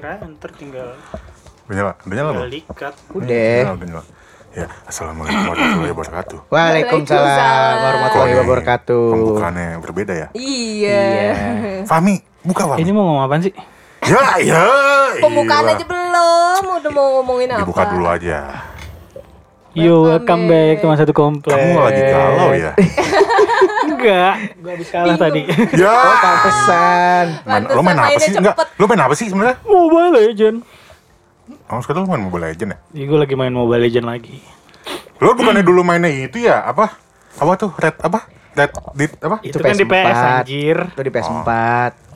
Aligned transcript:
ngalir 0.00 0.16
aja 0.16 0.26
ntar 0.32 0.50
tinggal 0.56 0.88
Udah 1.68 1.76
nyala, 1.76 1.92
udah 2.02 2.14
nyala 2.16 2.30
tinggal 2.32 2.48
belum? 2.48 2.56
dikat 2.56 2.94
Udah 3.12 3.20
Udah. 3.20 3.52
nyala, 3.60 3.72
udah 3.76 3.86
nyala. 3.86 4.04
Ya, 4.50 4.66
assalamualaikum 4.82 5.46
warahmatullahi 5.46 5.92
wabarakatuh. 5.94 6.38
Waalaikumsalam 6.56 7.74
warahmatullahi 7.78 8.36
wabarakatuh. 8.42 9.04
Pembukaannya 9.14 9.66
berbeda 9.78 10.12
ya. 10.16 10.26
Iya. 10.34 11.04
Fahmi, 11.86 12.18
buka 12.42 12.62
Fahmi. 12.66 12.82
ini 12.82 12.90
mau 12.90 13.04
ngomong 13.06 13.24
apaan 13.28 13.42
sih 13.44 13.54
Ya, 14.00 14.40
ya. 14.42 14.64
Pembukaan 15.22 15.68
iya. 15.68 15.76
aja 15.76 15.84
belum. 15.86 16.62
Udah 16.80 16.90
mau 16.90 17.06
ngomongin 17.20 17.48
apa? 17.52 17.60
Dibuka 17.62 17.82
dulu 17.92 18.06
aja. 18.08 18.38
Yo, 19.70 20.02
welcome 20.02 20.50
back. 20.50 20.82
teman 20.82 20.98
satu 20.98 21.14
komplek. 21.14 21.54
Kamu 21.54 21.78
lagi 21.78 22.02
galau 22.10 22.50
ya? 22.56 22.72
Enggak, 24.00 24.34
gua 24.58 24.70
habis 24.72 24.88
kalah 24.88 25.16
tadi. 25.16 25.42
Ya. 25.76 25.92
Oh, 25.92 26.16
pantesan. 26.18 27.24
Main, 27.44 27.44
Pantesan 27.44 27.76
lo 27.76 27.82
main 27.84 27.98
apa 28.00 28.18
sih? 28.18 28.32
Enggak, 28.32 28.56
lo 28.74 28.84
main 28.88 29.02
apa 29.04 29.14
sih 29.14 29.26
sebenarnya? 29.28 29.56
Mobile 29.62 30.10
Legend. 30.16 30.56
Oh, 31.68 31.78
sekarang 31.84 32.02
lo 32.04 32.08
main 32.08 32.24
Mobile 32.24 32.44
Legend 32.48 32.70
ya? 32.72 32.78
Iya, 32.96 33.04
gue 33.06 33.18
lagi 33.20 33.34
main 33.36 33.52
Mobile 33.52 33.82
Legend 33.84 34.06
lagi. 34.08 34.40
Lo 35.20 35.36
bukannya 35.36 35.60
dulu 35.60 35.84
mainnya 35.84 36.08
itu 36.08 36.40
ya? 36.40 36.64
Apa? 36.64 36.96
Apa 37.36 37.52
tuh? 37.60 37.70
Red 37.76 38.00
apa? 38.00 38.24
Red 38.56 38.70
dit 38.96 39.12
apa? 39.20 39.36
Itu, 39.44 39.56
Itu 39.56 39.58
kan 39.62 39.76
di 39.76 39.86
PS 39.86 40.06
PS4. 40.10 40.26
anjir. 40.42 40.78
Itu 40.90 41.02
di 41.04 41.12
PS4. 41.12 41.50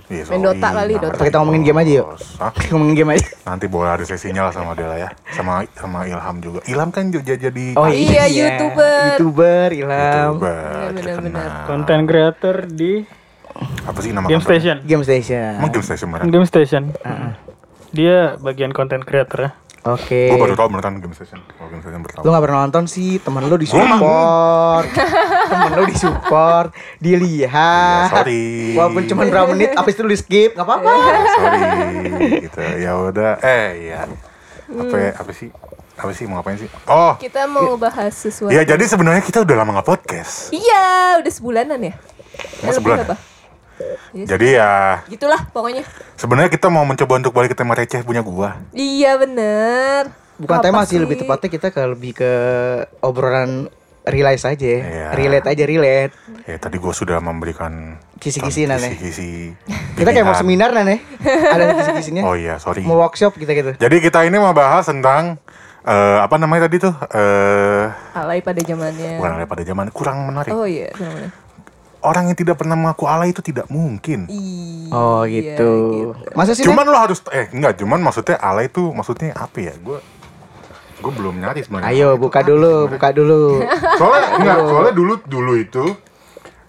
Iya, 0.05 0.23
Main. 0.29 0.45
Dota 0.45 0.69
kali, 0.71 0.93
Nggak 0.95 1.11
Dota. 1.11 1.23
Kita 1.25 1.37
ngomongin 1.41 1.63
game 1.65 1.79
aja 1.81 1.93
yuk. 1.97 2.09
Hah? 2.37 2.53
Ngomongin 2.71 2.95
game 2.95 3.11
aja. 3.17 3.27
Nanti 3.45 3.67
boleh 3.67 3.91
ada 3.91 4.05
sesinya 4.05 4.43
lah 4.45 4.53
sama 4.53 4.77
Dela 4.77 4.97
ya. 4.97 5.09
Sama 5.33 5.65
sama 5.73 6.05
Ilham 6.05 6.37
juga. 6.39 6.61
Ilham 6.69 6.93
kan 6.93 7.09
juga 7.09 7.33
jadi 7.35 7.73
Oh 7.73 7.89
Iya, 7.89 8.29
YouTuber. 8.29 9.17
YouTuber, 9.17 9.67
Ilham. 9.73 10.37
YouTuber, 10.37 10.61
Iya, 10.61 10.89
benar-benar. 10.93 11.49
Content 11.65 12.03
creator 12.05 12.57
di 12.69 12.93
Apa 13.87 13.99
sih 14.03 14.11
nama 14.11 14.27
Game? 14.27 14.43
Station. 14.43 14.77
Game 14.85 15.01
Station. 15.03 15.57
Emang 15.57 15.73
Game 15.73 15.87
Station 15.87 16.07
beneran? 16.11 16.27
Game 16.29 16.45
Station. 16.45 16.83
Dia 17.95 18.35
bagian 18.37 18.75
content 18.75 19.07
creator 19.07 19.39
ya. 19.41 19.51
Oke. 19.85 20.33
Gue 20.33 20.41
baru 20.41 20.57
tau 20.57 20.67
beneran 20.67 20.97
Game 20.97 21.13
Station. 21.13 21.45
Oh, 21.61 21.69
Game 21.69 21.79
Station 21.79 22.01
baru 22.01 22.13
tau. 22.17 22.23
Lu 22.25 22.29
gak 22.31 22.41
pernah 22.41 22.59
nonton 22.65 22.85
sih, 22.85 23.21
temen 23.21 23.45
lu 23.45 23.57
disupport 23.57 24.89
Temen 25.53 25.71
lu 25.77 25.85
disupport 25.85 26.69
Dilihat 26.97 28.09
Iya, 28.09 28.11
sorry. 28.11 28.73
Walaupun 28.73 29.03
cuma 29.05 29.23
berapa 29.25 29.53
menit, 29.53 29.77
abis 29.77 29.93
itu 29.93 30.01
lu 30.01 30.09
di 30.09 30.17
skip, 30.17 30.51
gak 30.53 30.65
apa-apa 30.65 30.89
Sorry 31.31 31.61
gitu. 32.41 32.61
Ya 32.81 32.97
udah. 32.97 33.37
Eh 33.45 33.67
iya. 33.85 34.09
Apa 34.67 34.97
ya- 34.97 35.15
apa 35.15 35.31
sih? 35.31 35.53
Apa 35.95 36.11
sih 36.11 36.25
mau 36.25 36.41
ngapain 36.41 36.57
sih? 36.57 36.67
Oh, 36.89 37.15
Kita 37.15 37.45
mau 37.45 37.77
bahas 37.77 38.17
sesuatu. 38.17 38.51
Iya 38.51 38.65
jadi 38.65 38.83
sebenarnya 38.83 39.21
kita 39.21 39.45
udah 39.45 39.55
lama 39.55 39.79
nggak 39.79 39.87
podcast. 39.87 40.51
Iya, 40.51 41.21
udah 41.21 41.31
sebulanan 41.31 41.79
ya? 41.79 41.95
Eh, 42.65 42.73
sebulan 42.73 42.99
ya? 42.99 43.07
apa? 43.07 43.17
Iya, 44.11 44.27
Jadi 44.27 44.47
ya 44.55 45.03
Gitulah 45.07 45.51
pokoknya. 45.51 45.83
sebenarnya 46.15 46.47
kita 46.49 46.69
mau 46.69 46.83
mencoba 46.83 47.19
untuk 47.19 47.33
balik 47.33 47.53
ke 47.53 47.59
tema 47.59 47.75
receh 47.75 48.01
punya 48.01 48.21
gua. 48.21 48.63
Iya 48.71 49.19
bener. 49.19 50.15
Bukan 50.35 50.59
Apa 50.59 50.65
tema 50.65 50.83
sih, 50.83 50.99
lebih 50.99 51.15
tepatnya 51.17 51.49
kita 51.49 51.69
ke 51.71 51.83
lebih 51.85 52.13
ke 52.13 52.33
obrolan 53.01 53.71
realize 54.05 54.45
aja 54.45 54.67
Iya. 54.79 55.09
Relate 55.13 55.47
aja, 55.49 55.65
relate 55.65 56.13
Ya 56.45 56.57
tadi 56.57 56.77
gua 56.77 56.91
sudah 56.91 57.19
memberikan 57.19 57.97
Kisi-kisi, 58.17 58.67
Nane. 58.67 58.93
Kisi-kisi. 58.93 59.55
Kita 59.99 60.11
kayak 60.11 60.25
mau 60.25 60.35
seminar 60.35 60.75
nih 60.77 61.01
Ada 61.25 61.75
kisi-kisinya 61.75 62.23
Oh 62.23 62.35
iya 62.35 62.59
sorry. 62.59 62.83
Mau 62.83 62.99
workshop 62.99 63.35
kita 63.35 63.53
gitu 63.53 63.71
Jadi 63.75 63.97
kita 63.99 64.23
ini 64.23 64.37
mau 64.37 64.51
bahas 64.51 64.85
tentang 64.85 65.39
eh, 65.83 66.19
apa 66.19 66.35
namanya 66.35 66.67
tadi 66.67 66.81
tuh? 66.81 66.95
Eh 67.11 67.87
Alay 68.15 68.41
pada 68.41 68.59
zamannya. 68.59 69.21
bukan 69.21 69.31
alay 69.35 69.47
pada 69.47 69.63
zaman 69.63 69.87
kurang 69.91 70.25
menarik. 70.25 70.51
Oh 70.51 70.65
iya, 70.65 70.89
namanya. 70.95 71.31
Orang 72.05 72.29
yang 72.29 72.37
tidak 72.37 72.61
pernah 72.61 72.77
mengaku 72.77 73.09
alay 73.09 73.33
itu 73.33 73.41
tidak 73.41 73.65
mungkin. 73.73 74.29
Iya, 74.29 74.93
Oh 74.93 75.25
gitu 75.25 75.73
Masa 76.37 76.53
sih 76.53 76.63
Cuman 76.63 76.85
lo 76.85 77.01
harus 77.01 77.25
eh 77.33 77.49
enggak, 77.51 77.81
cuman 77.81 78.05
maksudnya 78.05 78.37
alay 78.39 78.69
itu 78.69 78.93
maksudnya 78.93 79.33
apa 79.33 79.59
ya? 79.59 79.75
Gua 79.81 79.99
gue 81.05 81.13
belum 81.21 81.37
nyari 81.37 81.61
sebenarnya. 81.61 81.93
Ayo 81.93 82.09
buka 82.17 82.41
dulu, 82.41 82.89
buka 82.89 83.13
dulu 83.13 83.61
soalnya 84.01 84.29
enggak 84.41 84.57
soalnya 84.65 84.95
dulu 84.97 85.15
dulu 85.29 85.53
itu 85.61 85.85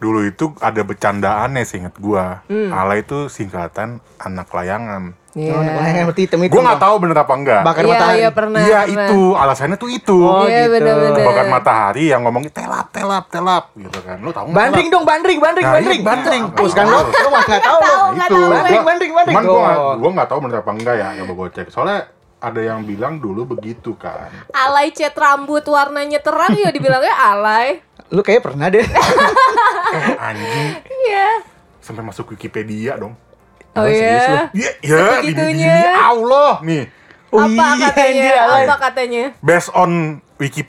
dulu 0.06 0.22
itu 0.22 0.54
ada 0.60 0.82
bercandaannya 0.82 1.64
seinget 1.64 1.98
gua 1.98 2.46
alay 2.48 3.02
itu 3.02 3.26
singkatan 3.28 3.90
anak 4.18 4.46
layangan 4.48 5.18
Iya. 5.36 5.52
Oh, 5.52 5.60
yang 5.60 6.08
hitam 6.16 6.40
itu 6.40 6.48
gua 6.50 6.64
nggak 6.64 6.80
tahu 6.80 6.96
bener 6.96 7.18
apa 7.18 7.34
enggak 7.34 7.62
Bakar 7.62 7.84
Iya, 7.84 7.92
matahari 7.92 8.16
iya 8.16 8.30
pernah. 8.32 8.60
iya 8.62 8.80
pernah. 8.80 9.04
itu 9.04 9.20
alasannya 9.36 9.76
tuh 9.76 9.90
itu 9.92 10.16
Oh, 10.16 10.48
Iya 10.48 10.64
gitu. 10.64 10.72
bener-bener. 10.72 11.26
bakar 11.28 11.46
matahari 11.50 12.04
yang 12.08 12.24
ngomongnya 12.24 12.52
telap 12.54 12.88
telap 12.90 13.28
telap 13.28 13.64
gitu 13.76 14.00
kan 14.00 14.16
lu 14.18 14.32
tahu 14.32 14.48
Bandring 14.50 14.88
telap? 14.88 14.96
dong, 14.96 15.04
bandring, 15.04 15.40
bandring, 15.44 15.68
Nah, 15.68 15.76
bandring 15.76 16.00
iya, 16.00 16.08
bandring. 16.08 16.44
Terus 16.56 16.72
kan 16.72 16.86
lo, 16.88 17.00
lo 17.04 17.28
mah 17.28 17.44
nggak 17.44 17.62
tahu 17.62 17.76
lo 17.76 17.84
itu 17.84 17.92
tahu, 17.92 18.08
Bandring, 18.08 18.40
Gua- 18.40 18.56
bandring, 18.56 19.12
bandring. 19.12 19.36
cuman 19.36 19.44
gua 19.44 19.60
nggak- 19.60 19.98
gua 20.00 20.10
nggak 20.16 20.28
tahu 20.32 20.40
bener 20.40 20.58
apa 20.58 20.72
enggak 20.72 20.96
ya 20.96 21.08
coba 21.18 21.34
gua 21.36 21.48
cek 21.52 21.68
soalnya 21.68 22.00
ada 22.46 22.62
yang 22.62 22.86
bilang 22.86 23.18
dulu 23.18 23.50
begitu 23.50 23.98
kan 23.98 24.30
Alay 24.52 24.94
cat 24.94 25.14
rambut 25.14 25.66
warnanya 25.66 26.20
terang 26.20 26.54
ya 26.54 26.70
dibilangnya 26.70 27.10
alay. 27.12 27.82
Lu 28.08 28.22
kayak 28.22 28.46
pernah 28.46 28.70
deh 28.70 28.86
eh 29.98 30.14
anjing 30.16 30.78
Iya. 31.04 31.42
sampai 31.80 32.02
masuk 32.02 32.30
Wikipedia 32.32 32.96
dong 32.96 33.18
Oh 33.74 33.82
lu? 33.82 33.92
iya. 33.92 34.48
Iya, 34.54 34.72
ya, 34.80 34.96
di 35.20 35.36
Sebegitunya. 35.36 35.68
demi 35.68 35.92
Allah 35.92 36.54
nih. 36.62 36.84
Oh 37.28 37.44
apa 37.44 37.52
iya, 37.52 37.76
katanya? 37.84 38.32
alay. 38.40 38.64
Apa 38.64 38.76
katanya? 38.80 39.24
Based 39.42 39.72
on 39.74 39.92
Wiki 40.38 40.64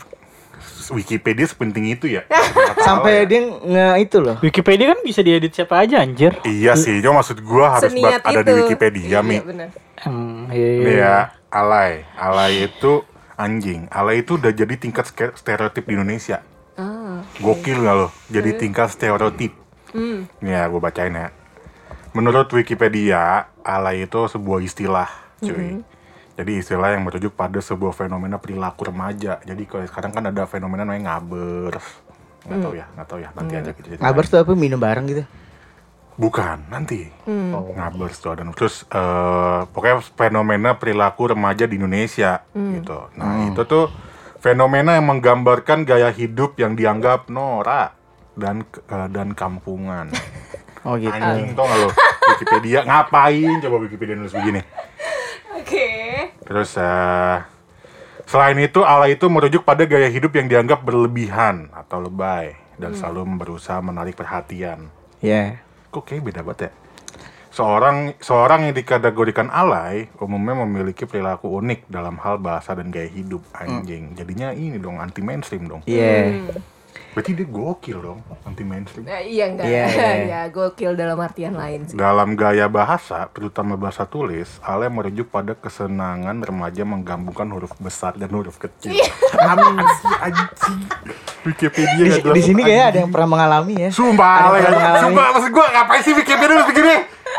Wikipedia 0.93 1.47
sepenting 1.47 1.91
itu 1.91 2.07
ya. 2.07 2.23
Kata 2.75 2.83
Sampai 2.83 3.25
ya. 3.25 3.29
dia 3.29 3.41
nge 3.47 3.87
itu 4.03 4.17
loh 4.23 4.37
Wikipedia 4.41 4.93
kan 4.95 5.01
bisa 5.03 5.21
diedit 5.23 5.53
siapa 5.53 5.83
aja 5.83 6.03
anjir. 6.03 6.35
Iya 6.43 6.77
sih, 6.77 6.99
cuma 7.03 7.21
maksud 7.21 7.41
gua 7.43 7.79
harus 7.79 7.91
Seniat 7.91 8.23
buat 8.23 8.31
ada 8.31 8.41
itu. 8.41 8.47
di 8.47 8.53
Wikipedia, 8.65 9.19
Mi. 9.25 9.39
Iya 9.39 9.45
bener. 9.45 9.69
Hmm, 9.97 10.53
iya, 10.53 10.69
iya. 10.69 10.85
Nih 10.85 10.97
ya, 11.01 11.17
alay. 11.49 11.93
Alay 12.15 12.53
itu 12.69 12.93
anjing. 13.35 13.89
Alay 13.89 14.21
itu 14.23 14.37
udah 14.37 14.53
jadi 14.53 14.75
tingkat 14.77 15.09
stereotip 15.35 15.85
di 15.89 15.93
Indonesia. 15.97 16.45
Ah. 16.77 17.25
Gokil 17.41 17.81
gak 17.81 17.97
lo? 17.97 18.09
Jadi 18.29 18.51
tingkat 18.61 18.93
stereotip. 18.93 19.57
Hmm. 19.97 20.29
Nih 20.45 20.53
ya, 20.53 20.69
gue 20.69 20.81
bacain 20.81 21.17
ya. 21.17 21.33
Menurut 22.13 22.49
Wikipedia, 22.53 23.49
alay 23.61 24.05
itu 24.05 24.21
sebuah 24.29 24.61
istilah, 24.61 25.09
cuy. 25.41 25.81
Hmm. 25.81 25.96
Jadi 26.37 26.53
istilah 26.61 26.93
yang 26.93 27.09
merujuk 27.09 27.33
pada 27.33 27.57
sebuah 27.65 27.97
fenomena 27.97 28.37
perilaku 28.37 28.93
remaja. 28.93 29.41
Jadi 29.41 29.63
kalau 29.65 29.89
sekarang 29.89 30.13
kan 30.13 30.25
ada 30.29 30.45
fenomena 30.45 30.85
namanya 30.85 31.17
ngabers. 31.17 31.87
Nggak 32.45 32.59
tahu 32.61 32.75
ya, 32.77 32.87
nggak 32.93 33.07
tahu 33.09 33.19
ya. 33.25 33.31
Nanti 33.33 33.53
aja 33.57 33.71
kita. 33.73 33.99
Ngabers 34.05 34.29
tuh 34.29 34.39
apa 34.45 34.53
minum 34.53 34.79
bareng 34.79 35.09
gitu 35.09 35.25
Bukan, 36.17 36.73
nanti. 36.73 37.09
Hmm. 37.29 37.53
Oh. 37.53 37.73
Ngabers 37.73 38.21
tuh 38.21 38.37
ada. 38.37 38.45
Terus 38.53 38.85
eh, 38.89 39.61
pokoknya 39.69 40.01
fenomena 40.17 40.71
perilaku 40.77 41.33
remaja 41.33 41.65
di 41.69 41.77
Indonesia 41.81 42.45
gitu. 42.53 43.13
Nah, 43.17 43.49
itu 43.53 43.63
tuh 43.69 43.93
fenomena 44.41 44.97
yang 44.97 45.09
menggambarkan 45.09 45.85
gaya 45.85 46.09
hidup 46.13 46.57
yang 46.61 46.77
dianggap 46.77 47.29
norak 47.33 47.97
dan 48.37 48.65
eh, 48.65 49.09
dan 49.09 49.33
kampungan. 49.33 50.13
Oh 50.87 50.95
gitu 50.95 51.11
Anjing 51.11 51.51
tau 51.59 51.67
gak 51.67 51.83
lo? 51.83 51.91
Wikipedia 52.31 52.87
ngapain 52.87 53.59
coba 53.59 53.77
Wikipedia 53.83 54.15
nulis 54.15 54.31
begini. 54.31 54.63
Oke. 55.57 55.89
Terus 56.45 56.71
eh, 56.77 57.37
selain 58.29 58.59
itu 58.61 58.85
alay 58.85 59.17
itu 59.17 59.27
merujuk 59.27 59.63
pada 59.65 59.89
gaya 59.89 60.09
hidup 60.13 60.35
yang 60.37 60.47
dianggap 60.47 60.85
berlebihan 60.85 61.73
atau 61.73 62.05
lebay 62.05 62.57
dan 62.77 62.93
selalu 62.93 63.25
berusaha 63.41 63.81
menarik 63.81 64.17
perhatian. 64.17 64.93
Ya 65.25 65.65
Kok 65.89 66.05
kayak 66.05 66.29
beda 66.29 66.41
banget 66.45 66.69
ya? 66.69 66.73
Seorang 67.57 68.13
seorang 68.21 68.69
yang 68.69 68.77
dikategorikan 68.77 69.49
alay 69.49 70.13
umumnya 70.21 70.61
memiliki 70.69 71.09
perilaku 71.09 71.49
unik 71.57 71.89
dalam 71.89 72.21
hal 72.21 72.37
bahasa 72.37 72.77
dan 72.77 72.93
gaya 72.93 73.09
hidup 73.09 73.41
anjing. 73.57 74.13
Jadinya 74.13 74.53
ini 74.53 74.77
dong 74.77 75.01
anti 75.01 75.25
mainstream 75.25 75.65
dong. 75.65 75.81
Iya 75.89 76.53
Berarti 77.17 77.33
dia 77.33 77.49
gokil 77.49 77.97
dong 78.05 78.21
anti 78.45 78.61
mainstream. 78.61 79.09
Nah, 79.09 79.25
iya 79.25 79.49
enggak? 79.49 79.65
Iya, 79.65 79.85
iya. 79.89 80.11
ya, 80.37 80.41
gokil 80.53 80.93
dalam 81.01 81.17
artian 81.17 81.57
lain 81.57 81.89
sih. 81.89 81.97
Dalam 81.97 82.37
gaya 82.37 82.69
bahasa, 82.69 83.25
terutama 83.33 83.73
bahasa 83.81 84.05
tulis, 84.05 84.61
alay 84.61 84.93
merujuk 84.93 85.33
pada 85.33 85.57
kesenangan 85.57 86.37
remaja 86.45 86.85
menggabungkan 86.85 87.49
huruf 87.57 87.73
besar 87.81 88.21
dan 88.21 88.29
huruf 88.37 88.61
kecil. 88.61 89.01
Amin 89.41 89.81
sih 89.81 90.13
anjing. 90.13 90.77
Wikipedia 91.47 92.21
Di, 92.21 92.21
di 92.21 92.43
sini 92.43 92.61
kayak 92.61 92.85
ada 92.93 92.99
yang 93.07 93.13
pernah 93.15 93.39
mengalami 93.39 93.75
ya 93.79 93.91
Sumpah 93.95 94.35
Ada 94.35 94.47
alay 94.51 94.59
yang 94.59 94.67
pernah 94.67 94.77
mengalami. 94.77 95.03
Sumpah 95.07 95.27
maksud 95.31 95.51
gue 95.55 95.67
ngapain 95.71 96.01
sih 96.03 96.13
Wikipedia 96.19 96.55
harus 96.59 96.69
begini? 96.75 96.95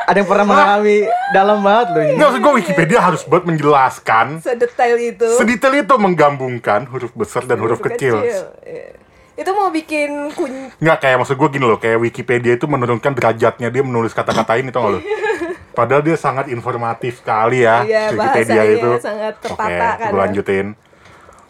Ada 0.08 0.18
yang 0.24 0.30
pernah 0.32 0.46
mengalami 0.48 0.98
dalam 1.36 1.58
banget 1.60 1.88
loh 1.92 2.02
ini 2.08 2.14
Nggak 2.16 2.28
maksud 2.32 2.42
gue 2.42 2.54
Wikipedia 2.64 3.00
harus 3.04 3.22
buat 3.28 3.44
menjelaskan 3.44 4.26
Sedetail 4.40 4.96
itu. 4.96 5.28
Sedetail 5.36 5.74
itu 5.84 5.96
menggabungkan 6.00 6.88
huruf 6.88 7.12
besar 7.12 7.44
dan 7.44 7.60
huruf, 7.60 7.84
kecil. 7.84 8.24
Iya. 8.24 9.06
Itu 9.38 9.54
mau 9.54 9.70
bikin 9.70 10.34
kun 10.34 10.74
Nggak 10.76 10.98
kayak 11.00 11.18
maksud 11.18 11.36
gue 11.36 11.50
gini 11.52 11.64
loh, 11.64 11.78
kayak 11.78 12.02
Wikipedia 12.02 12.54
itu 12.54 12.66
menurunkan 12.66 13.14
derajatnya 13.14 13.70
dia 13.70 13.82
menulis 13.82 14.12
kata-kata 14.12 14.58
ini 14.58 14.68
tau 14.68 14.82
gak 14.84 14.94
lo? 14.94 15.00
Padahal 15.78 16.02
dia 16.02 16.18
sangat 16.18 16.50
informatif 16.50 17.22
sekali 17.22 17.62
ya 17.62 17.86
Iya, 17.86 18.04
Wikipedia 18.12 18.62
itu. 18.68 18.90
sangat 18.98 19.38
tertata 19.38 19.62
Oke, 19.64 19.78
kan 19.78 20.10
gue 20.10 20.12
ya. 20.12 20.22
lanjutin. 20.26 20.68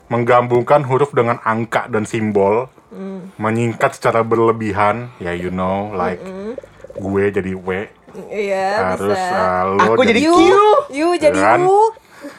Menggabungkan 0.07 0.83
huruf 0.83 1.11
dengan 1.11 1.39
angka 1.41 1.87
dan 1.87 2.03
simbol, 2.03 2.67
Hmm. 2.87 3.35
menyingkat 3.35 3.91
secara 3.93 4.23
berlebihan, 4.23 5.11
ya 5.17 5.31
you 5.31 5.51
know, 5.51 5.91
like 5.91 6.23
gue 6.93 7.23
jadi 7.29 7.51
W, 7.53 7.91
Iya, 8.25 8.95
Harus 8.95 9.11
bisa. 9.11 9.27
uh, 9.37 9.61
lo 9.69 9.83
Aku 9.93 10.01
jadi 10.01 10.23
Yu, 10.23 10.31
Q. 10.31 10.41
yu 10.89 11.07
jadi 11.13 11.35
Kan? 11.35 11.67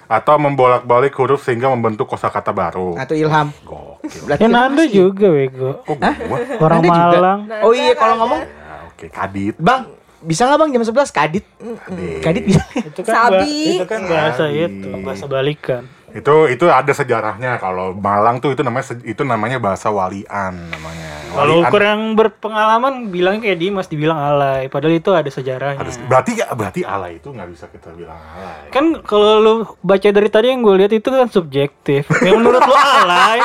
Atau 0.06 0.34
membolak-balik 0.36 1.12
huruf 1.16 1.42
sehingga 1.42 1.68
membentuk 1.68 2.06
kosakata 2.06 2.50
baru. 2.50 2.96
Atau 2.96 3.14
Ilham. 3.14 3.52
Gokil. 3.62 4.22
Berarti 4.24 4.42
Ya 4.42 4.48
Nanda 4.48 4.84
juga 4.86 5.26
bego. 5.28 5.70
Kok 5.84 5.96
gua? 5.98 6.38
Orang 6.60 6.78
Nanda 6.80 6.88
juga. 6.90 7.16
Malang. 7.18 7.40
Oh 7.62 7.72
iya 7.72 7.92
kalau 7.92 8.14
ngomong, 8.20 8.40
Ya, 8.42 8.74
oke, 8.88 9.06
kadit. 9.08 9.54
Bang, 9.56 9.90
bisa 10.18 10.44
nggak 10.44 10.58
Bang 10.58 10.70
jam 10.72 10.82
11 10.82 11.10
kadit? 11.10 11.44
Kadit. 11.86 12.20
Kadit 12.20 12.42
bisa. 12.46 12.62
Itu 12.74 13.00
kan 13.02 13.14
Sabi. 13.14 13.78
itu 13.78 13.86
kan 13.86 14.00
bahasa 14.04 14.44
Sabi. 14.46 14.64
itu, 14.64 14.88
bahasa 15.02 15.24
balikan. 15.26 15.82
Itu 16.18 16.34
itu 16.46 16.66
ada 16.66 16.90
sejarahnya 16.90 17.56
kalau 17.56 17.94
Malang 17.94 18.38
tuh 18.38 18.50
itu 18.50 18.60
namanya 18.60 18.84
itu 19.00 19.22
namanya 19.22 19.58
bahasa 19.58 19.88
walian 19.88 20.68
namanya. 20.68 21.06
Kalau 21.28 21.60
Walian. 21.60 21.70
kurang 21.70 22.00
berpengalaman 22.14 22.94
bilangnya 23.08 23.44
kayak 23.44 23.60
Dimas 23.60 23.86
dibilang 23.86 24.16
alay, 24.16 24.66
padahal 24.66 24.96
itu 24.96 25.10
ada 25.12 25.28
sejarahnya. 25.28 25.76
Harus- 25.78 26.00
berarti 26.02 26.40
berarti 26.40 26.80
alay 26.82 27.20
itu 27.20 27.28
nggak 27.28 27.48
bisa 27.48 27.68
kita 27.68 27.92
bilang 27.92 28.16
alay. 28.16 28.72
Kan 28.72 29.04
kalau 29.04 29.38
lu 29.38 29.54
baca 29.78 30.08
dari 30.08 30.26
tadi 30.26 30.48
yang 30.48 30.60
gue 30.60 30.74
lihat 30.74 30.90
itu 30.90 31.04
kan 31.04 31.28
subjektif. 31.28 32.08
Yang 32.18 32.34
menurut 32.34 32.62
lu 32.62 32.74
alay, 32.96 33.38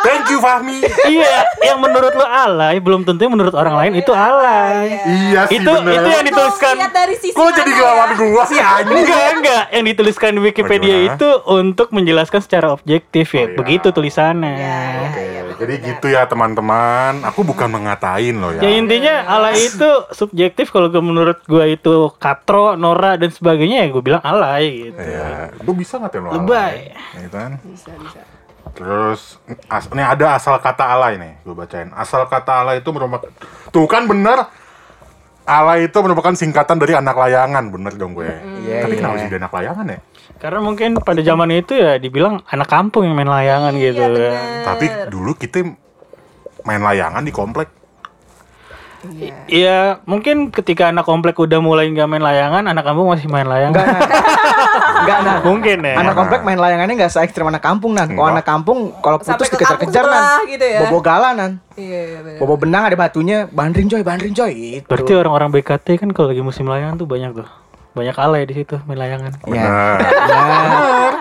Thank 0.00 0.24
you 0.28 0.38
Fahmi. 0.38 0.78
iya, 1.06 1.36
yang 1.62 1.78
menurut 1.78 2.10
lu 2.10 2.22
alay 2.22 2.76
belum 2.78 3.02
tentu 3.02 3.24
yang 3.24 3.34
menurut 3.34 3.52
orang 3.52 3.74
lain 3.74 3.92
itu 3.96 4.10
alay. 4.10 5.00
iya 5.04 5.46
sih 5.46 5.58
Itu 5.58 5.70
bener. 5.70 6.00
itu 6.00 6.08
yang 6.10 6.26
dituliskan 6.26 6.74
dari 6.90 7.14
sisi 7.16 7.34
Kok 7.34 7.50
jadi 7.50 7.70
ngelawan 7.70 8.08
ya? 8.08 8.16
gua 8.16 8.42
sih 8.44 8.58
anjing? 8.58 8.96
Enggak, 9.00 9.26
enggak. 9.34 9.64
Yang 9.70 9.84
dituliskan 9.90 10.30
di 10.30 10.40
Wikipedia 10.42 10.94
Bagaimana? 10.94 11.16
itu 11.16 11.28
untuk 11.46 11.88
menjelaskan 11.90 12.40
secara 12.40 12.66
objektif 12.70 13.26
ya. 13.30 13.44
Oh, 13.44 13.46
iya. 13.46 13.56
Begitu 13.56 13.86
tulisannya. 13.90 14.54
Oke, 15.04 15.24
jadi 15.54 15.74
gitu 15.80 16.06
ya 16.08 16.22
teman-teman. 16.24 17.22
Aku 17.24 17.40
bukan 17.42 17.70
mengatain 17.70 18.36
loh 18.36 18.52
ya. 18.52 18.60
Ya 18.60 18.70
intinya 18.74 19.14
alay 19.26 19.56
itu 19.62 19.88
subjektif 20.10 20.68
kalau 20.68 20.90
gue 20.90 21.00
menurut 21.00 21.38
gue 21.44 21.64
itu 21.72 22.10
katro, 22.18 22.74
nora 22.74 23.14
dan 23.14 23.30
sebagainya 23.30 23.86
ya 23.86 23.88
gue 23.88 24.02
bilang 24.02 24.22
alay 24.22 24.90
gitu. 24.90 25.00
Ya, 25.00 25.54
gue 25.54 25.74
bisa 25.74 25.96
nggak 25.96 26.12
lo 26.20 26.30
Lebay. 26.34 26.50
alay? 26.50 26.78
Gitu 27.22 27.36
kan? 27.36 27.52
Bisa, 27.62 27.90
bisa. 27.94 28.20
Terus 28.74 29.38
as, 29.70 29.86
ini 29.94 30.02
ada 30.02 30.34
asal 30.34 30.58
kata 30.58 30.82
alay 30.82 31.14
nih, 31.14 31.32
gue 31.46 31.54
bacain. 31.54 31.94
Asal 31.94 32.26
kata 32.26 32.66
alay 32.66 32.82
itu 32.82 32.90
merupakan 32.90 33.30
tuh 33.70 33.86
kan 33.86 34.10
bener. 34.10 34.50
Alay 35.44 35.92
itu 35.92 35.98
merupakan 36.00 36.32
singkatan 36.32 36.80
dari 36.80 36.96
anak 36.96 37.14
layangan, 37.14 37.68
bener 37.68 37.92
dong 38.00 38.16
gue. 38.16 38.24
Iya, 38.64 38.88
Tapi 38.88 38.94
kenapa 38.96 39.14
iya. 39.14 39.22
sih 39.22 39.28
dia 39.28 39.38
anak 39.44 39.52
layangan 39.52 39.86
ya? 39.92 39.98
Karena 40.40 40.60
mungkin 40.64 40.90
pada 41.04 41.20
zaman 41.20 41.48
itu 41.52 41.76
ya 41.76 42.00
dibilang 42.00 42.40
anak 42.48 42.64
kampung 42.64 43.04
yang 43.04 43.12
main 43.12 43.28
layangan 43.28 43.76
gitu 43.76 43.92
Iya, 43.92 44.08
kan. 44.08 44.10
bener. 44.16 44.32
Tapi 44.64 44.86
dulu 45.12 45.30
kita 45.36 45.58
main 46.64 46.80
layangan 46.80 47.22
di 47.22 47.32
komplek. 47.32 47.68
Iya. 49.04 49.34
Iya, 49.52 49.78
mungkin 50.08 50.48
ketika 50.48 50.88
anak 50.88 51.04
komplek 51.04 51.36
udah 51.36 51.60
mulai 51.60 51.92
nggak 51.92 52.08
main 52.08 52.24
layangan, 52.24 52.64
anak 52.64 52.84
kampung 52.88 53.12
masih 53.12 53.28
main 53.28 53.44
layangan. 53.44 53.84
Enggak. 53.84 54.00
Enggak, 55.04 55.18
nah. 55.20 55.38
mungkin 55.44 55.78
ya. 55.84 55.94
Anak 56.00 56.14
komplek 56.16 56.40
main 56.42 56.58
layangannya 56.58 56.94
nggak 56.96 57.12
se 57.12 57.18
ekstrim 57.20 57.46
anak 57.46 57.60
kampung 57.60 57.92
nan. 57.92 58.08
Kalau 58.08 58.24
Enggak. 58.24 58.34
anak 58.40 58.46
kampung 58.48 58.78
kalau 59.04 59.18
putus 59.20 59.46
ke 59.52 59.60
dikejar-kejar 59.60 60.04
nan. 60.08 60.24
gitu 60.48 60.64
ya. 60.64 60.80
Bobo 60.88 60.98
galan 61.04 61.34
nan. 61.36 61.52
Iya, 61.76 62.00
iya, 62.00 62.18
bener. 62.24 62.38
Bobo 62.40 62.54
benang 62.56 62.82
ada 62.88 62.96
batunya, 62.96 63.46
bandring 63.52 63.86
coy, 63.92 64.02
bandring 64.02 64.32
coy. 64.32 64.52
Gitu. 64.80 64.88
Berarti 64.88 65.12
orang-orang 65.12 65.48
BKT 65.52 65.86
kan 66.00 66.08
kalau 66.16 66.32
lagi 66.32 66.40
musim 66.40 66.64
layangan 66.64 66.96
tuh 66.96 67.06
banyak 67.06 67.30
tuh. 67.36 67.48
Banyak 67.94 68.16
alay 68.18 68.42
di 68.42 68.54
situ 68.58 68.74
main 68.90 68.98
layangan. 68.98 69.38
Iya. 69.46 69.62
Benar. 69.62 71.12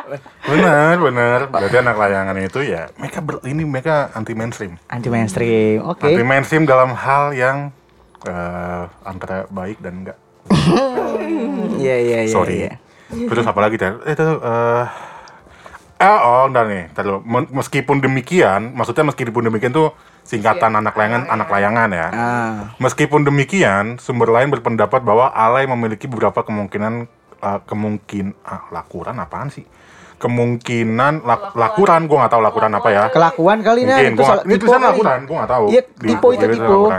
benar, 0.49 0.95
benar. 0.97 1.39
Berarti 1.53 1.77
anak 1.77 1.95
layangan 2.01 2.35
itu 2.41 2.59
ya 2.65 2.89
mereka 2.97 3.21
ber- 3.21 3.45
ini 3.45 3.61
mereka 3.61 4.09
anti 4.17 4.33
mainstream. 4.33 4.81
Anti 4.89 5.09
mainstream. 5.13 5.85
Oke. 5.85 6.09
Anti 6.09 6.23
mainstream 6.25 6.65
dalam 6.65 6.97
hal 6.97 7.37
yang 7.37 7.69
eh, 8.25 8.83
antara 9.05 9.45
baik 9.53 9.77
dan 9.85 10.01
enggak. 10.01 10.17
Iya, 11.73 11.95
iya, 11.99 12.19
iya. 12.27 12.31
Sorry. 12.31 12.55
iya. 12.67 12.71
Terus 13.13 13.45
apa 13.45 13.59
lagi 13.59 13.77
Ter? 13.77 13.93
Eh, 14.03 14.11
itu 14.11 14.23
eh 14.23 14.85
eh, 15.99 16.19
oh, 16.19 16.47
entar 16.47 16.65
nih. 16.65 16.91
Men- 17.23 17.49
Meskipun 17.49 17.99
demikian, 17.99 18.73
maksudnya 18.73 19.05
meskipun 19.05 19.47
demikian 19.47 19.71
tuh 19.71 19.93
singkatan 20.23 20.73
anak 20.73 20.95
layangan, 20.95 21.27
anak 21.27 21.47
layangan 21.47 21.89
ya. 21.91 22.07
Ah. 22.09 22.55
Meskipun 22.77 23.23
demikian, 23.23 23.97
sumber 23.97 24.27
lain 24.27 24.49
berpendapat 24.49 24.99
bahwa 24.99 25.29
alay 25.29 25.63
memiliki 25.63 26.07
beberapa 26.07 26.43
kemungkinan 26.43 27.07
eh, 27.39 27.59
kemungkin 27.63 28.35
ah, 28.43 28.67
lakuran 28.69 29.15
apaan 29.17 29.47
sih? 29.47 29.63
Kemungkinan 30.17 31.27
lak- 31.27 31.51
lakuran, 31.53 32.07
gua 32.07 32.23
nggak 32.23 32.31
tahu 32.31 32.41
lakuran 32.41 32.71
apa 32.71 32.89
ya. 32.89 33.03
Kelakuan 33.11 33.59
kali 33.59 33.83
nah 33.83 33.99
Mungkin 33.99 34.13
gua 34.15 34.27
ini 34.39 34.53
tipe 34.55 34.61
tulisan 34.63 34.81
lakuran, 34.81 35.19
gua 35.27 35.35
nggak 35.43 35.51
tahu. 35.51 35.65
Iya, 35.67 35.81
tipe 35.83 36.27
itu 36.31 36.45
tipe. 36.47 36.97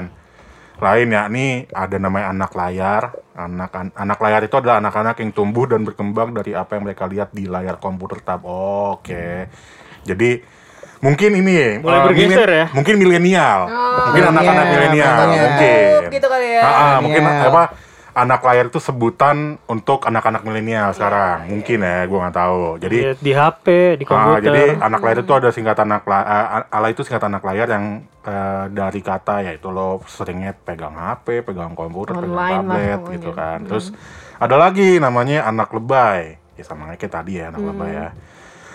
Lain 0.75 1.07
ya, 1.15 1.31
ini 1.31 1.71
ada 1.71 1.97
namanya 2.03 2.35
anak 2.35 2.51
layar. 2.59 3.03
Anak 3.35 3.95
anak 3.95 4.19
layar 4.19 4.43
itu 4.43 4.57
adalah 4.59 4.83
anak-anak 4.83 5.17
yang 5.23 5.31
tumbuh 5.31 5.71
dan 5.71 5.87
berkembang 5.87 6.35
dari 6.35 6.55
apa 6.55 6.75
yang 6.79 6.83
mereka 6.87 7.07
lihat 7.07 7.31
di 7.31 7.47
layar 7.47 7.79
komputer 7.79 8.23
tab. 8.23 8.43
Oke. 8.47 9.47
Jadi 10.03 10.43
mungkin 10.99 11.31
ini 11.39 11.79
Mulai 11.79 11.99
eh, 11.99 12.05
bergeser 12.11 12.51
ya? 12.51 12.67
Mungkin 12.75 12.95
milenial. 12.99 13.61
mungkin 13.71 14.23
Milenial, 14.23 14.33
anak-anak 14.35 14.67
milenial, 14.71 15.15
mungkin. 15.31 15.91
YouTube 15.95 16.15
gitu 16.15 16.27
kali 16.27 16.49
ya. 16.51 16.63
Ah, 16.63 16.75
ah, 16.75 16.97
mungkin 16.99 17.23
apa 17.23 17.63
anak 18.15 18.41
layar 18.41 18.67
itu 18.67 18.79
sebutan 18.79 19.59
untuk 19.67 20.03
anak-anak 20.03 20.41
milenial 20.41 20.91
sekarang. 20.91 21.51
Mungkin 21.51 21.79
ya, 21.79 22.07
gua 22.07 22.19
nggak 22.25 22.37
tahu. 22.37 22.61
Jadi 22.79 22.97
Di, 22.97 23.11
di 23.21 23.33
HP, 23.33 23.67
di 23.99 24.05
Ah, 24.05 24.09
komputer. 24.09 24.43
jadi 24.45 24.63
anak 24.79 25.01
layar 25.01 25.19
itu 25.21 25.33
ada 25.33 25.49
singkatan 25.51 25.87
anak 25.89 26.05
la- 26.05 26.23
eh, 26.25 26.47
ala 26.71 26.89
itu 26.89 27.03
singkatan 27.03 27.29
anak 27.29 27.43
layar 27.43 27.67
yang 27.69 27.85
eh, 28.23 28.65
dari 28.71 29.01
kata 29.01 29.43
yaitu 29.43 29.69
lo 29.69 29.99
seringnya 30.07 30.55
pegang 30.57 30.95
HP, 30.95 31.43
pegang 31.43 31.75
komputer, 31.75 32.15
pegang 32.15 32.31
Online 32.31 32.41
lah 32.41 32.63
tablet 32.73 32.97
pokoknya. 32.97 33.13
gitu 33.13 33.31
kan. 33.33 33.59
Terus 33.65 33.87
ada 34.37 34.57
lagi 34.57 34.89
namanya 34.97 35.45
anak 35.45 35.69
lebay. 35.71 36.39
Ya 36.55 36.63
sama 36.63 36.89
kayak 36.89 37.11
tadi 37.13 37.37
ya 37.37 37.51
anak 37.51 37.61
lebay 37.61 37.93
ya. 37.93 38.09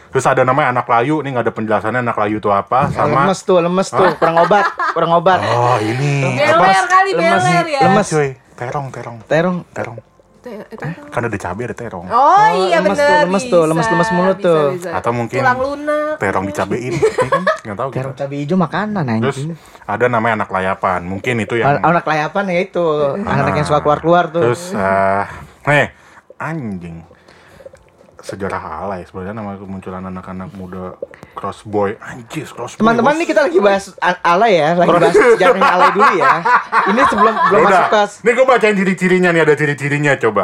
Terus 0.09 0.25
ada 0.25 0.41
namanya 0.41 0.73
anak 0.73 0.85
layu, 0.85 1.21
ini 1.21 1.31
nggak 1.31 1.45
ada 1.45 1.53
penjelasannya 1.53 2.01
anak 2.01 2.17
layu 2.17 2.37
itu 2.37 2.49
apa 2.49 2.89
sama 2.89 3.23
Lemes 3.23 3.39
tuh, 3.39 3.57
lemes 3.57 3.87
tuh, 3.87 4.09
kurang 4.17 4.41
obat, 4.41 4.65
kurang 4.91 5.11
obat. 5.13 5.37
Oh, 5.39 5.77
ini 5.77 6.33
Beler 6.33 6.57
kali, 6.83 7.11
Lemes. 7.13 7.39
beler 7.39 7.65
ya. 7.69 7.81
Lemes. 7.85 8.07
cuy, 8.09 8.29
terong, 8.59 8.87
terong, 8.91 9.17
Terong. 9.23 9.57
terong. 9.71 9.99
Te- 10.39 10.63
itu 10.71 10.79
apa? 10.79 11.11
Kan 11.11 11.21
ada 11.25 11.35
cabai 11.35 11.63
ada 11.63 11.75
terong. 11.75 12.05
Oh, 12.07 12.47
iya 12.57 12.79
lemes 12.79 12.95
bener 12.95 13.03
tuh, 13.03 13.19
lemes 13.19 13.43
tuh, 13.43 13.59
bisa, 13.59 13.69
lemes-lemes 13.69 14.09
mulut 14.13 14.37
bisa, 14.37 14.47
tuh. 14.47 14.63
bisa. 14.71 14.89
Atau 14.95 15.11
mungkin 15.11 15.39
tulang 15.39 15.59
lunak. 15.59 16.15
Terong 16.15 16.45
dicabein, 16.47 16.93
ya 16.95 17.27
kan? 17.27 17.43
Nggak 17.59 17.75
tahu 17.75 17.87
gitu. 17.89 17.97
Terong 17.97 18.15
cabai 18.15 18.37
hijau 18.37 18.57
makanan 18.57 19.03
Terus 19.19 19.35
anjing. 19.35 19.49
ada 19.83 20.05
namanya 20.07 20.33
anak 20.39 20.49
layapan. 20.49 20.99
Mungkin 21.03 21.35
itu 21.39 21.55
yang 21.55 21.67
An- 21.73 21.83
Anak 21.85 22.05
layapan 22.05 22.43
ya 22.47 22.59
itu, 22.61 22.85
anak 23.19 23.53
yang 23.53 23.67
suka 23.67 23.79
keluar-keluar 23.79 24.23
tuh. 24.29 24.43
Terus 24.47 24.63
eh 24.71 25.23
nih 25.65 25.87
anjing 26.37 26.97
sejarah 28.29 28.61
alay. 28.85 29.01
Sebenarnya 29.09 29.33
nama 29.33 29.57
kemunculan 29.57 30.05
anak-anak 30.05 30.49
muda 30.53 30.95
crossboy 31.33 31.97
anjir 31.97 32.45
crossboy 32.45 32.85
Teman-teman 32.85 33.17
nih 33.17 33.27
kita 33.33 33.41
lagi 33.49 33.59
bahas 33.59 33.89
alay 34.21 34.61
ya, 34.61 34.69
lagi 34.77 34.89
bahas 34.93 35.15
sejarahnya 35.33 35.69
alay 35.73 35.89
dulu 35.97 36.11
ya. 36.13 36.31
Ini 36.93 37.01
sebelum 37.09 37.33
belum 37.49 37.61
udah, 37.65 37.81
masuk 37.89 37.89
ke 37.89 38.03
nih 38.21 38.33
gue 38.37 38.45
bacain 38.45 38.75
ciri-cirinya 38.77 39.29
nih 39.33 39.41
ada 39.41 39.53
ciri-cirinya 39.57 40.11
coba. 40.21 40.43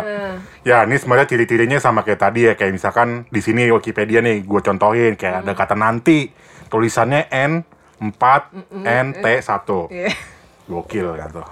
Ya 0.65 0.81
ini 0.81 0.97
sebenarnya 0.97 1.27
ciri-cirinya 1.29 1.77
sama 1.77 2.01
kayak 2.01 2.19
tadi 2.19 2.49
ya. 2.49 2.53
Kayak 2.57 2.73
misalkan 2.73 3.29
di 3.29 3.39
sini 3.45 3.69
Wikipedia 3.69 4.25
nih 4.25 4.41
gue 4.41 4.61
contohin. 4.65 5.13
Kayak 5.13 5.45
ada 5.45 5.53
kata 5.53 5.77
nanti. 5.77 6.33
Tulisannya 6.65 7.29
N 7.29 7.61
4 8.01 8.83
N 8.83 9.07
T 9.13 9.25
1 9.25 9.45
Iya. 9.93 10.09
gokil 10.65 11.07
kan 11.13 11.29
tuh. 11.29 11.47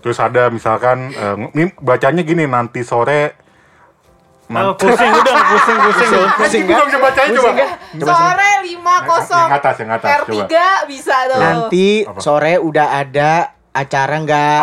Terus 0.00 0.18
ada 0.22 0.48
misalkan 0.48 1.12
eh, 1.12 1.36
ini 1.52 1.64
bacanya 1.76 2.24
gini 2.24 2.48
nanti 2.48 2.80
sore 2.80 3.45
Oh, 4.46 4.72
pusing 4.78 5.10
udah, 5.10 5.36
pusing, 5.50 5.78
pusing. 5.82 6.10
pusing 6.38 6.62
Anjing, 6.62 6.62
kan? 6.62 6.70
gua 6.70 6.76
nggak 6.76 6.86
bisa 6.86 6.98
bacain 7.02 7.28
coba. 7.34 7.50
Sore 7.98 8.50
5 8.62 8.70
Yang 8.70 9.54
atas, 9.58 9.76
yang 9.82 9.90
atas, 9.90 10.08
R3 10.08 10.30
coba. 10.30 10.44
bisa 10.86 11.16
tuh. 11.26 11.38
Nanti 11.42 11.86
Apa? 12.06 12.20
sore 12.22 12.54
udah 12.56 12.86
ada 12.94 13.30
acara 13.72 14.14
nggak? 14.16 14.58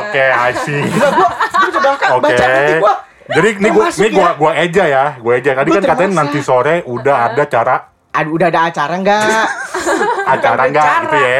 Oke, 0.00 0.24
I 0.24 0.52
see. 0.56 0.80
Gila 0.88 1.08
gua, 1.12 1.28
gua 1.28 1.68
coba 1.68 1.90
kan 1.94 2.08
Oke. 2.16 2.22
baca 2.24 2.44
nanti 2.48 2.74
gua. 2.80 2.94
Jadi 3.28 3.48
ini 3.54 3.68
gua 3.68 3.86
ini 3.92 4.08
gua 4.08 4.24
ya? 4.24 4.32
gua 4.34 4.52
eja 4.56 4.84
ya, 4.88 5.04
gua 5.20 5.32
eja. 5.36 5.50
Tadi 5.52 5.68
Gua 5.68 5.76
kan 5.76 5.84
katanya 5.92 6.12
nanti 6.24 6.38
sore 6.40 6.74
udah 6.88 7.16
ada 7.28 7.44
cara 7.44 7.76
Aduh, 8.08 8.32
udah 8.34 8.48
ada 8.48 8.60
acara 8.66 8.94
nggak? 8.96 9.22
acara 10.34 10.62
enggak 10.64 10.88
gitu 11.04 11.16
ya. 11.20 11.38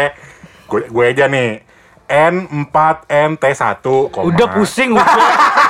Gue 0.68 0.80
gue 0.84 1.04
eja 1.08 1.24
nih. 1.24 1.64
N4NT1, 2.08 3.84
Udah 4.12 4.46
pusing 4.52 4.92
udah. 4.92 5.04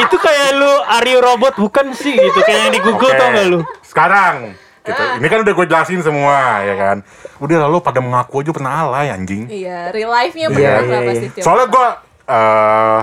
itu 0.00 0.16
kayak 0.16 0.48
lu 0.56 0.72
Aryo 1.00 1.18
robot 1.20 1.54
bukan 1.60 1.92
sih 1.92 2.16
gitu 2.16 2.40
kayak 2.44 2.60
yang 2.68 2.72
di 2.72 2.80
Google 2.80 3.12
Oke. 3.12 3.18
tau 3.20 3.28
gak 3.32 3.46
lu? 3.48 3.60
Sekarang 3.84 4.36
gitu. 4.82 5.02
Ini 5.22 5.26
kan 5.30 5.38
udah 5.46 5.54
gue 5.54 5.66
jelasin 5.70 6.00
semua 6.02 6.62
ya 6.66 6.74
kan. 6.74 6.96
Udah 7.38 7.56
lalu 7.68 7.78
pada 7.82 8.00
mengaku 8.02 8.42
aja 8.42 8.50
pernah 8.50 8.72
alay 8.82 9.14
anjing. 9.14 9.46
Iya, 9.46 9.94
real 9.94 10.10
life-nya 10.10 10.50
iya. 10.58 10.82
sih? 11.14 11.28
Cil? 11.38 11.42
Soalnya 11.42 11.66
gue 11.70 11.86
eh 12.32 13.00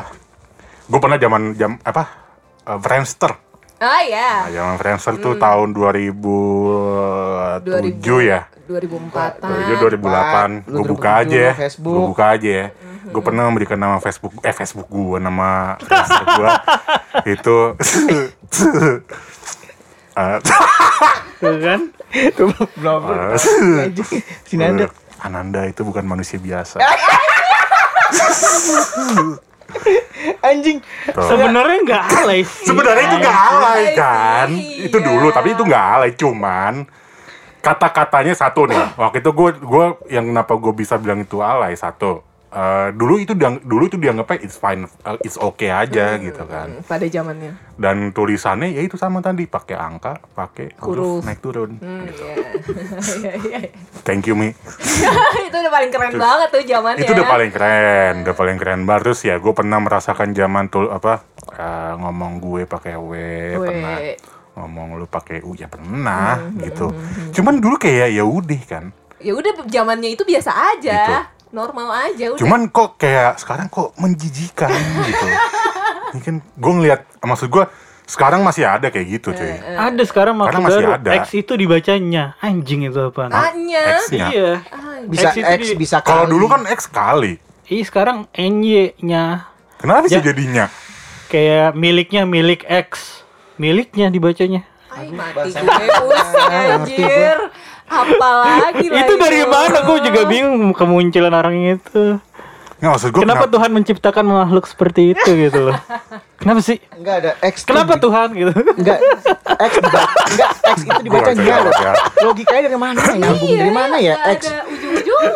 gue 0.90 1.00
pernah 1.00 1.18
zaman 1.22 1.54
jam 1.56 1.78
apa? 1.86 2.04
eh, 2.70 2.80
Friendster. 2.80 3.32
Ah 3.80 4.04
iya. 4.04 4.44
Nah, 4.44 4.52
zaman 4.52 4.76
Friendster 4.76 5.16
tuh 5.24 5.40
tahun 5.40 5.72
2007 5.72 7.64
ya. 8.28 8.46
2004 8.70 9.42
2007 9.42 9.98
2008 9.98 10.70
gue 10.70 10.78
Lu 10.78 10.86
buka 10.86 11.10
aja 11.26 11.40
ya. 11.50 11.54
Gue 11.58 12.02
buka 12.12 12.26
aja 12.38 12.50
ya. 12.50 12.68
Gue 13.08 13.24
pernah 13.24 13.48
memberikan 13.48 13.80
nama 13.80 13.98
Facebook 14.04 14.36
eh 14.44 14.52
Facebook 14.52 14.88
gue 14.92 15.18
nama 15.24 15.80
Friendster 15.80 16.24
gue 16.26 16.50
itu 17.40 17.58
Tuh 21.40 21.56
kan? 21.64 21.80
Tuh 22.36 22.52
belum. 22.76 23.00
Sini 24.44 24.64
ada. 24.68 24.92
Ananda 25.24 25.64
itu 25.64 25.88
bukan 25.88 26.04
manusia 26.04 26.36
biasa 26.36 26.84
Anjing. 30.42 30.82
Sebenarnya 31.14 31.78
nggak 31.86 32.04
alay. 32.26 32.42
Sebenarnya 32.44 33.04
itu 33.06 33.18
nggak 33.22 33.38
alay 33.38 33.82
Iya 33.86 33.92
kan? 33.96 34.48
Itu 34.90 34.98
iya. 34.98 35.06
dulu, 35.06 35.28
tapi 35.30 35.54
itu 35.54 35.64
nggak 35.64 35.86
alay. 36.00 36.12
Cuman 36.18 36.74
kata-katanya 37.62 38.34
satu 38.34 38.66
nih. 38.66 38.82
Waktu 38.98 39.22
itu 39.22 39.30
gue 39.30 39.50
gue 39.62 39.86
yang 40.10 40.26
kenapa 40.34 40.58
gue 40.58 40.74
bisa 40.74 40.98
bilang 40.98 41.22
itu 41.22 41.38
alay 41.40 41.78
satu. 41.78 42.26
Eh, 42.50 42.90
dulu 42.92 43.18
itu 43.18 43.32
diang- 43.32 43.62
dulu 43.62 43.86
itu 43.86 43.96
dianggapnya 43.96 44.38
it's 44.40 44.56
fine, 44.56 44.84
uh, 45.02 45.16
it's 45.20 45.38
okay 45.38 45.70
aja 45.70 46.16
Hmm. 46.16 46.24
gitu 46.24 46.44
kan. 46.44 46.82
Pada 46.82 47.06
zamannya. 47.06 47.54
Dan 47.74 48.10
tulisannya 48.10 48.70
ya 48.70 48.82
itu 48.82 48.96
sama 48.96 49.20
tadi 49.20 49.46
pakai 49.46 49.74
angka, 49.74 50.18
pakai 50.30 50.74
huruf, 50.80 51.22
naik 51.22 51.40
turun. 51.40 51.78
Hmm, 51.78 52.04
iya. 52.04 52.34
Iya, 53.20 53.32
iya. 53.40 53.60
Thank 54.02 54.26
you 54.26 54.34
Mi. 54.34 54.50
itu 55.48 55.56
udah 55.56 55.72
paling 55.72 55.90
keren 55.90 56.14
banget 56.16 56.48
tuh 56.50 56.64
zamannya. 56.64 57.04
Itu 57.04 57.14
udah 57.14 57.28
paling 57.28 57.52
keren, 57.52 58.14
udah 58.22 58.36
paling 58.36 58.58
keren 58.58 58.82
banget. 58.84 59.02
Terus 59.06 59.20
ya 59.24 59.36
gue 59.36 59.54
pernah 59.54 59.78
merasakan 59.78 60.32
zaman 60.32 60.68
tuh 60.68 60.90
apa 60.90 61.22
eh, 61.52 61.94
ngomong 61.96 62.40
gue 62.40 62.66
pakai 62.66 62.94
W, 62.96 63.12
W. 63.56 63.64
pernah 63.64 63.98
ngomong 64.56 64.98
lu 64.98 65.06
pakai 65.06 65.40
U 65.40 65.54
ya 65.54 65.66
pernah 65.66 66.36
gitu. 66.58 66.92
Cuman 67.32 67.58
dulu 67.58 67.78
kayak 67.78 68.12
ya 68.12 68.24
udah 68.24 68.62
kan. 68.66 68.92
Ya 69.20 69.32
udah 69.32 69.52
zamannya 69.66 70.10
itu 70.10 70.24
biasa 70.24 70.52
aja. 70.76 71.00
Gitu. 71.00 71.16
Normal 71.50 71.88
aja 72.08 72.26
udah. 72.30 72.40
Cuman 72.40 72.70
kok 72.70 72.96
kayak 72.96 73.38
sekarang 73.38 73.68
kok 73.68 73.94
menjijikan 73.96 74.70
gitu. 75.02 75.28
Ini 76.10 76.20
kan 76.20 76.36
gue 76.42 76.74
ngeliat, 76.74 77.00
maksud 77.20 77.48
gue 77.48 77.66
sekarang 78.06 78.42
masih 78.42 78.66
ada 78.66 78.90
kayak 78.90 79.08
gitu 79.12 79.30
cuy. 79.32 79.58
Ada 79.60 80.02
sekarang 80.04 80.34
maksud 80.36 80.50
Karena 80.52 80.62
masih 80.64 80.82
baru 80.82 80.90
ada. 80.96 81.10
X 81.16 81.26
itu 81.36 81.54
dibacanya 81.54 82.24
anjing 82.40 82.82
itu 82.84 83.00
apa? 83.00 83.30
Tanya. 83.30 83.84
X-nya. 84.02 84.28
Iya. 84.28 84.52
Ah, 84.68 84.98
Bisa 85.06 85.30
X 85.30 85.38
X, 85.38 85.60
di- 85.64 85.78
bisa 85.78 85.96
Kalau 86.02 86.26
dulu 86.26 86.46
kan 86.46 86.66
X 86.66 86.86
kali. 86.86 87.38
Iya 87.66 87.84
sekarang 87.84 88.26
NY-nya 88.34 89.46
Kenapa 89.78 90.06
sih 90.06 90.18
Ya. 90.18 90.26
jadinya? 90.26 90.66
kayak 91.30 91.74
miliknya 91.74 92.26
milik 92.26 92.66
X. 92.66 93.22
Miliknya 93.56 94.10
dibacanya. 94.10 94.66
Ay, 94.90 95.14
mati 95.14 95.54
gue 95.54 95.62
pusing 95.62 96.50
anjir. 96.50 97.38
Apalagi 97.90 98.86
lagi 98.86 99.00
itu 99.02 99.14
dari 99.16 99.42
mana? 99.44 99.82
Gue 99.82 99.98
juga 100.00 100.22
bingung 100.26 100.72
kemunculan 100.72 101.34
orang 101.34 101.56
itu. 101.74 102.22
Nggak 102.80 102.92
maksud 102.96 103.10
gue 103.12 103.20
Kenapa 103.20 103.44
Tuhan 103.46 103.70
menciptakan 103.70 104.24
makhluk 104.24 104.64
seperti 104.64 105.12
itu 105.12 105.30
gitu 105.36 105.68
loh? 105.68 105.76
Kenapa 106.40 106.64
sih? 106.64 106.80
Enggak 106.96 107.16
ada 107.20 107.32
X. 107.44 107.68
Kenapa 107.68 108.00
di- 108.00 108.02
Tuhan 108.02 108.28
gitu? 108.32 108.52
Enggak 108.56 108.98
X. 109.60 109.72
Enggak 109.84 110.08
X 110.64 110.78
itu 110.88 111.02
dibaca 111.04 111.30
enggak 111.30 111.58
loh. 111.60 111.74
ya. 111.76 111.94
Logikanya 112.24 112.62
dari 112.64 112.80
mana? 112.80 113.02
Nyambung 113.04 113.50
Iya, 113.50 113.60
dari 113.60 113.74
mana 113.74 113.96
ya 114.00 114.16
X? 114.32 114.42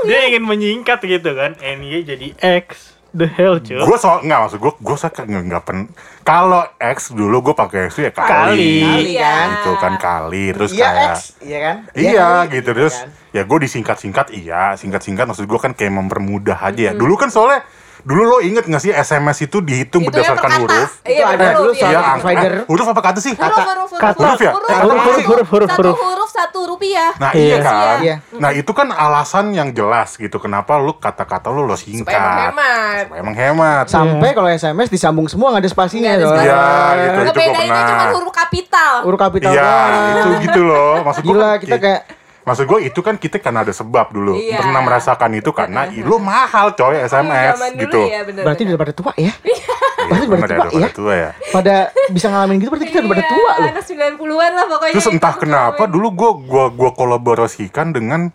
Dia 0.08 0.20
ingin 0.32 0.44
menyingkat 0.46 1.04
gitu 1.04 1.36
kan. 1.36 1.60
NY 1.60 2.08
jadi 2.08 2.28
X. 2.64 2.96
The 3.14 3.28
hell 3.28 3.56
cuy. 3.58 3.78
gue 3.78 3.98
so 3.98 4.10
nggak 4.20 4.40
maksud 4.40 4.58
gue 4.58 4.74
gue 4.74 4.96
suka 4.96 5.22
nggak 5.22 5.44
nggak 5.46 5.64
pen 5.64 5.78
kalau 6.22 6.66
X 6.76 7.14
dulu 7.14 7.42
gue 7.42 7.54
pakai 7.54 7.86
X 7.86 7.94
itu 7.96 8.04
ya 8.04 8.12
kali, 8.12 8.26
Kali. 8.26 8.74
Kali 8.82 9.14
kan? 9.16 9.48
gitu 9.54 9.72
kan 9.78 9.94
kali 9.96 10.44
terus 10.50 10.72
Iya 10.72 10.82
kayak 10.84 11.06
X, 11.08 11.18
iya 11.40 11.58
kan? 11.60 11.76
iya 11.94 12.26
kali, 12.42 12.52
gitu 12.52 12.70
terus 12.74 12.94
kan? 12.96 13.08
ya 13.32 13.42
gue 13.44 13.58
disingkat-singkat 13.62 14.28
iya 14.32 14.74
singkat-singkat 14.74 15.26
maksud 15.26 15.46
gue 15.46 15.60
kan 15.60 15.72
kayak 15.72 15.94
mempermudah 15.94 16.58
aja 16.60 16.82
ya 16.84 16.94
dulu 16.94 17.14
kan 17.14 17.30
soalnya 17.30 17.62
dulu 18.02 18.22
lo 18.28 18.38
inget 18.40 18.66
gak 18.66 18.82
sih 18.82 18.92
SMS 18.92 19.38
itu 19.44 19.58
dihitung 19.60 20.02
Itu 20.02 20.12
ya 20.12 20.28
berdasarkan 20.28 20.44
per 20.44 20.50
kata. 20.50 20.62
huruf 20.66 20.92
Iya, 21.00 21.14
Itu 21.14 21.24
ada 21.24 21.46
huruf, 21.46 21.56
dulu 21.56 21.70
iya. 21.70 21.80
soal 21.80 21.88
Iya, 21.88 21.94
Huruf, 21.94 22.04
angka. 22.04 22.20
provider. 22.20 22.52
Eh, 22.52 22.66
huruf 22.68 22.88
apa 22.90 23.02
kata 23.02 23.20
sih? 23.22 23.34
huruf, 23.34 23.64
huruf, 23.64 23.90
Kata. 23.94 24.20
Huruf 24.20 24.42
ya? 24.42 24.52
Huruf, 24.52 24.68
Kata. 24.68 24.84
Huruf, 24.84 25.00
huruf, 25.00 25.24
huruf, 25.24 25.48
huruf, 25.48 25.70
Satu 25.70 25.80
huruf. 25.80 25.98
huruf, 26.04 26.23
satu 26.34 26.66
rupiah. 26.66 27.14
Nah 27.22 27.30
Iya. 27.30 27.46
iya 27.46 27.58
kan. 27.62 27.98
Iya. 28.02 28.16
Nah 28.42 28.50
itu 28.50 28.72
kan 28.74 28.90
alasan 28.90 29.54
yang 29.54 29.70
jelas 29.70 30.18
gitu. 30.18 30.42
Kenapa 30.42 30.82
lu 30.82 30.98
kata-kata 30.98 31.54
lu 31.54 31.70
lo 31.70 31.78
singkat. 31.78 32.10
Supaya 32.10 32.20
menghemat. 32.26 33.04
Supaya 33.06 33.22
menghemat. 33.22 33.86
Sampai 33.86 34.30
kalau 34.34 34.50
SMS 34.50 34.90
disambung 34.90 35.30
semua 35.30 35.54
nggak 35.54 35.62
ada 35.62 35.70
spasinya 35.70 36.12
loh. 36.18 36.34
Iya 36.34 36.64
gitu. 36.98 37.20
Ngebedainnya 37.30 37.82
cuma 37.86 38.06
huruf 38.18 38.34
kapital. 38.34 38.94
Huruf 39.06 39.20
kapital 39.22 39.52
Iya 39.54 39.74
itu 40.18 40.30
gitu 40.50 40.62
loh. 40.66 41.06
Maksud 41.06 41.22
Gila 41.22 41.52
kita 41.62 41.78
kayak 41.78 42.02
Maksud 42.44 42.66
gue 42.66 42.80
itu 42.84 43.00
kan 43.00 43.16
kita 43.16 43.38
karena 43.38 43.62
ada 43.62 43.72
sebab 43.72 44.10
dulu 44.10 44.36
Iya. 44.36 44.60
Pernah 44.60 44.82
merasakan 44.82 45.32
itu 45.34 45.50
karena 45.50 45.88
lu 45.90 46.18
mahal 46.18 46.72
coy 46.72 47.00
SMS 47.00 47.56
Zaman 47.56 47.72
dulu 47.72 47.82
gitu 47.82 48.00
ya, 48.06 48.22
bener, 48.22 48.44
berarti 48.44 48.62
bener. 48.62 48.70
udah 48.70 48.82
pada 48.82 48.94
tua 48.94 49.12
ya. 49.16 49.34
Iya, 49.40 49.66
Berarti 50.04 50.26
udah 50.26 50.36
ya, 50.36 50.48
tua 50.60 50.68
udah 50.70 50.84
ya. 50.84 50.90
tua 50.92 51.14
ya 51.16 51.30
Pada 51.50 51.76
bisa 52.10 52.28
ngalamin 52.28 52.56
gitu 52.58 52.70
berarti 52.70 52.86
kita 52.86 53.00
udah 53.00 53.10
pada 53.10 53.22
Iya, 53.22 53.32
tua 53.32 53.52
loh. 53.54 53.70
Anak 53.70 53.86
90-an 53.86 54.52
lah 54.54 54.66
pokoknya. 54.68 54.94
Terus 54.94 55.08
entah 55.10 55.34
kenapa 55.34 55.84
dulu 55.86 56.08
gue 56.12 56.32
gua, 56.46 56.66
gua 56.70 56.92
kolaborasikan 56.92 57.90
dengan 57.90 58.32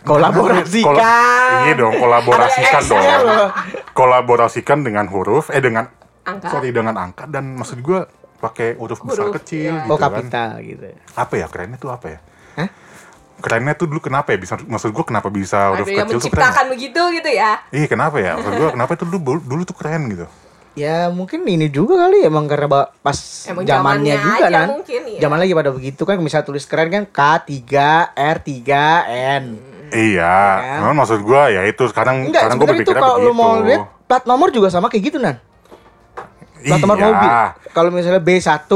Kolaborasikan. 0.00 0.86
Kola- 0.86 1.60
Iya 1.62 1.74
dong 1.76 1.94
kolaborasikan 1.94 2.82
dong. 2.86 3.04
Kolaborasikan 3.90 4.78
dengan 4.80 5.04
huruf 5.06 5.50
Eh 5.50 5.60
dengan 5.60 5.90
Angka. 6.22 6.48
Sorry 6.48 6.70
dengan 6.70 6.94
angka 6.94 7.24
Dan 7.26 7.52
maksud 7.54 7.80
gue 7.80 8.00
pakai 8.38 8.72
huruf 8.74 9.02
besar 9.02 9.26
Huruf, 9.26 9.36
kecil 9.36 9.72
iya. 9.72 9.84
gitu 9.84 9.90
Oh 9.90 9.98
kan 9.98 10.12
kapital 10.14 10.56
gitu. 10.60 10.88
apa 11.12 11.34
ya 11.34 11.46
kerennya 11.46 11.76
tuh 11.76 11.90
apa 11.90 12.06
ya? 12.08 12.18
Hah? 12.56 12.68
Kerennya 13.40 13.72
tuh 13.72 13.86
dulu 13.86 14.00
kenapa 14.00 14.30
ya 14.30 14.38
bisa 14.38 14.54
maksud 14.58 14.90
gua 14.90 15.02
kenapa 15.02 15.28
bisa 15.28 15.72
yang 15.72 15.82
kecil 15.82 16.20
tuh 16.20 16.28
keren? 16.28 16.38
menciptakan 16.38 16.64
begitu 16.68 17.00
gitu 17.12 17.30
ya. 17.30 17.52
Iya 17.68 17.86
kenapa 17.86 18.16
ya? 18.16 18.36
Maksud 18.36 18.52
gua 18.54 18.68
kenapa 18.70 18.90
itu 18.94 19.04
dulu 19.04 19.18
dulu 19.38 19.62
tuh 19.62 19.74
keren 19.74 20.06
gitu. 20.08 20.26
Ya 20.72 21.08
mungkin 21.08 21.42
ini 21.42 21.66
juga 21.66 21.98
kali 22.00 22.22
emang 22.22 22.46
karena 22.46 22.64
ba- 22.64 22.90
pas 22.96 23.18
Emang 23.44 23.64
zamannya 23.64 23.66
zamannya 23.66 24.14
juga 24.16 24.38
aja 24.38 24.50
kan. 24.54 24.66
mungkin, 24.70 25.00
iya. 25.04 25.20
Zaman 25.20 25.38
lagi 25.38 25.52
pada 25.52 25.70
begitu 25.70 26.02
kan 26.04 26.16
misalnya 26.16 26.46
tulis 26.46 26.64
keren 26.64 26.88
kan 26.88 27.04
K3 27.04 27.50
R3 28.14 28.50
N. 29.36 29.44
Iya, 29.90 30.36
Kan? 30.56 30.78
memang 30.80 30.96
maksud 30.96 31.18
gua 31.20 31.50
ya 31.50 31.66
itu 31.66 31.82
sekarang 31.84 32.22
Enggak, 32.22 32.46
sekarang 32.46 32.56
sebenarnya 32.56 32.78
itu 32.78 32.86
berpikirnya 32.86 33.02
kalau 33.02 33.18
lu 33.20 33.32
mau 33.32 33.58
lihat 33.58 33.82
plat 34.06 34.22
nomor 34.22 34.48
juga 34.48 34.68
sama 34.68 34.86
kayak 34.86 35.02
gitu 35.04 35.18
nan. 35.18 35.42
Plat 36.60 36.78
nomor 36.78 36.94
Iya. 36.94 37.06
mobil. 37.08 37.30
Kalau 37.70 37.90
misalnya 37.90 38.20
B1 38.20 38.70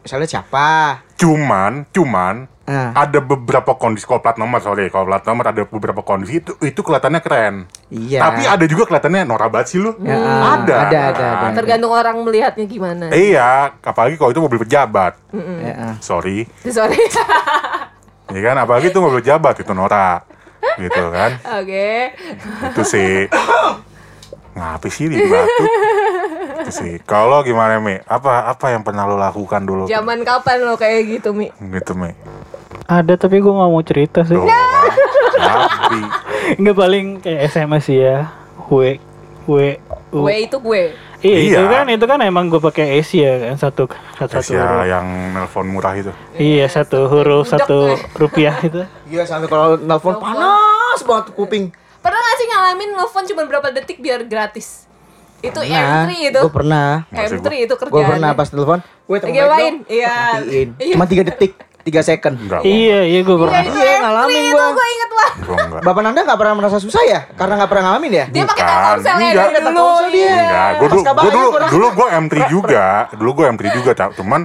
misalnya 0.00 0.28
siapa? 0.28 0.68
Cuman, 1.16 1.84
cuman 1.90 2.46
Nah. 2.70 2.94
ada 2.94 3.18
beberapa 3.18 3.74
kondisi 3.74 4.06
kalau 4.06 4.22
plat 4.22 4.38
nomor 4.38 4.62
sorry 4.62 4.86
kalau 4.94 5.10
plat 5.10 5.26
nomor 5.26 5.42
ada 5.42 5.66
beberapa 5.66 6.06
kondisi 6.06 6.38
itu 6.38 6.54
itu 6.62 6.80
kelihatannya 6.86 7.18
keren. 7.18 7.54
Iya. 7.90 8.20
Tapi 8.22 8.46
ada 8.46 8.64
juga 8.70 8.86
kelihatannya 8.86 9.26
norak 9.26 9.50
banget 9.50 9.66
sih 9.74 9.78
lu. 9.82 9.90
Ya, 9.98 10.14
ada. 10.14 10.76
ada, 10.86 10.98
ada, 11.10 11.26
kan? 11.34 11.50
ada. 11.50 11.56
Tergantung 11.58 11.90
orang 11.90 12.22
melihatnya 12.22 12.64
gimana. 12.70 13.10
Iya, 13.10 13.74
apalagi 13.82 14.14
kalau 14.14 14.30
itu 14.30 14.38
mobil 14.38 14.62
pejabat. 14.62 15.18
Ya, 15.34 15.74
ah. 15.74 15.94
Sorry. 15.98 16.46
Sorry. 16.78 17.00
Ya 18.30 18.40
kan, 18.46 18.56
apalagi 18.62 18.94
itu 18.94 19.02
mobil 19.02 19.18
pejabat 19.18 19.58
itu 19.58 19.72
norak. 19.74 20.22
Gitu 20.78 21.02
kan. 21.10 21.30
Oke. 21.58 22.14
itu 22.70 22.82
sih 22.86 23.26
ngapa 24.60 24.86
sih 24.86 25.08
di 25.08 25.16
batu 25.18 25.64
itu 26.60 26.70
sih 26.70 26.92
kalau 27.00 27.40
gimana 27.40 27.78
mi 27.78 27.96
apa 28.02 28.46
apa 28.46 28.66
yang 28.68 28.80
pernah 28.80 29.04
lo 29.04 29.16
lakukan 29.16 29.64
dulu 29.64 29.84
Zaman 29.86 30.20
kapan 30.20 30.60
lo 30.62 30.76
kayak 30.76 31.00
gitu, 31.10 31.32
Mi? 31.32 31.48
gitu 31.72 31.92
mi 31.94 32.12
Ada 32.84 33.16
tapi 33.16 33.38
gue 33.38 33.48
nggak 33.48 33.70
mau 33.70 33.80
cerita 33.80 34.20
sih. 34.22 34.34
Tapi 34.34 36.00
Nggak 36.60 36.76
paling 36.76 37.06
kayak 37.18 37.40
SMS 37.48 37.86
ya. 37.88 38.16
W 38.66 38.98
W 39.46 39.54
U. 40.10 40.18
Gue 40.20 40.36
itu 40.42 40.58
gue. 40.58 40.82
Iya, 41.20 41.36
itu 41.38 41.60
Iya. 41.60 41.68
kan 41.70 41.86
itu 41.86 42.04
kan 42.04 42.18
emang 42.18 42.48
gue 42.48 42.58
pakai 42.58 42.98
Asia 42.98 43.36
kan 43.38 43.54
satu 43.54 43.86
satu, 44.16 44.32
satu 44.32 44.40
Asia 44.40 44.58
huruf. 44.58 44.84
yang 44.86 45.06
nelpon 45.30 45.66
murah 45.68 45.92
itu 45.92 46.10
Iya 46.34 46.66
satu 46.66 47.06
huruf 47.06 47.44
Budek, 47.44 47.52
satu 47.54 47.78
rupiah 48.16 48.56
itu. 48.58 48.82
Iya 49.06 49.22
sampai 49.22 49.46
kalau 49.46 49.76
nelpon 49.76 50.16
panas 50.16 50.98
banget 51.00 51.26
kuping. 51.32 51.64
Ngalamin 52.50 52.90
nelfon 52.92 53.24
cuma 53.24 53.42
berapa 53.44 53.70
detik 53.70 53.98
biar 53.98 54.22
gratis? 54.22 54.90
Itu 55.40 55.56
Nah, 55.62 56.04
M3 56.04 56.12
itu. 56.26 56.38
gue 56.38 56.52
pernah. 56.52 57.08
Masih 57.08 57.38
M3 57.38 57.48
itu 57.58 57.72
Gue 57.72 57.80
kerjaan. 57.80 58.08
pernah 58.10 58.30
pas 58.34 58.44
telepon. 58.46 58.78
Gue 59.06 59.16
Lagi 59.18 59.40
main. 59.40 59.74
Iya. 59.86 60.14
Iya. 60.76 60.94
Cuma 60.94 61.06
3 61.06 61.24
detik, 61.24 61.52
3 61.80 62.02
second. 62.02 62.34
enggak 62.36 62.60
Iya 62.60 62.98
iya 63.02 63.20
gue 63.20 63.32
Iya, 63.32 63.40
pernah. 63.40 63.56
Iya, 63.56 63.70
M3 63.72 64.02
ngalamin 64.02 64.42
itu 64.42 64.52
gua. 64.52 64.68
gue 64.70 64.86
inget 64.86 65.10
enggak 65.10 65.82
Bapak 65.82 66.00
Nanda 66.02 66.20
gak 66.22 66.38
pernah 66.38 66.54
merasa 66.54 66.76
susah 66.76 67.02
ya? 67.02 67.20
Karena 67.32 67.56
gak 67.56 67.68
pernah 67.68 67.84
ngalamin 67.88 68.12
ya? 68.12 68.24
Dia 68.28 68.44
pakai. 68.44 68.62
Telkomsel 68.62 69.16
ya 69.16 69.30
dari 69.32 69.54
dulu. 69.64 69.88
Dia. 70.10 70.28
Iya. 70.28 70.64
gue 70.76 70.88
dulu 70.88 71.02
gue 71.02 71.30
dulu 71.30 71.48
dulu 71.66 71.86
gue 71.90 72.06
M3 72.20 72.34
juga 72.46 72.84
dulu 73.10 73.30
gue 73.32 73.44
M3 73.48 73.62
juga 73.72 73.90
Cak. 73.94 74.10
cuman 74.14 74.40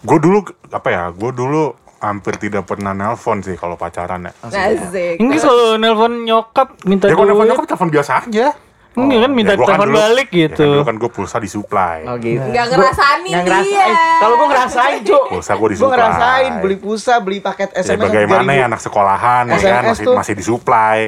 gue 0.00 0.18
dulu 0.20 0.38
apa 0.68 0.88
ya 0.88 1.02
gue 1.10 1.30
dulu 1.32 1.64
hampir 2.06 2.34
tidak 2.36 2.62
pernah 2.62 2.92
nelpon 2.92 3.40
sih 3.40 3.54
kalau 3.54 3.74
pacaran 3.74 4.20
ya 4.22 4.32
Asik. 4.42 5.16
Ini 5.16 5.36
kalau 5.36 5.74
nelpon 5.74 6.22
nyokap 6.22 6.68
minta 6.82 7.06
ya 7.06 7.12
gue 7.12 7.22
nelpon 7.22 7.40
duit. 7.40 7.50
nyokap 7.50 7.64
telepon 7.66 7.88
biasa 7.90 8.12
aja 8.22 8.48
Enggak 8.94 9.20
kan 9.20 9.32
minta 9.32 9.50
Ya, 9.50 9.56
gua 9.56 9.66
telepon 9.66 9.88
dulu- 9.88 9.98
balik 9.98 10.28
ya 10.28 10.38
kan 10.38 10.38
gitu. 10.46 10.66
dulu 10.70 10.82
kan 10.84 10.96
gue 10.96 11.10
pulsa 11.10 11.36
disuplai 11.38 12.00
Oh 12.04 12.14
gitu. 12.16 12.46
Nggak 12.46 12.64
ngerasain 12.70 13.18
Nggak 13.18 13.26
dia. 13.26 13.42
ngerasain. 13.42 13.94
Kalau 14.14 14.34
gue 14.36 14.46
ngerasain, 14.46 14.98
Cuk. 15.02 15.24
Pulsa 15.26 15.52
gua 15.52 15.58
Gue 15.58 15.68
disuplai. 15.68 15.98
ngerasain 15.98 16.52
beli 16.56 16.76
pulsa, 16.78 17.14
beli 17.18 17.38
paket 17.40 17.68
Ya 17.72 17.82
SMS. 17.82 18.00
bagaimana 18.00 18.46
3000. 18.46 18.54
ya 18.54 18.64
anak 18.64 18.80
sekolahan 18.80 19.44
ya 19.44 19.58
kan 19.58 19.82
masih 19.84 20.04
tuh. 20.04 20.14
masih 20.14 20.34
disuplai 20.36 21.00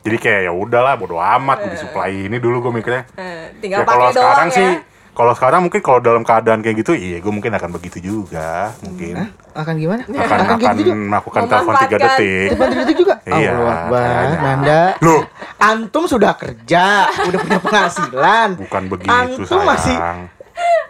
Jadi 0.00 0.16
kayak 0.18 0.40
ya 0.42 0.52
udahlah 0.54 0.94
bodo 0.94 1.16
amat 1.16 1.56
gue 1.60 1.72
disuplai 1.72 2.24
ini 2.24 2.36
dulu 2.36 2.60
gue 2.62 2.72
mikirnya. 2.74 3.04
Eh, 3.14 3.20
Ya 3.20 3.36
tinggal 3.58 3.78
kalau 3.82 4.00
pakai 4.02 4.14
sekarang 4.14 4.36
doang 4.36 4.50
sih 4.50 4.64
ya. 4.66 4.80
Kalau 5.10 5.32
sekarang 5.32 5.60
mungkin 5.60 5.80
kalau 5.80 5.98
dalam 5.98 6.22
keadaan 6.22 6.60
kayak 6.60 6.80
gitu, 6.80 6.92
iya 6.92 7.18
gue 7.18 7.28
mungkin 7.28 7.50
akan 7.50 7.70
begitu 7.72 7.98
juga, 8.00 8.72
mungkin 8.80 9.28
Akan 9.50 9.74
gimana? 9.76 10.02
akan 10.04 10.16
Akan 10.16 10.38
akan 10.46 10.58
gitu 10.72 10.82
juga? 10.86 10.94
melakukan 10.96 11.40
telepon 11.44 11.74
tiga 11.80 11.96
detik. 11.98 12.48
Telepon 12.48 12.68
detik 12.72 12.96
juga? 12.96 13.14
Iya, 13.22 13.50
Akbar, 13.52 14.00
kayaknya. 14.00 14.38
Nanda. 14.40 14.82
Loh, 15.00 15.20
Antum 15.58 16.04
sudah 16.06 16.32
kerja, 16.34 16.84
udah 17.10 17.38
punya 17.38 17.60
penghasilan. 17.60 18.48
bukan 18.56 18.82
begitu 18.88 19.10
Antum 19.10 19.44
sayang. 19.44 19.66
masih 19.66 19.96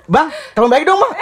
Bang, 0.06 0.26
telepon 0.52 0.70
balik 0.70 0.84
dong, 0.84 0.98
Bang. 0.98 1.12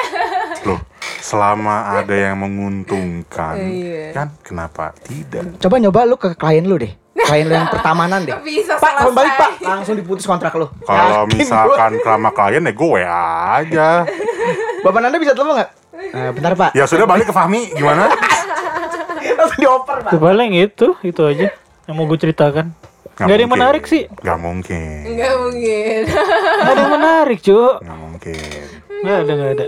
Loh, 0.64 0.81
selama 1.21 1.76
ada 1.95 2.14
yang 2.14 2.40
menguntungkan, 2.40 3.55
Iya. 3.55 4.05
kan 4.12 4.28
kenapa 4.40 4.97
tidak? 4.99 5.61
Coba 5.61 5.76
nyoba 5.76 6.00
lu 6.02 6.17
ke 6.17 6.33
klien 6.33 6.64
lu 6.64 6.76
deh. 6.76 6.93
Klien 7.27 7.47
lu 7.51 7.55
yang 7.59 7.71
pertamanan 7.73 8.21
deh. 8.23 8.37
Bisa 8.47 8.79
Pak, 8.79 9.03
telepon 9.03 9.15
balik, 9.17 9.33
Pak. 9.35 9.51
selesai. 9.59 9.71
Langsung 9.75 9.95
diputus 9.99 10.25
kontrak 10.29 10.53
lu. 10.55 10.67
Kalau 10.87 11.27
misalkan 11.27 11.91
sama 12.05 12.31
klien 12.31 12.63
ya 12.63 12.73
gue 12.73 12.89
WA 12.89 13.27
aja. 13.59 13.89
Bapak 14.87 14.99
Nanda 15.03 15.19
bisa 15.19 15.35
telepon 15.35 15.59
nggak? 15.59 15.71
Eh, 15.99 16.31
bentar, 16.31 16.53
Pak. 16.55 16.71
Ya 16.79 16.87
sudah 16.87 17.07
balik 17.11 17.27
ke 17.27 17.35
Fahmi, 17.35 17.75
gimana? 17.75 18.07
Langsung 19.39 19.59
dioper, 19.59 19.97
Pak. 20.07 20.11
Itu 20.15 20.19
paling 20.23 20.53
itu, 20.55 20.87
itu 21.03 21.23
aja 21.27 21.47
yang 21.91 21.95
mau 21.99 22.07
gue 22.07 22.19
ceritakan. 22.21 22.71
Gak 23.19 23.35
ada 23.35 23.43
yang 23.43 23.51
menarik 23.51 23.83
sih. 23.83 24.07
Gak 24.23 24.39
mungkin. 24.39 25.19
Nggak 25.19 25.35
mungkin. 25.43 26.01
Gak 26.07 26.71
ada 26.71 26.83
yang 26.87 26.95
menarik, 26.95 27.39
Cuk. 27.43 27.75
Gak 27.83 27.99
mungkin. 27.99 28.63
Gak 29.03 29.17
ada, 29.27 29.33
gak 29.35 29.51
ada. 29.59 29.65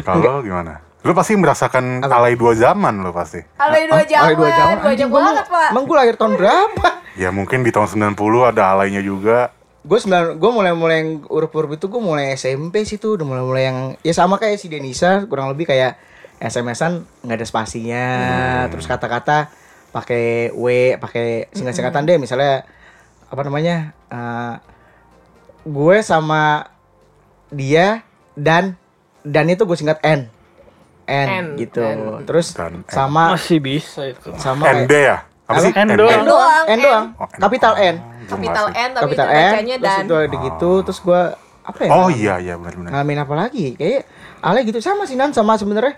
Kalau 0.00 0.40
gimana? 0.40 0.85
Lu 1.06 1.14
pasti 1.14 1.32
merasakan 1.32 2.02
alay 2.02 2.34
dua 2.34 2.52
zaman 2.52 2.98
lo 2.98 3.14
pasti. 3.14 3.38
Alay 3.56 3.86
dua 3.86 4.02
Ah, 4.02 4.04
jam, 4.04 4.22
dua 4.34 4.50
jam. 4.50 4.66
banyak 4.82 5.08
banget, 5.08 5.46
Pak. 5.46 5.68
Emang 5.70 5.84
gue 5.86 5.96
lahir 5.96 6.14
tahun 6.14 6.34
berapa? 6.34 6.86
Ya 7.14 7.30
mungkin 7.30 7.62
di 7.62 7.70
tahun 7.70 7.86
90 8.12 8.18
ada 8.44 8.74
alaynya 8.74 9.00
juga. 9.00 9.54
gue 9.80 9.94
sembilan 9.94 10.34
gue 10.34 10.50
mulai 10.50 10.74
mulai 10.74 10.96
yang 10.98 11.10
urup-urup 11.22 11.78
itu 11.78 11.86
gue 11.86 12.02
mulai 12.02 12.34
SMP 12.34 12.82
sih 12.82 12.98
tuh 12.98 13.14
udah 13.14 13.22
mulai 13.22 13.40
mulai 13.40 13.62
yang 13.64 13.78
ya 14.02 14.10
sama 14.10 14.34
kayak 14.34 14.58
si 14.58 14.66
Denisa 14.66 15.22
kurang 15.24 15.46
lebih 15.46 15.62
kayak 15.64 15.94
SMS-an 16.36 16.92
nggak 17.22 17.38
ada 17.38 17.46
spasinya 17.46 18.06
terus 18.66 18.82
kata-kata 18.84 19.46
pakai 19.88 20.50
W 20.50 20.66
pakai 20.98 21.46
singkat-singkatan 21.50 22.02
deh 22.02 22.18
misalnya 22.18 22.66
apa 23.24 23.40
namanya 23.40 23.76
eh, 24.10 24.54
gue 25.62 25.96
sama 26.02 26.66
dia 27.48 28.02
dan 28.34 28.74
dan 29.22 29.46
itu 29.46 29.62
gue 29.62 29.78
singkat 29.78 30.02
N 30.02 30.26
N, 31.06 31.26
N, 31.28 31.44
gitu 31.56 31.80
N. 31.80 31.98
terus 32.22 32.50
Dan 32.50 32.72
N. 32.76 32.86
sama 32.86 33.32
Masih 33.32 33.58
bisa 33.58 34.02
itu. 34.04 34.30
sama 34.36 34.66
ND 34.68 34.92
ya? 34.92 35.22
Apa 35.46 35.58
sih? 35.60 35.70
N 35.70 35.88
doang. 35.92 36.10
N 36.12 36.22
doang. 36.22 36.64
N 36.66 36.78
doang 36.80 37.04
Oh, 37.14 37.24
N. 37.24 37.38
kapital 37.38 37.74
N 37.76 37.96
Kapital 38.26 38.64
masih- 38.66 38.80
N 38.80 38.90
tapi 38.90 39.02
kapital 39.06 39.26
itu 39.26 39.36
N 39.36 39.46
bacanya 39.48 39.74
terus 39.76 39.86
dan. 39.88 40.02
itu 40.02 40.14
ada 40.16 40.36
gitu 40.42 40.70
terus 40.82 40.98
gue 41.00 41.20
apa 41.62 41.78
ya 41.80 41.90
Oh 41.92 42.08
iya 42.08 42.34
iya 42.36 42.54
benar-benar. 42.54 42.90
ngalamin 42.92 43.18
apa 43.20 43.34
lagi 43.36 43.66
kayak 43.72 44.02
Ale 44.40 44.62
gitu 44.62 44.78
sama 44.78 45.02
sih 45.02 45.14
Nan 45.14 45.30
sama 45.30 45.54
sebenarnya 45.54 45.94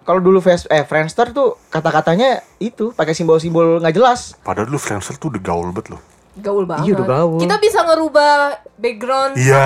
kalau 0.00 0.18
dulu 0.18 0.38
face 0.38 0.66
eh 0.66 0.82
Friendster 0.82 1.30
tuh 1.30 1.58
kata-katanya 1.68 2.42
itu 2.58 2.90
pakai 2.90 3.10
simbol-simbol 3.12 3.78
nggak 3.78 3.94
jelas 3.94 4.34
Padahal 4.40 4.66
dulu 4.66 4.74
Friendster 4.76 5.14
tuh 5.14 5.30
udah 5.30 5.38
gaul 5.40 5.68
banget 5.68 5.90
loh. 5.90 6.02
Gaul 6.34 6.64
banget. 6.64 6.82
Iya, 6.82 6.92
udah 6.96 7.06
gaul. 7.06 7.38
Kita 7.38 7.56
bisa 7.58 7.78
ngerubah 7.82 8.32
background 8.74 9.36
Iya. 9.36 9.62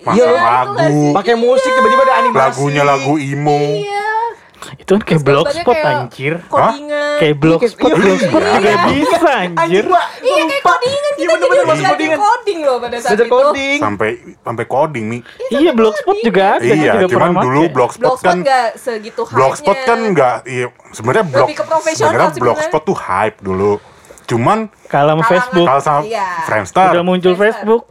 pakai 0.00 0.16
iya, 0.16 0.26
lagu. 0.32 1.12
pakai 1.12 1.34
musik 1.36 1.68
tiba-tiba 1.68 2.02
ada 2.02 2.14
animasi 2.20 2.40
Lagunya 2.40 2.82
lagu 2.82 3.12
emo. 3.14 3.58
Iya. 3.76 3.99
Itu 4.76 4.90
kan 4.92 5.00
kayak 5.00 5.20
Terus 5.20 5.24
blogspot 5.24 5.74
kayak 5.74 5.88
anjir. 5.90 6.34
Codingan. 6.46 7.16
Kayak 7.16 7.36
blogspot, 7.36 7.90
Iya, 7.90 7.96
blogspot 7.96 8.40
iya. 8.40 8.52
juga 8.52 8.72
bisa 8.86 9.18
anjir. 9.30 9.84
Iya 9.84 10.44
kayak 10.50 10.78
Iya, 10.80 11.04
kita 11.16 11.32
bener-bener 11.36 11.48
jadi 11.50 11.68
masuk 11.68 11.84
belajar 11.84 12.18
coding 12.20 12.58
loh 12.60 12.76
pada 12.76 12.96
saat 12.96 13.12
itu. 13.12 13.24
coding 13.26 13.78
Sampai 13.78 14.10
sampai 14.40 14.64
coding 14.66 15.04
nih. 15.08 15.20
Iya, 15.50 15.70
blogspot 15.72 16.16
juga 16.20 16.42
ada. 16.50 16.64
Iya, 16.64 16.92
juga 16.94 17.06
cuman 17.08 17.28
pernah 17.30 17.42
dulu 17.42 17.60
blogspot 17.68 18.02
Blogspot 18.02 18.24
kan 18.24 18.36
nggak 18.40 18.66
segitu 18.74 19.20
hype-nya. 19.22 19.36
Blogspot 19.36 19.76
kan 19.84 19.98
nggak 20.10 20.36
iya 20.44 20.66
sebenarnya 20.90 21.24
blog 21.24 21.46
Lebih 21.46 21.56
ke 21.56 21.64
profesional 21.64 22.10
sebenarnya 22.10 22.40
blogspot 22.40 22.82
tuh 22.82 22.96
hype 22.96 23.38
dulu. 23.40 23.72
Cuman 24.26 24.58
Kalah 24.86 25.14
sama. 25.14 25.24
Facebook. 25.26 25.66
kalau 25.66 25.82
sama 25.82 26.00
Iya. 26.02 26.28
Friendster, 26.44 26.88
Udah 26.90 27.02
muncul. 27.02 27.32
Facebook. 27.34 27.82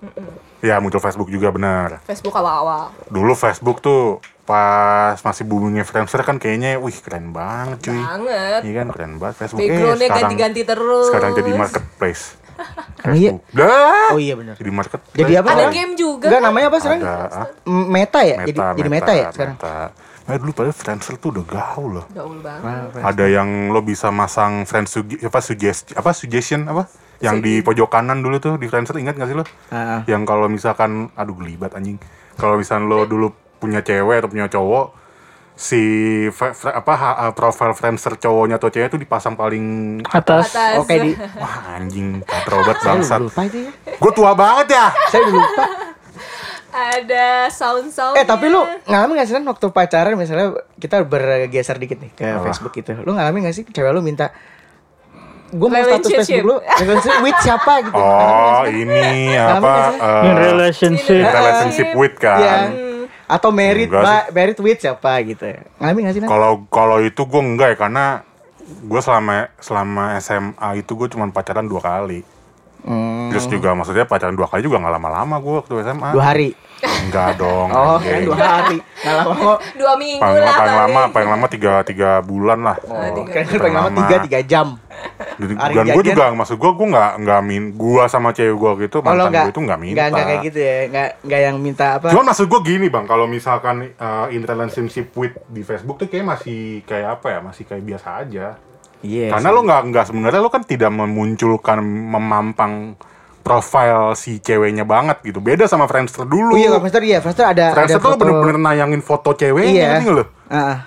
ya 0.59 0.75
muncul 0.77 0.99
Facebook 0.99 1.27
juga 1.27 1.49
benar. 1.49 2.03
Facebook 2.03 2.31
awal-awal. 2.31 2.91
Dulu 3.07 3.31
Facebook 3.31 3.79
tuh 3.79 4.19
pas 4.49 5.13
masih 5.21 5.45
boomingnya 5.45 5.85
Friendster 5.85 6.25
kan 6.25 6.41
kayaknya 6.41 6.81
wih 6.81 6.97
keren 7.05 7.29
banget 7.29 7.85
cuy. 7.85 8.01
Banget. 8.01 8.61
Iya 8.65 8.73
kan 8.81 8.87
keren 8.89 9.13
banget 9.21 9.35
Facebook. 9.37 9.61
Backgroundnya 9.61 10.07
sekarang- 10.09 10.21
ganti-ganti 10.25 10.61
terus. 10.65 11.05
Sekarang 11.13 11.31
jadi 11.37 11.51
marketplace. 11.53 12.23
Emang 13.05 13.17
iya? 13.21 13.29
Facebook. 13.37 13.43
Dah. 13.53 14.09
oh 14.09 14.19
iya 14.19 14.33
benar 14.33 14.53
Jadi 14.57 14.71
marketplace. 14.73 15.19
Jadi 15.21 15.33
apa 15.37 15.49
Ada 15.53 15.65
game 15.69 15.93
juga. 15.93 16.25
Enggak 16.25 16.41
kan? 16.41 16.47
namanya 16.49 16.67
apa 16.73 16.77
sekarang 16.81 16.99
Ada 17.05 17.13
ah, 17.29 17.47
meta 17.69 18.19
ya 18.25 18.35
meta, 18.35 18.47
jadi 18.49 18.59
jadi 18.73 18.89
meta 18.89 19.11
ya 19.13 19.27
sekarang 19.29 19.55
Meta. 19.61 19.77
Nah, 20.29 20.37
dulu 20.37 20.51
pada 20.53 20.69
Friendster 20.69 21.17
tuh 21.17 21.29
udah 21.33 21.45
gaul 21.45 21.89
loh. 22.01 22.05
Gaul 22.09 22.37
banget. 22.41 23.01
Ada 23.01 23.25
yang 23.29 23.69
lo 23.69 23.81
bisa 23.81 24.13
masang 24.13 24.61
friend 24.65 24.85
sugi, 24.85 25.17
apa 25.21 25.41
suggest 25.41 25.93
apa 25.93 26.09
suggestion 26.13 26.65
apa? 26.65 26.85
Yang 27.17 27.35
di 27.41 27.53
pojok 27.61 27.89
kanan 27.89 28.21
dulu 28.21 28.37
tuh 28.37 28.53
di 28.57 28.65
Friendster 28.65 28.97
ingat 28.97 29.17
gak 29.17 29.25
sih 29.25 29.37
lo? 29.37 29.45
Ah. 29.69 30.05
Yang 30.05 30.25
kalau 30.25 30.45
misalkan 30.49 31.09
aduh 31.13 31.33
gelibat 31.33 31.73
anjing. 31.73 31.97
Kalau 32.33 32.57
misalkan 32.57 32.85
lo 32.89 33.05
dulu 33.05 33.33
punya 33.59 33.79
cewek 33.79 34.15
atau 34.17 34.29
punya 34.29 34.47
cowok 34.47 34.87
si 35.53 35.81
fre- 36.29 36.55
fre- 36.55 36.71
apa 36.71 36.93
ha- 36.95 37.17
uh, 37.21 37.31
profile 37.33 37.75
Friendster 37.75 38.15
cowoknya 38.15 38.55
atau 38.55 38.67
cewek 38.67 38.87
itu 38.87 38.97
dipasang 38.97 39.35
paling 39.35 39.99
Atas. 40.05 40.55
Atas. 40.55 40.79
oke 40.79 40.95
di 40.95 41.11
wah 41.43 41.75
anjing 41.75 42.23
katrobat 42.23 42.79
bangsat. 42.79 43.19
ya 43.27 43.67
Gue 43.93 44.11
tua 44.11 44.31
banget 44.33 44.71
ya. 44.71 44.87
saya 45.07 45.19
udah 45.21 45.33
lupa 45.35 45.65
Ada 46.69 47.49
sound-sound. 47.49 48.13
Eh 48.13 48.23
tapi 48.23 48.47
lu 48.47 48.61
ngalamin 48.85 49.17
gak 49.17 49.27
sih 49.27 49.33
Nan 49.33 49.43
waktu 49.43 49.67
pacaran 49.67 50.13
misalnya 50.13 50.47
kita 50.77 51.01
bergeser 51.01 51.75
dikit 51.75 51.97
nih 51.97 52.13
ke 52.13 52.23
Facebook 52.39 52.71
gitu. 52.71 52.93
Lu 53.01 53.11
ngalamin 53.11 53.43
gak 53.43 53.57
sih 53.57 53.65
cewek 53.65 53.89
lu 53.89 53.99
minta 53.99 54.31
gue 55.49 55.65
mau 55.65 55.81
status. 55.81 56.13
Facebook 56.13 56.45
lu 56.45 56.55
relationship 56.61 57.19
with 57.19 57.37
siapa 57.41 57.73
gitu. 57.81 57.97
Oh, 57.97 58.63
ini 58.63 59.33
apa 59.33 59.73
eh, 59.91 60.33
relationship. 60.45 61.25
Relationship 61.25 61.89
with 61.97 62.15
kan. 62.15 62.69
Atau 63.29 63.53
ba- 63.53 64.27
married 64.27 64.57
with 64.57 64.79
siapa 64.79 65.21
gitu. 65.21 65.45
Ngalamin 65.77 66.01
gak 66.03 66.13
sih? 66.13 66.21
Kalau 66.23 66.65
kalau 66.67 66.97
itu 66.97 67.21
gue 67.21 67.37
enggak 67.39 67.67
ya 67.69 67.77
karena 67.79 68.05
gue 68.59 68.99
selama 68.99 69.33
selama 69.57 70.17
SMA 70.17 70.51
itu 70.75 70.91
gue 70.93 71.07
cuma 71.07 71.29
pacaran 71.29 71.63
dua 71.63 71.79
kali. 71.79 72.25
Hmm, 72.79 73.27
Terus 73.29 73.45
juga 73.45 73.75
maksudnya 73.75 74.03
pacaran 74.03 74.33
dua 74.33 74.47
kali 74.47 74.63
juga 74.63 74.79
nggak 74.79 74.93
lama-lama 74.95 75.35
gue 75.37 75.53
waktu 75.57 75.73
SMA. 75.83 76.09
dua 76.09 76.25
hari. 76.25 76.49
Enggak 76.79 77.35
dong. 77.41 77.69
Oh, 77.69 77.99
kan 77.99 78.19
dua 78.23 78.37
hari. 78.39 78.77
Nggak 78.79 79.15
lama 79.15 79.33
kok. 79.35 79.57
Dua 79.79 79.93
minggu 79.95 80.21
Paling, 80.21 80.41
lah. 80.41 80.55
paling 80.55 80.77
lama 80.79 81.01
paling 81.09 81.29
lama 81.29 81.45
tiga 81.47 81.73
tiga 81.83 82.09
bulan 82.19 82.59
lah. 82.61 82.77
Oh, 82.81 83.03
tiga. 83.19 83.43
kan 83.43 83.59
paling 83.59 83.75
lama 83.75 83.89
Lama. 83.89 83.99
tiga 83.99 84.15
tiga 84.23 84.39
jam. 84.41 84.67
Dan, 85.39 85.55
Hari 85.55 85.71
dan 85.73 85.85
gue 85.89 86.03
juga 86.03 86.23
maksud 86.29 86.59
gue 86.59 86.71
gue 86.75 86.87
nggak 86.91 87.11
nggak 87.23 87.41
min 87.41 87.63
gue 87.71 88.03
sama 88.05 88.29
cewek 88.29 88.53
gue 88.53 88.71
gitu 88.83 88.99
Oh, 88.99 89.03
mantan 89.07 89.31
gue 89.31 89.51
itu 89.55 89.61
nggak 89.63 89.79
minta. 89.79 89.95
nggak 89.95 90.07
nggak 90.11 90.25
kayak 90.27 90.41
gitu 90.43 90.59
ya, 90.59 90.77
nggak 90.85 91.07
nggak 91.23 91.39
yang 91.41 91.55
minta 91.57 91.85
apa? 91.95 92.07
Cuman 92.11 92.25
maksud 92.27 92.45
gue 92.45 92.59
gini 92.61 92.87
bang, 92.87 93.05
kalau 93.07 93.23
misalkan 93.23 93.75
uh, 93.95 94.27
relationship 94.27 95.15
with 95.15 95.39
di 95.47 95.63
Facebook 95.63 95.95
tuh 95.95 96.05
kayak 96.05 96.27
masih 96.27 96.83
kayak 96.83 97.15
apa 97.15 97.27
ya, 97.31 97.39
masih 97.39 97.63
kayak 97.63 97.83
biasa 97.87 98.07
aja. 98.19 98.45
Iya. 98.99 99.31
Karena 99.31 99.49
lo 99.49 99.63
nggak 99.63 99.81
nggak 99.87 100.05
sebenarnya 100.05 100.39
lo 100.39 100.51
kan 100.51 100.61
tidak 100.61 100.91
memunculkan 100.91 101.79
memampang 101.79 102.99
profile 103.39 104.13
si 104.13 104.37
ceweknya 104.37 104.83
banget 104.83 105.23
gitu. 105.23 105.39
Beda 105.39 105.65
sama 105.65 105.87
Friendster 105.87 106.27
dulu. 106.27 106.53
Oh 106.53 106.59
iya, 106.59 106.75
Friendster 106.75 107.03
iya, 107.03 107.17
Friendster 107.23 107.47
ada 107.47 107.71
Friendster 107.71 107.97
ada 107.97 108.03
tuh 108.03 108.11
foto. 108.13 108.21
bener-bener 108.21 108.57
nayangin 108.59 108.99
foto 108.99 109.31
ceweknya 109.33 109.71
Iya. 109.71 110.03
nggak 110.03 110.13
lo? 110.13 110.23
Heeh. 110.51 110.77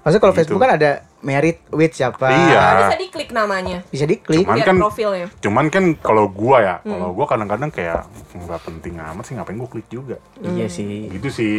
Maksudnya 0.00 0.22
kalau 0.22 0.32
Gitu. 0.32 0.40
Facebook 0.40 0.60
kan 0.62 0.72
ada 0.78 0.90
married 1.18 1.58
with 1.70 1.92
siapa? 1.92 2.26
Iya. 2.26 2.56
Nah, 2.56 2.74
bisa 2.82 2.96
diklik 2.98 3.30
namanya. 3.30 3.78
Bisa 3.86 4.04
diklik. 4.04 4.42
Cuman 4.42 4.58
kan 4.60 4.76
profilnya. 4.76 5.26
cuman 5.38 5.66
kan 5.68 5.84
kalau 5.96 6.26
gua 6.26 6.56
ya, 6.58 6.74
Hmm. 6.80 6.92
kalau 6.94 7.10
gua 7.12 7.26
kadang-kadang 7.26 7.70
kayak 7.70 8.04
nggak 8.32 8.60
penting 8.62 8.94
amat 8.96 9.24
sih 9.24 9.34
ngapain 9.34 9.56
gua 9.56 9.68
klik 9.68 9.86
juga. 9.86 10.16
Iya 10.38 10.66
sih. 10.66 11.08
Gitu 11.08 11.28
sih. 11.28 11.56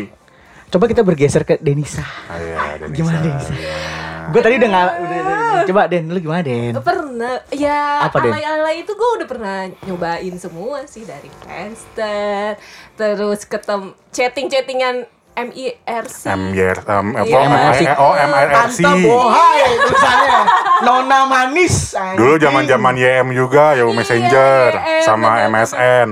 Coba 0.67 0.84
kita 0.86 1.00
bergeser 1.00 1.41
ke 1.41 1.56
Denisa. 1.58 2.04
Ah, 2.28 2.36
iya, 2.38 2.60
Denisa. 2.78 2.96
Gimana, 3.00 3.17
Denisa? 3.20 3.52
Gimana? 3.52 4.06
Gue 4.28 4.41
tadi 4.43 4.60
udah 4.60 4.70
ngal, 4.70 4.88
udah, 4.91 5.00
udah- 5.00 5.24
udah- 5.24 5.65
coba 5.65 5.82
Den, 5.88 6.12
lu 6.12 6.20
gimana 6.20 6.43
Den? 6.43 6.76
Pernah, 6.78 7.34
ya 7.50 8.04
Apa, 8.04 8.20
Den? 8.20 8.36
alay-alay 8.36 8.84
itu 8.84 8.91
gue 8.91 9.10
udah 9.15 9.24
pernah 9.24 9.58
nyobain 9.82 10.36
semua 10.36 10.84
sih 10.84 11.08
dari 11.08 11.32
Friendster, 11.32 12.60
terus 12.93 13.39
ketem 13.43 13.96
chatting-chattingan 14.12 15.08
MIRC. 15.38 16.17
MYR, 16.34 16.78
um, 16.89 17.08
apa, 17.13 17.30
Iya. 17.30 17.45
MIRC. 17.45 17.82
oh 18.02 18.13
MIRC. 18.17 18.54
Tante 18.58 18.91
bohai 19.06 19.62
tulisannya. 19.86 20.39
Nona 20.86 21.19
manis. 21.30 21.93
anjing. 21.93 22.17
Dulu 22.17 22.34
zaman-zaman 22.41 22.93
YM 22.97 23.28
juga, 23.38 23.78
Yahoo 23.78 23.93
Iya, 23.93 23.97
Messenger, 24.02 24.69
YM, 24.73 25.06
sama 25.06 25.30
bener, 25.38 25.50
MSN. 25.54 26.10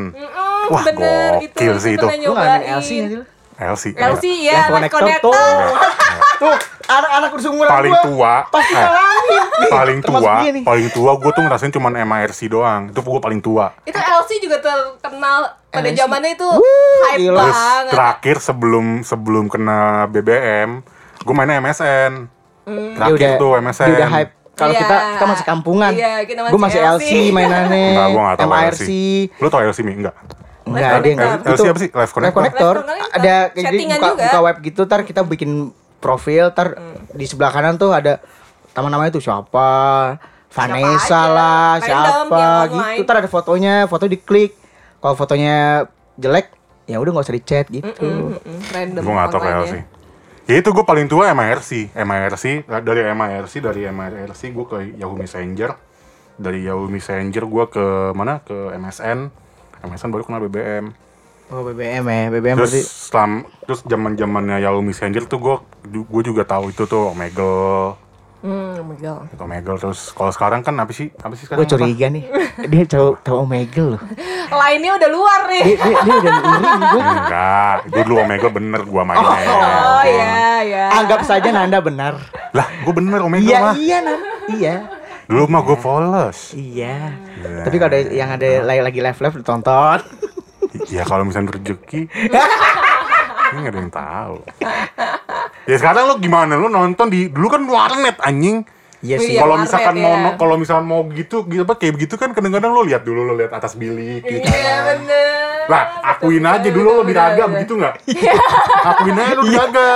Wah, 0.70 0.84
bener, 0.86 1.42
gokil 1.42 1.76
sih 1.82 1.94
itu. 1.98 2.06
Lu 2.06 2.34
ngalamin. 2.38 2.70
LC? 2.78 2.92
LC. 3.56 3.84
LC 3.96 4.24
Yang 4.46 4.52
ya, 4.52 4.62
live 4.70 4.94
connector. 4.94 5.34
Tuh 5.34 5.74
Tuh, 6.36 6.58
anak-anak 6.86 7.30
seumuran 7.36 7.68
paling 7.68 7.92
gua 7.92 8.04
tua 8.04 8.34
pasti 8.48 8.72
eh, 8.72 8.78
ngalamin. 8.78 9.42
Nih, 9.56 9.70
paling 9.70 10.00
tua 10.00 10.32
paling 10.64 10.88
tua 10.92 11.12
gue 11.16 11.32
tuh 11.32 11.42
ngerasain 11.42 11.72
cuman 11.72 11.92
MIRC 11.98 12.40
doang 12.48 12.82
itu 12.88 13.00
gue 13.00 13.22
paling 13.22 13.40
tua 13.40 13.74
Itu 13.82 13.96
LC 13.96 14.32
juga 14.38 14.58
terkenal 14.62 15.40
pada 15.68 15.88
LC. 15.88 15.98
zamannya 15.98 16.32
itu 16.32 16.46
Wuh, 16.46 17.00
hype 17.08 17.20
gila. 17.20 17.42
terus 17.42 17.58
banget. 17.58 17.92
terakhir 17.92 18.36
sebelum 18.40 18.86
sebelum 19.02 19.46
kena 19.48 19.82
BBM 20.08 20.86
gue 21.20 21.34
mainnya 21.34 21.58
MSN 21.58 22.12
Dia 22.66 22.94
terakhir 22.96 23.18
udah, 23.18 23.38
tuh 23.38 23.52
MSN 23.60 23.90
udah 23.92 24.10
hype. 24.12 24.32
Kalau 24.56 24.72
Iya. 24.72 24.82
kita 24.82 24.96
kita 25.12 25.26
masih 25.28 25.46
kampungan. 25.46 25.92
Kita 25.92 26.40
Gue 26.48 26.58
masih 26.58 26.80
LC. 26.80 27.04
LC 27.04 27.12
mainannya. 27.30 27.86
Enggak, 27.92 28.08
gue 28.08 28.22
gak 28.24 28.38
tau 28.38 28.48
MIRC. 28.48 28.80
LC 28.80 28.90
Lu 29.36 29.48
tau 29.50 29.60
LC 29.62 29.80
Mi? 29.82 29.94
Enggak 29.94 30.16
Enggak, 30.64 30.92
enggak. 30.98 31.30
connector. 31.30 31.52
LC 31.52 31.66
apa 31.68 31.80
sih? 31.80 31.90
Live 31.92 32.12
Connector? 32.12 32.42
Live 32.42 32.56
connector. 32.56 32.76
Ada 33.12 33.36
kayak 33.52 33.72
buka, 33.76 33.96
juga. 34.08 34.24
buka 34.24 34.40
web 34.42 34.58
gitu, 34.62 34.82
tar 34.86 35.00
kita 35.02 35.22
bikin 35.24 35.52
profil, 36.06 36.54
tar 36.54 36.78
di 37.18 37.26
sebelah 37.26 37.50
kanan 37.50 37.82
tuh 37.82 37.90
ada 37.90 38.22
nama-namanya 38.78 39.10
tuh 39.18 39.26
siapa, 39.26 39.72
Vanessa 40.54 41.26
aja. 41.26 41.34
lah, 41.34 41.70
Random 41.82 42.30
siapa 42.30 42.46
gitu. 42.70 43.02
Tar 43.10 43.16
ada 43.26 43.30
fotonya, 43.30 43.90
foto 43.90 44.06
diklik. 44.06 44.54
Kalau 45.02 45.18
fotonya 45.18 45.90
jelek, 46.22 46.54
ya 46.86 47.02
udah 47.02 47.10
nggak 47.10 47.26
usah 47.26 47.36
dicat 47.36 47.66
gitu. 47.74 48.38
Random 48.70 49.02
Gue 49.02 49.14
gak 49.18 49.34
tau 49.34 49.42
kayak. 49.42 49.66
LC 49.66 49.76
Ya 50.46 50.62
itu 50.62 50.70
gue 50.70 50.86
paling 50.86 51.10
tua 51.10 51.34
MIRC 51.34 51.98
MIRC, 51.98 52.46
dari 52.70 53.02
MIRC, 53.02 53.54
dari 53.66 53.82
MIRC 53.90 54.42
gue 54.54 54.66
ke 54.70 54.78
Yahoo 55.02 55.18
Messenger 55.18 55.74
Dari 56.38 56.70
Yahoo 56.70 56.86
Messenger 56.86 57.44
gue 57.50 57.66
ke 57.74 57.86
mana? 58.14 58.46
Ke 58.46 58.78
MSN 58.78 59.34
MSN 59.90 60.10
baru 60.14 60.22
kenal 60.22 60.46
BBM 60.46 60.94
Oh 61.48 61.62
BBM 61.62 62.04
ya, 62.04 62.22
BBM 62.32 62.58
Terus 62.58 62.74
berarti. 62.74 62.82
selam, 62.84 63.32
terus 63.62 63.80
zaman 63.84 64.14
zamannya 64.14 64.58
Yahoo 64.60 64.82
Messenger 64.82 65.24
tuh 65.24 65.38
gue 65.38 65.56
gue 66.04 66.22
juga 66.24 66.42
tahu 66.44 66.70
itu 66.70 66.84
tuh 66.84 67.10
Omegle 67.10 68.02
Hmm, 68.40 68.78
oh 68.78 68.86
my 68.86 68.94
God. 68.96 69.26
itu 69.28 69.42
Omegle 69.42 69.74
terus 69.76 70.10
kalau 70.12 70.30
sekarang 70.30 70.62
kan 70.62 70.74
apa 70.76 70.90
sih 70.90 71.10
apa 71.16 71.34
sih 71.34 71.46
sekarang 71.46 71.60
Gue 71.60 71.70
curiga 71.72 72.08
nih, 72.08 72.30
dia 72.64 72.84
tahu 72.84 73.18
tahu 73.20 73.42
Omegle 73.42 73.88
loh. 73.92 74.02
Lainnya 74.56 74.94
udah 74.96 75.10
luar 75.10 75.40
nih. 75.48 75.64
Dia, 75.66 75.78
dia, 75.78 75.98
dia 76.00 76.14
udah 76.16 76.34
nih 76.36 76.74
gue. 76.84 77.02
enggak 77.02 77.76
gue 77.88 78.02
dulu 78.04 78.16
Omegle 78.20 78.52
bener 78.52 78.82
gue 78.82 79.02
mainnya 79.04 79.38
Oh 79.66 80.04
iya, 80.04 80.38
iya. 80.62 80.84
Anggap 80.96 81.22
saja 81.22 81.50
Nanda 81.50 81.78
benar. 81.80 82.22
lah 82.52 82.68
gue 82.76 82.94
bener 82.96 83.20
Omegle 83.20 83.46
Iya 83.48 83.58
mah 83.60 83.76
iya 83.76 83.98
Nan, 84.00 84.20
iya. 84.52 84.76
dulu 85.26 85.44
mah 85.48 85.62
gue 85.64 85.78
polos 85.80 86.54
Iya. 86.54 87.18
Iya. 87.40 87.62
Tapi 87.62 87.76
kalau 87.76 87.90
ada 87.92 88.00
yang 88.08 88.30
ada 88.30 88.50
lagi 88.62 88.82
lagi 88.84 89.00
live 89.00 89.20
live 89.20 89.36
ditonton. 89.36 90.00
ya 90.88 91.04
kalau 91.04 91.24
misalnya 91.24 91.54
rezeki 91.54 92.02
ini 93.48 93.58
nggak 93.58 93.72
ada 93.72 93.80
yang 93.80 93.94
tahu 93.94 94.36
ya 95.66 95.76
sekarang 95.76 96.04
lo 96.06 96.16
gimana 96.16 96.54
lo 96.54 96.68
nonton 96.68 97.08
di 97.08 97.28
dulu 97.28 97.48
kan 97.48 97.62
warnet 97.64 98.18
anjing 98.20 98.66
Iya 98.98 99.22
sih. 99.22 99.38
Iya, 99.38 99.40
kalau 99.40 99.54
warnet, 99.54 99.70
misalkan 99.70 99.96
mau 99.96 100.14
ya. 100.16 100.32
kalau 100.34 100.56
misalkan 100.58 100.86
mau 100.88 101.02
gitu 101.08 101.46
gitu 101.46 101.62
apa 101.62 101.78
kayak 101.78 101.94
begitu 101.94 102.16
kan 102.16 102.34
kadang-kadang 102.34 102.74
lo 102.74 102.82
lihat 102.82 103.06
dulu 103.06 103.22
lo 103.22 103.34
lihat 103.34 103.54
atas 103.54 103.76
bilik 103.76 104.24
gitu 104.24 104.42
Iya 104.42 104.76
bener. 104.84 105.68
lah 105.68 105.84
akuin 106.08 106.42
aja 106.42 106.66
dulu 106.68 106.90
lo 106.92 107.04
diraga 107.04 107.46
begitu 107.46 107.78
nggak 107.78 108.02
akuin 108.84 109.14
aja 109.16 109.34
lo 109.36 109.44
diraga 109.44 109.90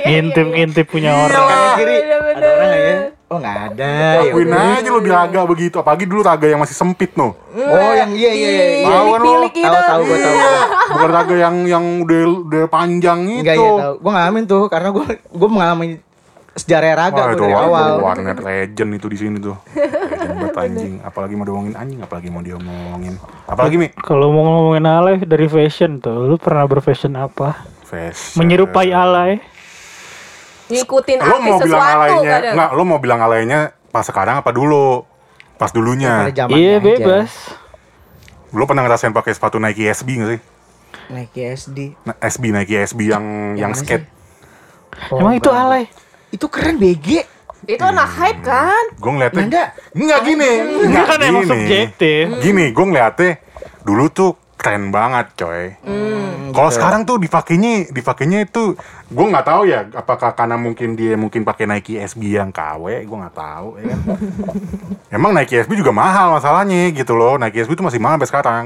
Ngintip-ngintip 0.00 0.86
punya 0.86 1.10
Iya 1.12 1.22
orang. 1.24 1.44
lah. 1.44 1.74
kiri 1.76 1.96
Bener, 1.98 2.18
bener, 2.18 2.34
ada 2.34 2.48
orang 2.48 2.66
nggak 2.66 2.82
ya? 2.82 2.96
Oh 3.28 3.36
nggak 3.36 3.58
ada. 3.70 3.92
ya 4.16 4.20
akuin 4.26 4.48
udah. 4.48 4.72
aja 4.74 4.88
lo 4.88 5.00
diraga 5.00 5.40
begitu 5.44 5.76
apalagi 5.76 6.04
dulu 6.04 6.20
raga 6.22 6.44
yang 6.44 6.56
masih 6.56 6.72
sempit 6.72 7.12
no 7.12 7.36
Oh 7.50 7.92
yang 7.92 8.08
iya 8.10 8.32
iya 8.32 8.48
iya. 8.48 8.64
iya. 8.78 8.86
Tahu 8.88 9.06
kan 9.06 9.20
lo? 9.20 9.32
Tahu 9.46 9.78
tahu 9.84 10.00
gue 10.02 10.18
tahu. 10.18 10.36
Bukan 10.88 11.10
raga 11.10 11.34
yang 11.36 11.56
yang 11.62 11.84
udah 12.00 12.20
udah 12.42 12.62
panjang 12.66 13.18
itu 13.26 13.44
Enggak 13.44 13.56
iya 13.58 13.70
tahu. 13.70 13.94
Gue 13.98 14.10
ngalamin 14.10 14.44
tuh 14.44 14.62
karena 14.66 14.88
gue 14.90 15.06
gue 15.20 15.48
mengalami 15.48 15.86
sejarah 16.54 16.90
raga 16.98 17.20
Wah, 17.20 17.30
itu 17.30 17.38
dari 17.40 17.52
war- 17.52 17.68
awal. 17.68 17.92
warnet 18.02 18.38
legend 18.40 18.90
itu 18.92 19.06
di 19.06 19.18
sini 19.20 19.36
tuh. 19.38 19.54
Legend 19.70 20.34
banget 20.40 20.56
anjing. 20.58 20.94
Apalagi 21.00 21.34
mau 21.36 21.44
diomongin 21.44 21.74
anjing, 21.76 21.98
apalagi 22.00 22.28
mau 22.28 22.40
diomongin. 22.40 23.14
Apalagi 23.44 23.76
Mi? 23.76 23.88
Kalau 23.94 24.32
mau 24.32 24.42
ngomongin 24.42 24.82
alay 24.84 25.16
dari 25.20 25.46
fashion 25.46 26.00
tuh, 26.00 26.24
lu 26.24 26.34
pernah 26.34 26.64
berfashion 26.64 27.14
apa? 27.14 27.62
Fashion. 27.84 28.40
Menyerupai 28.40 28.88
alay? 28.88 29.38
Ngikutin 30.68 31.18
Lo 31.18 31.24
artis 31.26 31.42
mau 31.42 31.58
bilang 31.58 31.88
alaynya, 31.96 32.30
kadang. 32.30 32.52
enggak, 32.54 32.70
lo 32.72 32.82
mau 32.84 32.98
bilang 32.98 33.20
alaynya 33.20 33.60
pas 33.88 34.04
sekarang 34.04 34.40
apa 34.40 34.50
dulu? 34.52 35.04
Pas 35.56 35.72
dulunya. 35.72 36.28
Iya 36.28 36.78
aja. 36.78 36.78
bebas. 36.78 37.30
Lo 38.52 38.64
pernah 38.64 38.84
ngerasain 38.84 39.10
pakai 39.10 39.32
sepatu 39.32 39.56
Nike 39.56 39.84
SB 39.86 40.08
gak 40.16 40.28
sih? 40.30 40.40
Nike 41.08 41.40
SD. 41.56 41.78
Nah, 42.04 42.14
SB 42.18 42.52
Nike 42.52 42.74
SB 42.78 43.00
yang 43.06 43.24
yang 43.54 43.72
mana 43.72 43.80
skate. 43.80 44.04
Oh, 45.08 45.20
Emang 45.20 45.36
itu 45.36 45.48
alay? 45.48 45.84
Itu 46.28 46.48
keren 46.48 46.76
BG. 46.76 47.24
Itu 47.66 47.82
anak 47.82 48.08
hype 48.08 48.40
kan? 48.40 48.84
Gue 48.96 49.10
ngeliatnya 49.10 49.42
Nanda. 49.42 49.64
Enggak 49.92 50.20
gini 50.22 50.50
Itu 50.62 50.84
Enggak 50.86 51.06
kan 51.06 51.18
emang 51.20 51.42
gini. 51.42 51.50
subjektif. 51.50 52.24
Gini 52.40 52.64
gue 52.70 52.84
ngeliatnya 52.86 53.30
Dulu 53.82 54.04
tuh 54.08 54.30
keren 54.58 54.90
banget 54.90 55.26
coy 55.34 55.72
Hmm. 55.80 56.50
Kalau 56.50 56.72
sekarang 56.72 57.04
tuh 57.04 57.20
dipakainya 57.20 57.92
dipakainya 57.92 58.42
itu 58.42 58.72
gue 59.06 59.26
nggak 59.26 59.46
tahu 59.46 59.62
ya 59.64 59.84
apakah 59.92 60.32
karena 60.32 60.56
mungkin 60.56 60.96
dia 60.96 61.12
mungkin 61.14 61.44
pakai 61.44 61.64
Nike 61.64 62.00
SB 62.00 62.34
yang 62.34 62.48
KW 62.50 63.04
gue 63.04 63.16
nggak 63.16 63.36
tahu 63.36 63.76
ya 63.76 63.84
kan. 63.86 63.98
Emang 65.20 65.32
Nike 65.32 65.60
SB 65.60 65.76
juga 65.76 65.92
mahal 65.92 66.32
masalahnya 66.32 66.88
gitu 66.90 67.12
loh 67.12 67.36
Nike 67.36 67.62
SB 67.62 67.72
itu 67.74 67.84
masih 67.84 68.00
mahal 68.00 68.16
sampai 68.16 68.30
sekarang. 68.32 68.64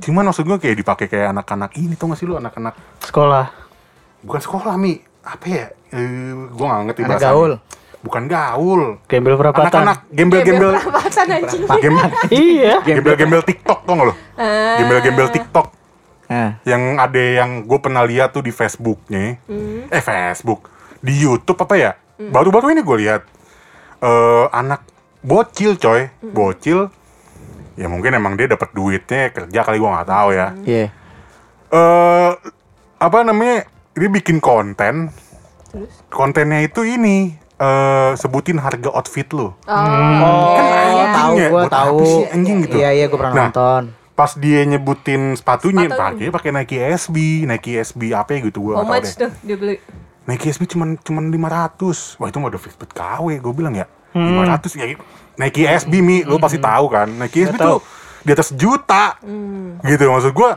Cuman 0.00 0.26
maksud 0.26 0.44
gue 0.44 0.58
kayak 0.58 0.76
dipakai 0.76 1.06
kayak 1.06 1.32
anak-anak 1.32 1.70
ini 1.74 1.94
tuh 1.94 2.10
nggak 2.10 2.18
sih 2.18 2.26
lu 2.26 2.34
anak-anak 2.34 2.74
Sekolah. 3.00 3.46
bukan 4.20 4.40
sekolah 4.40 4.74
mi 4.74 4.96
apa 5.22 5.46
ya? 5.46 5.66
Eh, 5.90 6.04
gue 6.50 6.66
nggak 6.66 6.80
ngerti 6.84 7.00
Anak 7.00 7.10
bahasanya. 7.14 7.30
gaul. 7.30 7.52
Bukan 8.04 8.28
gaul. 8.28 9.00
Gembel 9.08 9.34
perapatan. 9.34 9.64
Anak-anak 9.64 9.98
gembel-gembel 10.12 10.76
Perapatan 10.76 11.26
anjing. 11.32 11.62
gembel 11.64 12.04
Iya. 12.44 12.74
gembel-gembel 12.84 13.40
TikTok 13.40 13.78
tuh 13.82 13.92
nggak 13.96 14.06
lo? 14.06 14.14
Ah. 14.36 14.76
Gembel-gembel 14.76 15.28
TikTok. 15.32 15.66
Nah, 16.24 16.60
yang 16.64 16.96
ada 16.96 17.20
yang 17.20 17.64
gue 17.64 17.78
pernah 17.78 18.00
lihat 18.02 18.32
tuh 18.32 18.40
di 18.40 18.48
Facebooknya, 18.48 19.36
eh 19.88 20.02
Facebook, 20.02 20.68
di 20.98 21.16
YouTube 21.16 21.56
apa 21.58 21.74
ya? 21.76 21.92
Baru-baru 22.16 22.72
ini 22.72 22.80
gue 22.80 22.96
lihat 23.00 23.22
eh 24.00 24.46
anak 24.50 24.84
bocil 25.20 25.76
coy, 25.76 26.08
bocil, 26.26 26.88
ya 27.74 27.88
mungkin 27.88 28.12
emang 28.12 28.36
dia 28.36 28.44
dapat 28.46 28.72
duitnya 28.72 29.32
kerja 29.32 29.60
kali 29.62 29.76
gue 29.76 29.86
nggak 29.86 30.08
tahu 30.08 30.28
ya. 30.30 30.48
iya. 30.64 30.86
Eh 31.70 32.30
apa 32.98 33.18
namanya? 33.20 33.64
Dia 33.94 34.10
bikin 34.10 34.40
konten, 34.40 35.14
kontennya 36.08 36.60
itu 36.60 36.82
ini 36.82 37.36
eh 37.54 38.10
sebutin 38.14 38.58
harga 38.58 38.90
outfit 38.90 39.28
lo. 39.30 39.42
Oh, 39.42 39.52
Oh, 39.64 40.58
anjing 40.58 41.10
tahu 41.12 41.32
ya, 41.34 41.48
gua 41.48 41.60
buat 41.60 41.70
tahu. 41.70 41.94
apa 41.94 42.04
sih 42.04 42.24
anjing 42.28 42.56
gitu? 42.62 42.76
Iya 42.76 42.90
iya 42.92 43.04
gue 43.04 43.14
pernah 43.14 43.32
Nah, 43.32 43.46
nonton. 43.48 43.82
Pas 44.12 44.30
dia 44.32 44.60
nyebutin 44.62 45.34
sepatunya, 45.34 45.86
Sepatunya. 45.86 46.30
pakai 46.30 46.50
pakai 46.50 46.50
Nike 46.52 46.76
SB, 46.78 47.16
Nike 47.44 47.70
SB 47.76 48.02
apa 48.10 48.38
gitu 48.38 48.58
gue 48.62 48.74
how 48.74 48.82
tahu 48.82 48.90
much 48.92 49.10
deh. 49.12 49.14
tuh 49.20 49.30
dia 49.40 49.56
beli? 49.56 49.76
Nike 50.24 50.46
SB 50.48 50.62
cuman 50.68 50.96
cuman 50.96 51.24
500. 51.28 52.16
Wah, 52.16 52.26
itu 52.26 52.36
mah 52.36 52.48
udah 52.48 52.58
fitbit 52.58 52.90
KW, 52.90 53.26
gue 53.36 53.52
bilang 53.52 53.74
ya. 53.74 53.86
500 54.12 54.70
ya. 54.72 54.86
Nike 55.34 55.62
SB 55.64 55.92
mi, 55.98 56.22
lo 56.22 56.38
pasti 56.38 56.56
tahu 56.58 56.86
kan. 56.86 57.10
Nike 57.10 57.42
SB 57.44 57.56
tahu. 57.56 57.66
tuh 57.68 57.78
di 58.22 58.30
atas 58.30 58.48
juta. 58.52 59.18
Gitu 59.80 60.02
maksud 60.04 60.30
gue. 60.30 60.50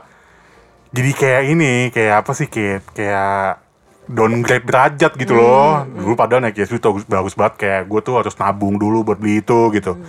Jadi 0.88 1.12
kayak 1.12 1.43
ini, 1.47 1.71
kayak 1.89 2.23
apa 2.23 2.31
sih 2.31 2.47
kayak 2.47 2.86
kayak 2.91 3.60
downgrade 4.08 4.65
derajat 4.65 5.12
gitu 5.20 5.36
loh. 5.36 5.84
Dulu 5.84 6.15
padahal 6.15 6.48
Nike 6.48 6.63
SB 6.63 6.80
tuh 6.80 6.96
bagus, 6.96 7.06
bagus 7.06 7.34
banget 7.36 7.54
kayak 7.60 7.82
gue 7.88 8.00
tuh 8.02 8.15
harus 8.17 8.34
nabung 8.39 8.80
dulu 8.80 9.04
buat 9.04 9.20
beli 9.20 9.43
itu 9.43 9.72
gitu. 9.76 10.00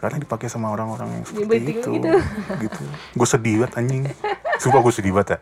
Karena 0.00 0.16
dipakai 0.16 0.48
sama 0.48 0.72
orang-orang 0.72 1.20
yang 1.20 1.24
seperti 1.28 1.76
itu. 1.76 1.90
gitu. 2.00 2.08
gitu. 2.62 2.82
Gue 3.12 3.28
sedih 3.28 3.54
banget 3.60 3.72
anjing. 3.76 4.02
Sumpah 4.56 4.80
gue 4.80 4.92
sedih 4.94 5.12
banget 5.12 5.36
ya. 5.36 5.38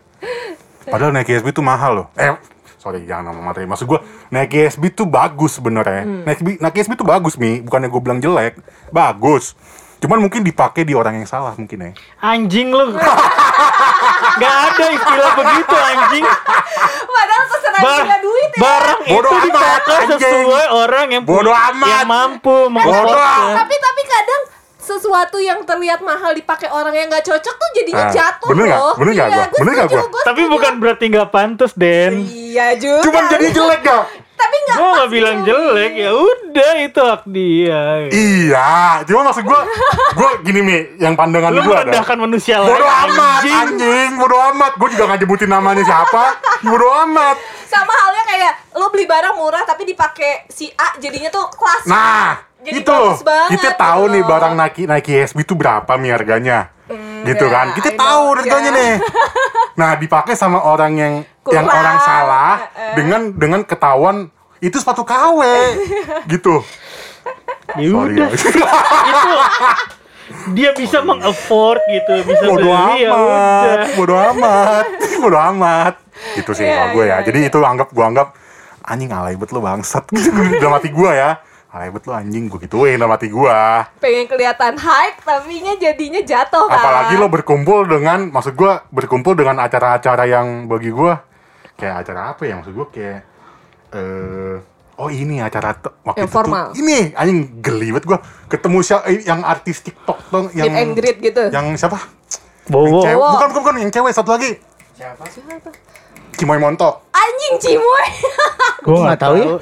Padahal 0.88 1.12
Nike 1.14 1.38
SB 1.38 1.52
itu 1.52 1.62
mahal 1.62 1.92
loh. 2.02 2.06
Eh, 2.16 2.34
sorry 2.80 3.04
jangan 3.04 3.30
ngomong 3.30 3.44
materi. 3.54 3.68
Maksud 3.68 3.86
gue 3.86 4.00
Nike 4.34 4.72
SB 4.74 4.82
itu 4.90 5.04
bagus 5.06 5.60
sebenarnya. 5.60 6.02
Nike, 6.26 6.40
SB 6.42 6.48
Nike 6.58 6.78
SB 6.82 6.92
itu 6.98 7.06
bagus 7.06 7.34
mi, 7.36 7.60
bukannya 7.62 7.88
gue 7.92 8.00
bilang 8.02 8.18
jelek. 8.18 8.58
Bagus. 8.90 9.54
Cuman 9.98 10.22
mungkin 10.22 10.46
dipakai 10.46 10.86
di 10.86 10.94
orang 10.94 11.18
yang 11.18 11.26
salah 11.26 11.54
mungkin 11.58 11.78
ya. 11.78 11.90
Anjing 12.22 12.70
lu. 12.70 12.94
Gak 14.42 14.54
ada 14.70 14.86
istilah 14.94 15.32
begitu 15.34 15.74
anjing. 15.74 16.24
Padahal 17.10 17.44
pesanan 17.78 17.86
Ba- 17.88 18.02
punya 18.02 18.18
duit 18.20 18.50
ya. 18.50 18.60
barang 18.60 19.00
Bodoh 19.08 19.32
itu 19.38 19.58
anjing. 19.58 20.18
sesuai 20.18 20.66
orang 20.72 21.06
yang 21.08 21.22
Bodoh 21.22 21.54
amat. 21.54 21.88
yang 21.88 22.04
mampu 22.04 22.50
Bodoh. 22.50 22.68
mengeffortnya. 22.68 23.54
Tapi 23.56 23.74
tapi 23.78 24.02
kadang 24.04 24.42
sesuatu 24.78 25.36
yang 25.36 25.60
terlihat 25.62 26.00
mahal 26.00 26.32
dipakai 26.32 26.66
orang 26.66 26.90
yang 26.90 27.06
nggak 27.06 27.20
cocok 27.22 27.54
tuh 27.54 27.70
jadinya 27.74 28.04
Ah, 28.04 28.10
jatuh 28.10 28.48
bener 28.48 28.66
loh. 28.70 28.94
Bener 28.96 29.12
nggak 29.14 29.28
Iya, 29.28 29.36
gua? 29.36 29.58
Bener 29.58 29.72
nggak 29.74 29.88
gua? 29.88 30.22
Tapi 30.24 30.42
bukan 30.46 30.72
berarti 30.78 31.04
nggak 31.08 31.28
pantas, 31.28 31.72
Den. 31.74 32.12
Iya 32.24 32.66
juga. 32.74 33.04
Cuman 33.04 33.22
jadi 33.28 33.46
jelek 33.50 33.80
gak? 33.82 34.04
Tapi 34.38 34.56
nggak 34.56 34.76
Gua 34.76 34.86
pas 34.86 34.94
nggak 34.94 35.10
bilang 35.10 35.36
jelek 35.42 35.92
ya 35.98 36.10
udah 36.14 36.72
itu 36.78 37.00
hak 37.02 37.22
dia. 37.26 37.82
Iya, 38.08 38.70
cuma 39.02 39.20
maksud 39.26 39.42
gue, 39.42 39.60
gue 40.14 40.30
gini 40.42 40.60
mi, 40.62 40.76
yang 40.96 41.12
pandangan 41.12 41.50
Lu 41.50 41.60
gue 41.60 41.74
ada. 41.74 41.90
merendahkan 41.90 42.16
manusia 42.16 42.62
lain. 42.62 42.70
Bodoh 42.70 42.86
amat, 42.86 43.40
anjing. 43.42 43.58
anjing, 43.74 44.10
bodoh 44.14 44.40
amat. 44.54 44.72
Gue 44.78 44.88
juga 44.94 45.04
gak 45.08 45.18
nyebutin 45.20 45.50
namanya 45.50 45.82
siapa. 45.82 46.24
Bodoh 46.62 46.92
amat. 47.04 47.36
Sama 47.66 47.90
halnya 47.90 48.22
kayak 48.24 48.52
lo 48.74 48.86
beli 48.88 49.04
barang 49.04 49.34
murah 49.36 49.66
tapi 49.66 49.82
dipakai 49.84 50.46
si 50.48 50.70
A 50.70 50.94
jadinya 50.96 51.28
tuh 51.28 51.50
klasik. 51.50 51.90
Nah, 51.90 52.38
Jadi 52.58 52.80
itu 52.80 52.96
banget 53.22 53.50
Kita 53.54 53.70
gitu 53.70 53.78
tahu 53.78 54.02
nih 54.08 54.22
loh. 54.22 54.28
barang 54.28 54.52
Nike 54.54 54.82
Nike 54.86 55.12
SB 55.26 55.38
itu 55.42 55.54
berapa 55.54 55.92
nih 55.94 56.10
harganya. 56.10 56.58
Gitu 57.28 57.44
ya, 57.44 57.52
kan. 57.52 57.66
Kita 57.72 57.88
I 57.90 57.96
tahu 57.96 58.22
know, 58.24 58.36
harganya 58.36 58.70
ya. 58.70 58.78
nih. 58.78 58.92
Nah, 59.74 59.90
dipakai 59.94 60.34
sama 60.34 60.58
orang 60.60 60.92
yang 60.94 61.14
yang 61.48 61.64
Kurang. 61.64 61.80
orang 61.80 61.96
salah 62.00 62.54
dengan 62.92 63.20
dengan 63.32 63.60
ketahuan 63.62 64.16
itu 64.58 64.76
sepatu 64.76 65.02
KW 65.02 65.40
gitu. 66.32 66.60
Ya 67.76 67.88
Sorry 67.88 68.16
udah, 68.16 68.28
ya. 68.28 68.36
itu 69.06 69.32
dia 70.52 70.70
bisa 70.72 71.00
mengafford 71.00 71.80
gitu, 71.88 72.12
bisa 72.24 72.44
bodoh 72.44 72.68
beli 72.68 73.00
ya 73.00 73.10
amat, 73.12 73.64
udah. 73.64 73.88
bodoh 73.96 74.18
amat, 74.32 74.84
bodoh 75.24 75.42
amat. 75.52 75.94
Gitu 76.34 76.50
sih 76.52 76.64
Iya, 76.64 76.74
kalau 76.74 76.88
gue 76.92 77.04
ya. 77.04 77.08
iya, 77.08 77.16
Jadi 77.24 77.38
itu 77.48 77.58
anggap 77.60 77.88
gue 77.92 78.04
anggap 78.04 78.28
anjing 78.82 79.12
alay 79.12 79.36
bet 79.36 79.52
lo 79.52 79.60
bangsat 79.60 80.04
gitu 80.10 80.32
dalam 80.60 80.76
hati 80.76 80.88
gue 80.92 81.10
ya. 81.12 81.40
Alay 81.68 81.92
bet 81.92 82.08
lo 82.08 82.16
anjing 82.16 82.48
gue 82.48 82.60
gituin 82.64 82.96
dalam 82.96 83.12
hati 83.12 83.28
gue. 83.28 83.60
Pengen 84.00 84.24
kelihatan 84.24 84.80
high 84.80 85.20
tapi 85.20 85.60
nya 85.60 85.76
jadinya 85.76 86.24
jatuh 86.24 86.64
kan. 86.64 86.80
Apalagi 86.80 87.14
lo 87.20 87.28
berkumpul 87.28 87.84
dengan, 87.84 88.32
maksud 88.32 88.56
gue 88.56 88.72
berkumpul 88.88 89.36
dengan 89.36 89.60
acara-acara 89.60 90.24
yang 90.24 90.64
bagi 90.64 90.88
gue 90.88 91.28
kayak 91.78 91.94
acara 92.02 92.34
apa 92.34 92.42
ya 92.42 92.58
maksud 92.58 92.74
gue 92.74 92.86
kayak 92.90 93.18
eh 93.94 94.56
oh 94.98 95.08
ini 95.08 95.38
acara 95.38 95.78
waktu 96.02 96.26
Yang 96.26 96.30
itu 96.34 96.82
ini 96.82 96.98
anjing 97.14 97.38
geli 97.62 97.88
banget 97.94 98.04
gue 98.10 98.18
ketemu 98.50 98.78
siapa 98.82 99.06
eh, 99.06 99.22
yang 99.22 99.40
artis 99.46 99.86
TikTok 99.86 100.18
tuh 100.26 100.50
yang 100.58 100.66
Meet 100.74 100.82
and 100.82 100.92
greet 100.98 101.18
gitu. 101.22 101.42
yang 101.54 101.70
siapa 101.78 102.02
Bowo. 102.68 103.00
Bukan 103.00 103.16
bukan 103.16 103.48
bukan 103.54 103.74
yang 103.80 103.90
cewek 103.94 104.12
satu 104.12 104.34
lagi 104.34 104.60
Siapa? 104.98 105.22
Cimoy 106.38 106.58
Montok 106.62 106.94
Anjing 107.10 107.56
Cimoy. 107.58 108.06
Gue 108.88 108.94
nggak 108.94 109.04
nggak 109.04 109.20
tahu 109.20 109.34
ya. 109.34 109.44
Dulu, 109.44 109.56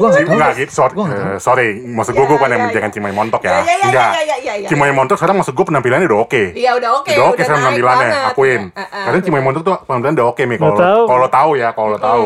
Gua 0.00 0.08
nggak 0.08 0.24
tahu. 0.24 0.34
Enggak 0.34 0.50
gitu, 0.58 0.72
sorry, 0.72 0.94
nggak 0.96 1.20
eh, 1.20 1.38
sorry. 1.38 1.68
Maksud 1.84 2.12
gue, 2.16 2.24
gue 2.26 2.38
ya, 2.42 2.58
menjaga. 2.58 2.88
Cimoy 2.90 3.12
Montok 3.14 3.42
ya. 3.44 3.50
Ya, 3.52 3.58
ya, 3.60 3.62
ya, 3.62 3.86
Enggak. 3.86 4.10
ya, 4.10 4.22
ya, 4.22 4.36
ya, 4.42 4.54
ya. 4.64 4.68
Cimoy 4.72 4.90
Montok 4.90 5.16
sekarang 5.20 5.36
maksud 5.38 5.54
gue 5.54 5.66
penampilannya 5.68 6.06
udah 6.10 6.20
oke. 6.26 6.42
Iya 6.56 6.70
udah 6.74 6.90
oke. 6.98 7.12
udah 7.12 7.26
oke 7.30 7.40
sekarang 7.44 7.60
penampilannya, 7.62 8.08
banget. 8.10 8.30
akuin. 8.34 8.62
Iya, 8.72 8.72
eh, 8.74 8.82
eh, 8.82 9.04
Karena 9.06 9.18
Cimoy 9.22 9.42
Montok 9.44 9.62
tuh 9.62 9.74
penampilannya 9.86 10.16
udah 10.18 10.28
oke 10.32 10.42
nih 10.42 10.58
kalau 10.58 10.74
Nggak 10.74 10.96
kalau 11.06 11.28
tahu 11.28 11.50
ya, 11.54 11.68
kalau 11.70 11.96
tahu. 12.00 12.24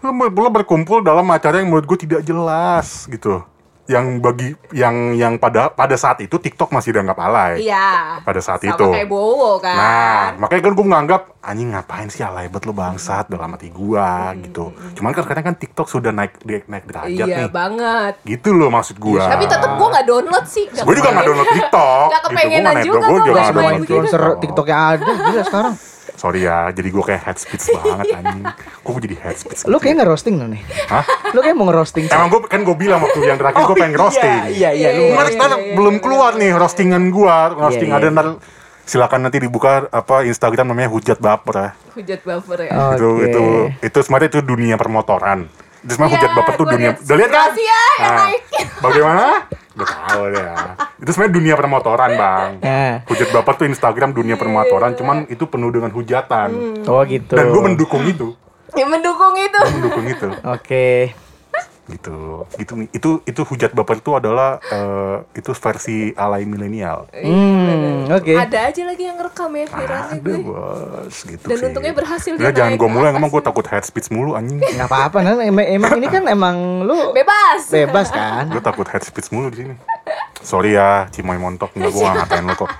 Lo, 0.00 0.10
lo 0.24 0.48
berkumpul 0.48 0.98
dalam 1.04 1.26
acara 1.28 1.60
yang 1.60 1.68
menurut 1.68 1.84
gue 1.84 1.98
tidak 2.08 2.20
jelas 2.24 3.04
gitu. 3.12 3.44
Yang 3.90 4.06
bagi 4.22 4.48
yang 4.70 5.18
yang 5.18 5.34
pada 5.34 5.74
pada 5.74 5.98
saat 5.98 6.22
itu 6.22 6.38
TikTok 6.38 6.70
masih 6.70 6.94
dianggap 6.94 7.18
alay. 7.18 7.66
Iya. 7.66 8.22
Pada 8.22 8.38
saat 8.38 8.62
Sama 8.62 8.78
itu. 8.78 8.86
kayak 8.94 9.08
Bowo 9.10 9.58
kan. 9.58 9.74
Nah, 9.74 10.22
makanya 10.38 10.70
kan 10.70 10.72
gue 10.78 10.86
menganggap 10.86 11.22
anjing 11.40 11.72
ngapain 11.72 12.06
sih 12.06 12.20
alay 12.20 12.46
banget 12.46 12.68
lo 12.68 12.74
bangsat 12.76 13.26
dalam 13.26 13.50
hati 13.50 13.72
gua 13.72 14.30
gitu. 14.38 14.70
Cuman 14.94 15.10
kan 15.10 15.24
sekarang 15.24 15.44
kan 15.50 15.56
TikTok 15.56 15.88
sudah 15.88 16.12
naik 16.12 16.38
naik, 16.44 16.68
naik 16.68 16.84
derajat 16.86 17.26
iya 17.26 17.36
nih. 17.42 17.50
banget. 17.50 18.14
Gitu 18.22 18.54
loh 18.54 18.70
maksud 18.70 19.00
gua. 19.00 19.26
Tapi 19.26 19.44
tetep 19.44 19.70
gue 19.74 19.88
gak 19.90 20.06
download 20.06 20.46
sih. 20.46 20.64
gue 20.70 20.94
juga 20.94 21.10
nggak 21.10 21.26
download 21.26 21.50
TikTok. 21.58 22.06
Nggak 22.12 22.22
kepengenan 22.28 22.74
gitu. 22.78 22.86
juga 22.86 22.98
gua 23.00 23.08
juga 23.10 23.24
buat 23.24 23.34
nggak 23.34 23.48
Semua 23.48 23.58
main 23.58 23.66
download 23.66 23.82
influencer 23.82 24.20
TikTok. 24.20 24.40
TikTok 24.44 24.66
yang 24.68 24.80
ada 24.86 25.12
gila 25.26 25.42
sekarang. 25.42 25.74
Sorry 26.20 26.44
ya, 26.44 26.68
jadi 26.68 26.92
gue 26.92 27.00
kayak 27.00 27.22
head 27.24 27.38
speech 27.40 27.72
banget 27.80 28.12
anjing. 28.12 28.44
Kok 28.84 28.90
gue 28.92 29.02
jadi 29.08 29.16
head 29.24 29.36
speech? 29.40 29.64
Lu 29.64 29.80
kayak 29.80 30.04
nge-roasting 30.04 30.36
lo 30.36 30.52
nih. 30.52 30.60
Hah? 30.92 31.04
Lu 31.32 31.40
kayak 31.40 31.56
mau 31.56 31.64
nge-roasting. 31.72 32.12
Emang 32.12 32.28
gue 32.28 32.40
kan 32.44 32.60
gue 32.60 32.76
bilang 32.76 33.00
waktu 33.00 33.24
yang 33.24 33.40
terakhir 33.40 33.64
gue 33.64 33.76
pengen 33.80 33.96
roasting. 33.96 34.36
Iya, 34.52 34.76
iya, 34.76 34.88
Iya. 34.92 35.16
Cuman 35.16 35.24
iya, 35.24 35.32
sekarang 35.32 35.60
iya, 35.64 35.74
belum 35.80 35.94
iya, 35.96 36.02
keluar 36.04 36.32
nih 36.36 36.50
roastingan 36.52 37.02
gue. 37.08 37.36
Roasting 37.56 37.88
ada 37.88 38.06
ntar 38.12 38.26
silakan 38.84 39.20
nanti 39.24 39.38
dibuka 39.40 39.88
apa 39.88 40.28
Instagram 40.28 40.76
namanya 40.76 40.92
hujat 40.92 41.16
baper 41.16 41.54
ya. 41.56 41.68
Hujat 41.96 42.20
baper 42.20 42.58
ya. 42.68 42.70
Oh. 42.76 42.92
Itu 42.92 43.08
itu 43.24 43.42
itu 43.80 43.98
sebenarnya 44.04 44.28
itu 44.36 44.40
dunia 44.44 44.76
permotoran. 44.76 45.48
Itu 45.80 45.92
sebenarnya 45.96 46.12
hujat 46.12 46.30
Iya, 46.30 46.36
baper 46.36 46.54
tuh 46.54 46.66
dunia. 46.68 46.90
Udah 46.92 47.16
lihat 47.16 47.30
kan? 47.30 47.40
Yang 47.40 47.54
Nah. 48.00 48.28
Bagaimana? 48.80 49.24
Udah 49.70 49.88
tahu 49.88 50.22
ya. 50.34 50.52
Itu 51.00 51.10
sebenarnya 51.14 51.34
dunia 51.34 51.54
permotoran, 51.56 52.10
Bang. 52.16 52.50
Ya. 52.60 53.00
Hujat 53.08 53.28
baper 53.32 53.54
tuh 53.56 53.66
Instagram 53.66 54.10
dunia 54.12 54.36
permotoran, 54.36 54.92
cuman 54.92 55.16
itu 55.26 55.44
penuh 55.48 55.70
dengan 55.72 55.88
hujatan. 55.88 56.48
Oh 56.84 57.00
gitu. 57.04 57.32
Dan 57.32 57.48
gue 57.48 57.62
mendukung 57.62 58.04
itu, 58.04 58.36
Yang 58.76 58.88
mendukung 58.92 59.34
itu. 59.34 59.60
mendukung 59.72 60.04
itu, 60.06 60.28
Oke. 60.44 61.16
Gitu, 61.90 62.18
gitu 62.54 62.72
nih. 62.74 62.88
Itu 62.90 63.10
itu 63.22 63.40
hujat 63.42 63.70
baper 63.70 63.98
itu 63.98 64.10
adalah 64.12 64.62
eh, 64.62 65.16
itu 65.34 65.50
versi 65.50 66.14
alay 66.14 66.42
milenial. 66.42 67.10
Hmm, 67.12 68.06
oke. 68.08 68.32
Ada 68.32 68.70
aja 68.70 68.82
lagi 68.86 69.04
yang 69.04 69.18
rekam 69.18 69.50
ya 69.52 69.66
viralnya 69.66 70.16
Ada 70.16 70.22
gue. 70.22 70.38
bos, 70.40 71.16
gitu 71.26 71.44
Dan 71.44 71.56
sih. 71.56 71.66
untungnya 71.66 71.92
berhasil 71.92 72.32
Udah 72.32 72.48
dia 72.48 72.56
jangan 72.56 72.72
gue 72.74 72.88
mulai, 72.88 73.08
emang 73.10 73.28
gue 73.28 73.42
takut 73.42 73.66
head 73.66 73.82
speech 73.82 74.08
mulu 74.08 74.34
anjing. 74.34 74.58
Nggak 74.58 74.86
apa-apa, 74.86 75.18
Nan. 75.20 75.38
Emang, 75.42 75.66
emang 75.66 75.92
ini 75.96 76.06
kan 76.06 76.24
emang 76.24 76.56
lu 76.82 77.10
Bebas. 77.10 77.66
bebas 77.68 78.08
kan? 78.08 78.46
Gue 78.48 78.62
takut 78.62 78.86
head 78.86 79.02
speech 79.02 79.28
mulu 79.30 79.50
di 79.50 79.66
sini. 79.66 79.74
Sorry 80.40 80.72
ya, 80.72 81.04
Cimoy 81.10 81.36
montok, 81.36 81.74
enggak 81.74 81.92
gue 81.92 82.00
gak 82.00 82.14
ngatain 82.16 82.44
lo 82.46 82.54
kok. 82.56 82.70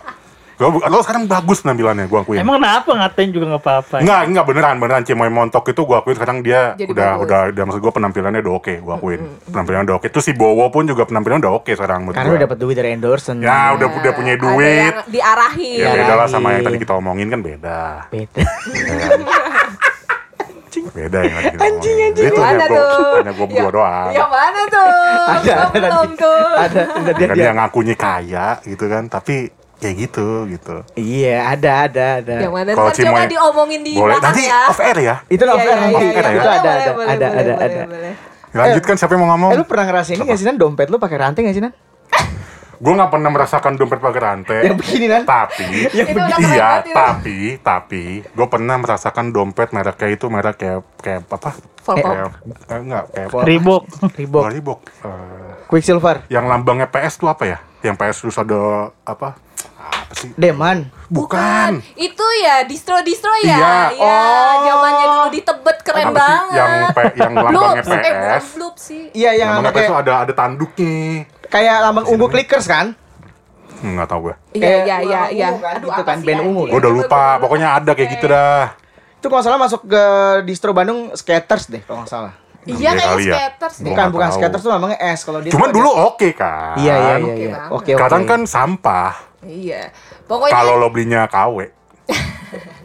Gue 0.60 0.68
lo 0.76 1.00
sekarang 1.00 1.24
bagus 1.24 1.64
penampilannya, 1.64 2.04
gue 2.04 2.20
akuin. 2.20 2.36
Emang 2.36 2.60
kenapa 2.60 2.92
ngatain 2.92 3.32
juga 3.32 3.48
nggak 3.48 3.62
apa-apa? 3.62 3.96
Enggak, 3.98 4.20
enggak 4.28 4.44
beneran, 4.44 4.74
beneran 4.76 5.02
Cimoy 5.02 5.26
Montok 5.26 5.64
itu 5.66 5.80
gua 5.82 5.98
akuin 5.98 6.12
sekarang 6.12 6.44
dia 6.44 6.76
Jadi 6.76 6.92
udah 6.92 7.08
bagus. 7.10 7.24
udah 7.24 7.40
udah 7.48 7.64
maksud 7.64 7.80
gua 7.80 7.92
penampilannya 7.92 8.40
udah 8.40 8.54
oke, 8.54 8.74
gua 8.78 8.94
akuin. 8.94 9.20
Penampilannya 9.46 9.84
udah 9.88 9.96
oke. 9.96 10.06
Terus 10.06 10.20
si 10.22 10.32
Bowo 10.32 10.68
pun 10.68 10.84
juga 10.84 11.02
penampilannya 11.02 11.42
udah 11.42 11.54
oke 11.56 11.72
sekarang 11.72 12.04
menurut 12.04 12.14
Karena 12.14 12.28
gua. 12.28 12.36
udah 12.36 12.44
dapat 12.44 12.58
duit 12.60 12.76
dari 12.76 12.90
endorsement. 12.92 13.40
Ya, 13.40 13.72
udah 13.72 13.86
udah 13.90 14.12
punya 14.12 14.32
Ada 14.32 14.44
duit. 14.44 14.92
yang 14.92 15.08
diarahin. 15.08 15.78
Ya 15.78 15.88
Iya. 15.88 15.90
beda 15.96 16.12
lah 16.14 16.26
sama 16.28 16.48
yang 16.50 16.62
tadi 16.62 16.76
kita 16.78 16.92
omongin 16.94 17.26
kan 17.26 17.40
beda. 17.40 17.80
Beda. 18.06 18.40
Ya? 18.40 19.08
Beda 20.92 21.18
yang 21.20 21.34
kita 21.42 21.62
Anjing, 21.62 21.96
anjing. 22.04 22.26
Itu 22.26 22.36
Mana 22.36 22.46
hanya 22.52 22.66
gua, 22.68 22.78
tuh? 22.78 23.12
hanya 23.16 23.32
gua 23.32 23.46
berdua 23.48 23.58
Ya- 23.60 23.72
doang. 23.72 24.08
Yang 24.12 24.30
mana 24.30 24.60
tuh? 24.68 24.92
Ada, 25.26 25.54
ada 25.56 25.70
Belum 25.72 25.90
tadi. 26.06 26.14
tuh. 26.16 26.44
Ada, 26.54 26.80
ada 26.86 27.10
dia, 27.10 27.26
Kan 27.26 27.34
dia. 27.34 27.42
dia 27.42 27.50
ngakunya 27.54 27.94
kaya 27.96 28.46
gitu 28.62 28.84
kan, 28.86 29.02
tapi 29.06 29.36
kayak 29.80 29.96
gitu 29.96 30.26
gitu. 30.46 30.76
Iya, 30.94 31.56
ada, 31.56 31.88
ada, 31.88 32.06
ada. 32.20 32.34
Yang 32.36 32.52
mana? 32.52 32.70
Kalau 32.76 32.90
coba 32.92 33.00
Cimoy- 33.00 33.30
diomongin 33.32 33.80
di 33.80 33.92
Boleh 33.96 34.20
nanti 34.20 34.44
ya. 34.44 34.68
off 34.68 34.80
air 34.80 34.98
ya. 35.00 35.16
Itu 35.26 35.42
off 35.48 35.56
air 35.56 35.66
iya, 35.66 35.76
nanti. 35.80 35.90
iya, 35.90 35.96
Off 35.96 36.04
air 36.04 36.20
iya. 36.20 36.30
ya? 36.30 36.36
Itu 36.36 36.50
ada, 36.50 36.70
ada, 36.70 36.90
ada, 37.08 37.26
ada, 37.32 37.52
ada. 37.56 37.80
Lanjutkan 38.50 38.94
siapa 38.98 39.14
yang 39.14 39.22
mau 39.24 39.30
ngomong? 39.34 39.50
Eh 39.54 39.58
lu 39.58 39.64
pernah 39.64 39.84
ngerasain 39.88 40.18
ini 40.18 40.24
gak 40.26 40.38
sih 40.38 40.46
Nan? 40.46 40.56
Dompet 40.58 40.90
lu 40.90 40.98
pakai 40.98 41.16
rantai 41.16 41.40
gak 41.46 41.54
sih 41.54 41.62
Nan? 41.62 41.72
Gue 42.80 42.92
nggak 42.92 43.12
pernah 43.12 43.28
merasakan 43.28 43.76
dompet 43.76 44.00
pakai 44.00 44.20
rantai. 44.20 44.58
Yang 44.64 44.76
begini 44.78 45.04
Nan? 45.06 45.22
Tapi, 45.22 45.68
Itu 45.92 46.16
keren 46.16 46.40
iya, 46.48 46.80
banget 46.80 46.82
itu. 46.82 46.96
tapi, 46.96 47.38
tapi, 47.60 48.02
gue 48.24 48.46
pernah 48.48 48.76
merasakan 48.76 49.26
dompet 49.30 49.68
mereknya 49.70 50.08
itu 50.08 50.26
merek 50.26 50.56
kayak 50.56 50.80
kayak 50.96 51.20
apa? 51.28 51.50
Volcom. 51.80 52.08
Kayak 52.08 52.28
eh, 52.66 52.80
enggak 52.80 53.04
kayak 53.10 53.28
Reebok. 53.38 53.82
Reebok. 54.16 54.32
Bukan 54.32 54.50
Reebok. 54.50 54.80
Eh, 55.04 55.50
Quicksilver. 55.66 56.16
yang 56.26 56.44
lambangnya 56.44 56.88
PS 56.88 57.14
tuh 57.16 57.28
apa 57.28 57.44
ya? 57.44 57.58
Yang 57.80 57.94
PS 57.96 58.16
terus 58.18 58.36
ada 58.38 58.60
apa? 59.02 59.36
Apa 59.76 60.12
sih? 60.14 60.32
Deman. 60.34 60.88
Bukan. 61.06 61.84
Itu 61.94 62.24
ya 62.40 62.64
distro-distro 62.64 63.32
ya. 63.38 63.56
Iya. 63.56 63.76
Ya, 63.92 64.00
Oh. 64.00 64.52
zamannya 64.62 65.06
dulu 65.06 65.28
di 65.28 65.40
Tebet 65.40 65.78
keren 65.80 66.06
Apa 66.06 66.10
sih? 66.10 66.16
banget. 66.18 66.56
Yang 66.56 66.72
P- 66.90 67.14
yang 67.14 67.32
lambangnya 67.34 67.52
Bloops. 67.52 67.76
Eh, 67.76 67.84
bukan 67.84 68.00
PS. 68.02 68.44
Sih. 68.80 69.04
Iya, 69.12 69.30
yang 69.34 69.48
Lambangnya 69.54 69.76
PS 69.76 69.86
tuh 69.86 69.98
ada 69.98 70.12
ada 70.18 70.32
tanduknya. 70.32 70.96
Kayak 71.50 71.76
lambang 71.82 72.06
ungu 72.06 72.26
clickers 72.26 72.64
kan? 72.64 72.94
Enggak 73.80 74.06
tahu 74.06 74.20
gue. 74.26 74.34
Iya, 74.54 74.84
iya, 74.84 74.96
iya, 75.00 75.20
ungu 75.24 75.34
iya. 75.34 75.48
kan, 75.54 75.74
Aduh, 75.76 75.88
apa 75.90 76.02
kan, 76.04 76.18
band 76.20 76.40
ungu. 76.42 76.62
anjing? 76.62 76.70
Gue 76.70 76.80
udah 76.80 76.92
lupa. 76.92 77.24
Pokoknya 77.38 77.68
ada 77.74 77.90
kayak 77.90 78.10
gitu 78.12 78.26
dah. 78.26 78.76
Itu 79.16 79.26
kalau 79.26 79.36
nggak 79.36 79.46
salah 79.46 79.60
masuk 79.60 79.80
ke 79.84 80.04
distro 80.42 80.70
Bandung 80.70 81.12
skaters 81.12 81.66
deh 81.66 81.82
kalau 81.82 82.00
nggak 82.00 82.08
salah. 82.10 82.32
Iya, 82.62 82.76
Iya 82.76 82.90
kayak 82.94 83.16
ya. 83.18 83.34
skaters. 83.34 83.74
Gua 83.74 83.84
Bukan 83.86 83.96
nggak 83.98 84.12
bukan 84.12 84.28
tahu. 84.28 84.36
skaters 84.36 84.62
tuh 84.62 84.70
namanya 84.70 84.96
S 85.00 85.20
kalau 85.24 85.40
dia 85.40 85.50
Cuman 85.50 85.68
dulu 85.70 85.90
ada- 85.90 86.00
oke 86.06 86.28
kan. 86.32 86.74
Iya 86.76 86.94
iya 86.94 87.14
iya 87.16 87.16
Oke 87.16 87.40
iya. 87.42 87.56
Oke 87.68 87.90
oke. 87.90 88.00
Kadang 88.00 88.22
kan 88.24 88.40
sampah. 88.44 89.12
Iya. 89.40 89.82
Pokoknya 90.24 90.52
Kalau 90.52 90.76
lo 90.76 90.88
belinya 90.88 91.24
KW. 91.26 91.56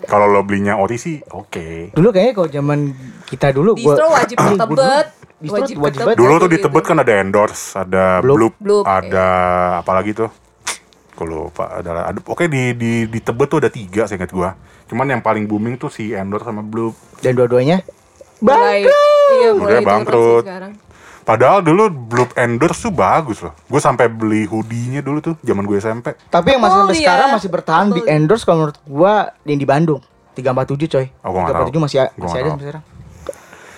Kalau 0.06 0.28
lo 0.28 0.41
belinya 0.41 0.75
ori 0.75 0.95
sih 0.95 1.17
oke. 1.25 1.91
dulu 1.91 2.08
kayaknya 2.10 2.34
kalau 2.34 2.49
zaman 2.49 2.80
kita 3.25 3.49
dulu 3.49 3.73
gua 3.73 3.82
distro 3.91 4.08
wajib 4.08 4.38
Tebet. 4.62 5.08
Distro 5.35 5.67
Wajib 5.67 5.75
wajib 5.83 5.99
banget. 6.07 6.15
Dulu 6.15 6.33
tuh 6.39 6.49
di 6.49 6.57
gitu. 6.57 6.65
Tebet 6.71 6.83
kan 6.87 6.97
ada 7.03 7.13
endorse, 7.19 7.63
ada 7.75 8.23
Bloop. 8.23 8.37
bloop, 8.39 8.53
Bloop, 8.63 8.83
ada 8.87 9.27
apa 9.83 9.91
lagi 9.91 10.15
tuh? 10.15 10.31
Gue 11.15 11.27
lupa. 11.27 11.79
Ada, 11.79 12.11
ada 12.11 12.19
oke 12.23 12.47
di 12.47 12.71
di 12.75 12.91
di 13.07 13.19
Tebet 13.19 13.47
tuh 13.51 13.59
ada 13.59 13.67
tiga 13.67 14.07
seingat 14.07 14.31
gua. 14.31 14.55
Cuman 14.87 15.11
yang 15.11 15.19
paling 15.19 15.43
booming 15.43 15.75
tuh 15.75 15.91
si 15.91 16.15
endorse 16.15 16.47
sama 16.47 16.63
bloop. 16.63 16.95
dan 17.19 17.33
dua-duanya 17.33 17.81
Mulai, 18.43 18.83
iya, 18.85 19.49
mulai 19.55 19.63
Udah 19.63 19.79
itu 19.79 19.87
bangkrut. 19.87 20.43
Padahal 21.25 21.65
dulu 21.65 21.89
bloop 21.89 22.37
endorse 22.37 22.85
tuh 22.85 22.93
bagus 22.93 23.41
loh. 23.41 23.55
Gue 23.65 23.81
sampai 23.81 24.05
beli 24.05 24.45
hoodie-nya 24.45 25.01
dulu 25.01 25.23
tuh 25.23 25.35
zaman 25.41 25.65
gue 25.65 25.81
SMP. 25.81 26.13
Tapi 26.29 26.53
yang 26.53 26.61
masih 26.61 26.77
Betul, 26.77 26.83
sampai 26.85 26.95
ya. 26.95 27.01
sekarang 27.01 27.29
masih 27.33 27.49
bertahan 27.49 27.87
di 27.89 28.01
Betul. 28.03 28.13
endorse 28.13 28.43
kalau 28.45 28.57
menurut 28.61 28.77
gua 28.85 29.13
yang 29.41 29.57
di 29.57 29.65
Bandung 29.65 30.01
347 30.37 30.85
coy. 30.93 31.05
Oh, 31.25 31.29
gua 31.33 31.39
nggak 31.49 31.55
347 31.65 31.73
tahu. 31.73 31.81
masih 31.81 31.97
masih 32.13 32.37
ada 32.37 32.49
sampai 32.53 32.65
sekarang. 32.69 32.83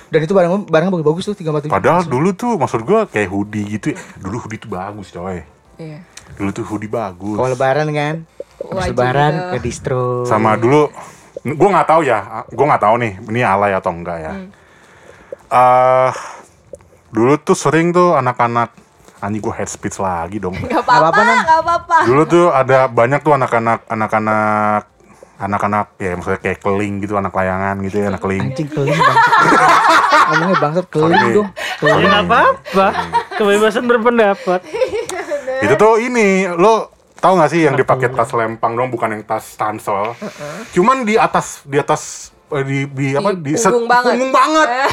Dan 0.07 0.19
itu 0.21 0.31
barang 0.31 0.65
barang 0.65 0.89
bagus-bagus 0.89 1.23
tuh 1.25 1.35
347. 1.35 1.67
Padahal 1.69 2.03
dulu 2.03 2.29
tuh 2.31 2.55
maksud 2.55 2.81
gue 2.81 2.99
kayak 3.07 3.27
hoodie 3.27 3.65
gitu. 3.69 3.91
ya. 3.91 3.97
Dulu 4.17 4.35
hoodie 4.39 4.57
tuh 4.57 4.69
bagus 4.69 5.07
coy. 5.09 5.43
Iya. 5.75 5.99
Dulu 6.33 6.49
tuh 6.51 6.63
hoodie 6.65 6.87
bagus. 6.87 7.35
kalau 7.35 7.49
lebaran 7.49 7.87
kan. 7.89 8.15
Habis 8.57 8.73
Wajib 8.73 8.91
lebaran 8.91 9.33
ke 9.51 9.57
distro. 9.59 10.23
Sama 10.23 10.55
dulu 10.55 10.89
gue 11.39 11.69
nggak 11.69 11.87
tahu 11.87 12.01
ya 12.01 12.19
gue 12.43 12.65
nggak 12.65 12.81
tahu 12.81 12.95
nih 12.97 13.13
ini 13.23 13.39
alay 13.39 13.71
atau 13.71 13.93
enggak 13.93 14.19
ya 14.19 14.33
Hmm. 14.33 14.49
Eh, 15.47 16.11
dulu 17.07 17.39
tuh 17.39 17.55
sering 17.55 17.95
tuh 17.95 18.11
anak-anak 18.13 18.73
anjing 19.17 19.39
gue 19.39 19.55
head 19.55 19.65
speech 19.65 19.95
lagi 19.95 20.37
dong 20.37 20.57
Gak 20.59 20.83
apa-apa, 20.83 21.23
gak 21.39 21.61
apa-apa. 21.63 21.97
dulu 22.03 22.21
tuh 22.25 22.45
ada 22.51 22.85
banyak 22.85 23.21
tuh 23.21 23.31
anak-anak 23.31 23.79
anak-anak 23.87 24.83
anak-anak 25.37 25.93
ya 25.95 26.11
maksudnya 26.13 26.39
kayak 26.39 26.59
keling 26.59 26.93
gitu 26.99 27.13
anak 27.13 27.29
layangan 27.29 27.77
gitu 27.79 27.95
ya 27.97 28.07
anak 28.07 28.19
keling 28.19 28.43
Anjing 28.43 28.67
keling 28.67 28.91
bangsat. 28.91 29.25
Ngomongnya 30.27 30.57
bangsat 30.57 30.85
keling 30.87 31.13
Sorry. 31.13 31.33
dong. 31.33 31.49
Ya 31.49 31.75
Keling. 31.77 32.03
nggak 32.03 32.23
apa-apa. 32.23 32.87
Kebebasan 33.33 33.83
berpendapat. 33.85 34.59
itu 35.63 35.73
tuh 35.75 35.93
ini 35.99 36.27
lo 36.47 36.89
tahu 37.15 37.33
nggak 37.33 37.49
sih 37.49 37.61
yang 37.63 37.73
dipakai 37.73 38.09
tas 38.09 38.29
lempang 38.31 38.73
dong 38.73 38.89
bukan 38.89 39.09
yang 39.11 39.23
tas 39.23 39.53
tansel 39.53 40.13
cuman 40.69 41.01
di 41.01 41.17
atas 41.17 41.61
di 41.63 41.73
atas 41.75 42.01
eh, 42.47 42.61
di, 42.61 42.77
di 42.87 43.07
apa 43.11 43.33
di 43.33 43.53
set- 43.53 43.73
punggung 43.73 43.89
banget. 43.89 44.11
punggung 44.11 44.29
banget 44.31 44.67
Eh, 44.79 44.91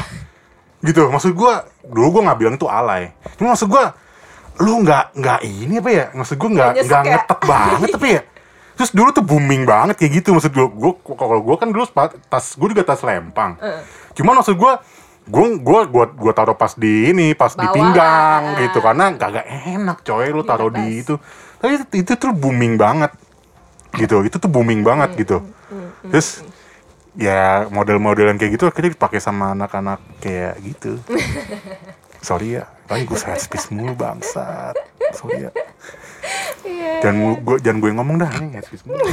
gitu 0.83 1.05
maksud 1.07 1.33
gua 1.33 1.61
dulu 1.83 2.07
gua 2.11 2.23
nggak 2.25 2.39
bilang 2.39 2.55
itu 2.55 2.65
alay 2.65 3.13
cuma 3.37 3.53
maksud 3.53 3.69
gua 3.69 3.93
lu 4.57 4.81
nggak 4.81 5.05
nggak 5.13 5.41
ini 5.43 5.75
apa 5.77 5.91
ya 5.91 6.05
maksud 6.13 6.37
gua 6.39 6.49
nggak 6.51 6.71
Nggak 6.79 7.03
ya? 7.03 7.13
ngetet 7.13 7.41
banget 7.45 7.89
tapi 7.91 8.09
ya 8.09 8.21
terus 8.75 8.91
dulu 8.91 9.11
tuh 9.11 9.23
booming 9.23 9.63
banget 9.63 9.97
kayak 9.97 10.13
gitu. 10.19 10.35
Maksud 10.35 10.51
gua 10.51 10.67
gua 10.69 10.93
kalau 11.15 11.41
gua 11.41 11.57
kan 11.57 11.69
dulu 11.69 11.87
tas 12.27 12.55
gua 12.55 12.69
juga 12.69 12.83
tas 12.83 13.01
lempang. 13.01 13.55
Cuman 14.13 14.39
maksud 14.39 14.55
gua 14.55 14.83
gua 15.25 15.47
gua 15.57 15.81
gua 15.87 16.05
gua 16.09 16.33
taruh 16.33 16.55
pas 16.55 16.75
di 16.75 17.09
ini 17.09 17.33
pas 17.33 17.53
di 17.53 17.67
pinggang 17.71 18.43
Ah. 18.55 18.61
gitu. 18.61 18.79
Karena 18.79 19.15
kagak 19.15 19.47
enak 19.47 19.99
coy 20.03 20.29
lu 20.29 20.43
taruh 20.43 20.69
Iya, 20.69 20.77
di 20.77 20.87
itu. 21.01 21.15
Tapi 21.57 21.73
itu, 21.81 21.85
itu 21.97 22.13
tuh 22.15 22.31
booming 22.31 22.75
banget 22.77 23.11
gitu. 23.95 24.21
Itu 24.21 24.37
tuh 24.37 24.51
booming 24.51 24.83
banget 24.83 25.15
gitu. 25.17 25.41
terus 26.05 26.45
ya 27.15 27.67
model-model 27.71 28.27
yang 28.27 28.39
kayak 28.39 28.59
gitu 28.59 28.67
akhirnya 28.67 28.93
dipakai 28.93 29.19
sama 29.19 29.55
anak-anak 29.55 30.03
kayak 30.19 30.59
gitu 30.61 30.99
sorry 32.25 32.57
ya 32.57 32.65
tapi 32.89 33.05
gue 33.05 33.17
speech 33.17 33.69
mulu 33.69 33.93
bangsat 33.93 34.73
sorry 35.13 35.47
ya 35.47 35.51
dan 36.99 37.13
mulu 37.15 37.35
gue 37.45 37.57
jangan 37.61 37.79
gue 37.79 37.91
ngomong 37.93 38.17
dah 38.17 38.33
nih 38.41 38.57
head 38.57 38.65
speech 38.65 38.85
mulu 38.89 38.99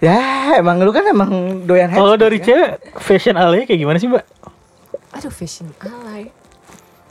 Ya, 0.00 0.16
emang 0.56 0.80
lu 0.80 0.96
kan 0.96 1.04
emang 1.04 1.28
doyan 1.68 1.92
head 1.92 2.00
Kalau 2.00 2.16
dari 2.16 2.40
ya? 2.40 2.44
cewek, 2.48 2.70
fashion 3.04 3.36
alay 3.36 3.68
kayak 3.68 3.84
gimana 3.84 4.00
sih, 4.00 4.08
Mbak? 4.08 4.24
Aduh, 5.12 5.28
fashion 5.28 5.68
alay. 5.76 6.32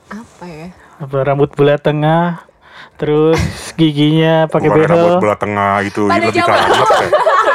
Apa 0.09 0.45
ya? 0.49 0.69
Apa 0.97 1.21
rambut 1.21 1.53
belah 1.53 1.77
tengah, 1.77 2.49
terus 2.97 3.37
giginya 3.77 4.49
pakai 4.49 4.73
bukan 4.73 4.89
rambut 4.89 5.05
behel. 5.05 5.21
belah 5.21 5.37
tengah 5.37 5.85
itu 5.85 6.01
Pada 6.09 6.33
lebih 6.33 6.41
ya 6.41 6.49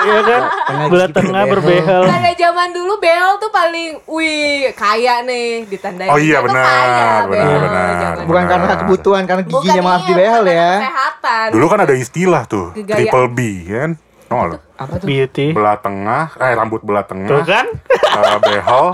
Iya 0.04 0.18
kan? 0.20 0.42
Tengah 0.64 0.86
Belah 0.86 1.06
gigi 1.06 1.16
tengah 1.16 1.32
behel. 1.40 1.52
berbehel. 1.54 2.02
Pada 2.06 2.32
zaman 2.34 2.68
dulu 2.70 2.92
Bel 2.96 3.30
tuh 3.36 3.50
paling, 3.50 3.90
wih 4.06 4.44
kaya 4.72 5.14
nih 5.20 5.48
ditandai. 5.64 6.06
Oh 6.06 6.18
iya, 6.18 6.38
benar, 6.38 6.60
kaya, 6.62 6.84
benar, 6.84 7.20
Bel, 7.26 7.58
benar. 7.58 7.94
zaman 7.96 8.24
Bukan 8.24 8.34
Benar. 8.36 8.50
karena 8.50 8.74
kebutuhan, 8.78 9.22
karena 9.24 9.42
Bukan 9.42 9.52
giginya 9.58 9.82
maaf 9.82 9.98
iya, 9.98 10.06
di 10.06 10.14
behel 10.14 10.42
bukan 10.42 10.54
ya. 10.54 10.72
Kesehatan. 10.78 11.46
dulu 11.50 11.66
kan 11.66 11.78
ada 11.80 11.94
istilah 11.94 12.42
tuh 12.44 12.66
Gegayaan. 12.72 12.98
triple 13.00 13.26
B 13.30 13.38
kan 13.66 13.90
tau 14.24 14.34
gak 14.34 14.46
lo 14.46 14.56
Apa 14.74 14.94
tuh? 14.96 15.06
Beauty. 15.06 15.46
belah 15.50 15.76
tengah 15.78 16.24
eh 16.34 16.52
rambut 16.52 16.80
belah 16.80 17.02
tengah 17.02 17.28
Tuh 17.28 17.40
kan? 17.42 17.66
eh, 17.90 18.38
behel 18.42 18.84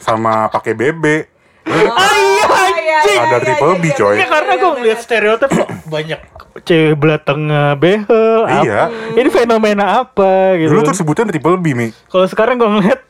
sama 0.00 0.48
pakai 0.48 0.72
bebe 0.72 1.30
Oh, 1.64 1.74
iya, 1.76 2.48
iya, 2.80 2.98
Ada 3.20 3.28
iya, 3.28 3.38
triple 3.38 3.68
iya, 3.68 3.76
B, 3.76 3.84
iya, 3.84 3.94
coy. 3.94 4.08
iya, 4.10 4.18
Ya 4.18 4.26
karena 4.26 4.48
iya, 4.48 4.56
gue 4.56 4.64
iya, 4.64 4.74
ngeliat 4.74 4.96
iya. 4.96 5.04
stereotip 5.04 5.50
kok 5.52 5.68
banyak 5.92 6.20
cewek 6.58 6.94
belah 6.96 7.20
tengah 7.20 7.68
behel. 7.76 8.27
Apa. 8.48 8.64
Iya. 8.64 8.82
Ini 9.14 9.28
fenomena 9.28 9.84
apa 10.02 10.56
gitu. 10.56 10.72
dulu 10.72 10.80
tuh 10.88 10.96
sebutan 10.96 11.28
triple 11.28 11.60
B 11.60 11.76
mi 11.76 11.88
Kalau 12.08 12.26
sekarang 12.26 12.56
gue 12.56 12.68
ngeliat 12.68 13.00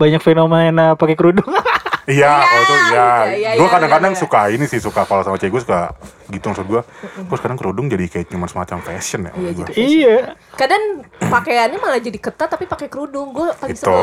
banyak 0.00 0.22
fenomena 0.24 0.96
pakai 0.96 1.14
kerudung. 1.14 1.44
Iya, 2.10 2.26
Iya, 2.26 2.42
oh 2.42 2.62
tuh 2.66 2.76
iya. 2.90 3.10
iya, 3.30 3.50
gue 3.54 3.62
iya, 3.62 3.70
kadang-kadang 3.70 4.12
suka 4.18 4.50
ini 4.50 4.66
sih 4.66 4.82
suka 4.82 5.06
kalau 5.06 5.22
sama 5.22 5.38
cewek 5.38 5.54
gue 5.54 5.62
suka 5.62 5.94
gitu 6.26 6.42
maksud 6.50 6.66
gue. 6.66 6.82
Gue 7.28 7.36
sekarang 7.38 7.54
kerudung 7.54 7.86
jadi 7.86 8.10
kayak 8.10 8.26
cuma 8.34 8.50
semacam 8.50 8.82
fashion 8.82 9.30
ya. 9.30 9.32
Iya, 9.38 9.64
iya. 9.78 10.16
Kadang 10.58 11.06
pakaiannya 11.20 11.78
malah 11.78 12.02
jadi 12.02 12.18
ketat 12.18 12.50
tapi 12.50 12.66
pakai 12.66 12.90
kerudung. 12.90 13.30
Gue 13.30 13.54
paling 13.54 13.78
Itu. 13.78 13.94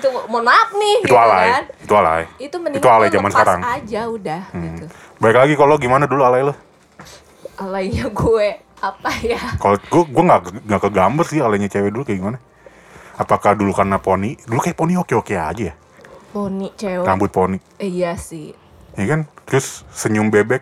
Itu 0.00 0.08
mohon 0.32 0.48
maaf 0.48 0.72
nih 0.72 0.96
Itu 1.04 1.12
gitu 1.12 1.16
alay, 1.18 1.46
kan. 1.50 1.64
itu 1.76 1.94
alay. 1.94 2.22
Itu 2.40 2.56
mending 2.56 2.80
Itu 2.80 2.88
alay 2.88 3.08
zaman 3.12 3.30
sekarang. 3.34 3.60
Hmm. 3.60 3.74
aja 3.76 4.00
udah 4.08 4.42
gitu. 4.56 4.84
Baik 5.20 5.36
lagi 5.36 5.54
kalau 5.60 5.74
gimana 5.76 6.04
dulu 6.08 6.22
alay 6.24 6.40
lo? 6.40 6.54
Alaynya 7.60 8.08
gue 8.08 8.48
apa 8.78 9.10
ya? 9.20 9.40
Kalau 9.56 9.76
gue 9.78 10.02
gue 10.04 10.22
nggak 10.22 10.40
nggak 10.62 10.80
kegambar 10.82 11.24
sih 11.24 11.38
alaynya 11.38 11.66
cewek 11.66 11.90
dulu 11.90 12.02
kayak 12.02 12.18
gimana? 12.18 12.38
Apakah 13.14 13.52
dulu 13.52 13.72
karena 13.72 13.96
poni? 13.96 14.36
Dulu 14.38 14.58
kayak 14.58 14.76
poni 14.76 14.94
oke-oke 14.94 15.32
aja 15.32 15.62
ya. 15.66 15.74
Poni 16.28 16.68
cewek. 16.70 17.02
Rambut 17.02 17.30
poni, 17.30 17.56
Eh, 17.76 17.88
iya 17.88 18.12
sih. 18.14 18.52
ya 18.92 19.04
kan? 19.06 19.24
Terus 19.42 19.88
senyum 19.90 20.28
bebek, 20.28 20.60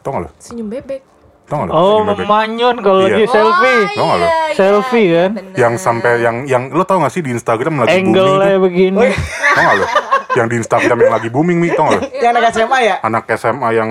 tau 0.00 0.10
gak 0.12 0.22
lo? 0.24 0.30
Senyum 0.36 0.66
bebek. 0.66 1.02
Tau 1.44 1.62
gak 1.62 1.66
lo? 1.66 1.70
Oh, 1.70 1.78
senyum 1.78 2.06
bebek. 2.08 2.24
memanyon 2.24 2.74
kalau 2.80 3.00
Iya. 3.00 3.06
lagi 3.08 3.24
selfie. 3.28 3.82
Tau 3.92 4.04
nggak 4.04 4.18
lo? 4.18 4.26
Selfie 4.52 5.06
kan? 5.12 5.30
bener. 5.32 5.54
Yang 5.54 5.74
sampai 5.78 6.12
yang 6.18 6.36
yang 6.44 6.62
lo 6.68 6.82
tau 6.82 6.98
gak 6.98 7.10
sih 7.10 7.22
di 7.22 7.30
Instagram 7.30 7.74
lagi 7.78 7.94
booming 7.94 8.06
Angle-nya 8.08 8.50
tuh? 8.50 8.60
begini. 8.60 9.06
Tau 9.52 9.62
gak 9.62 9.76
lo? 9.76 9.86
Yang 10.32 10.46
di 10.48 10.56
Instagram 10.58 10.98
yang 10.98 11.12
lagi 11.12 11.28
booming 11.28 11.58
mi, 11.58 11.68
tau 11.72 11.88
gak? 11.88 12.08
Yang 12.14 12.30
anak 12.32 12.44
SMA 12.50 12.78
ya? 12.80 12.94
anak 13.02 13.24
SMA 13.36 13.68
yang 13.72 13.90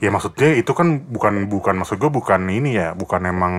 ya 0.00 0.08
maksudnya 0.08 0.56
itu 0.56 0.72
kan 0.72 1.04
bukan 1.12 1.44
bukan 1.44 1.76
maksud 1.76 2.00
gue 2.00 2.08
bukan 2.08 2.40
ini 2.48 2.72
ya 2.72 2.96
bukan 2.96 3.20
emang 3.20 3.54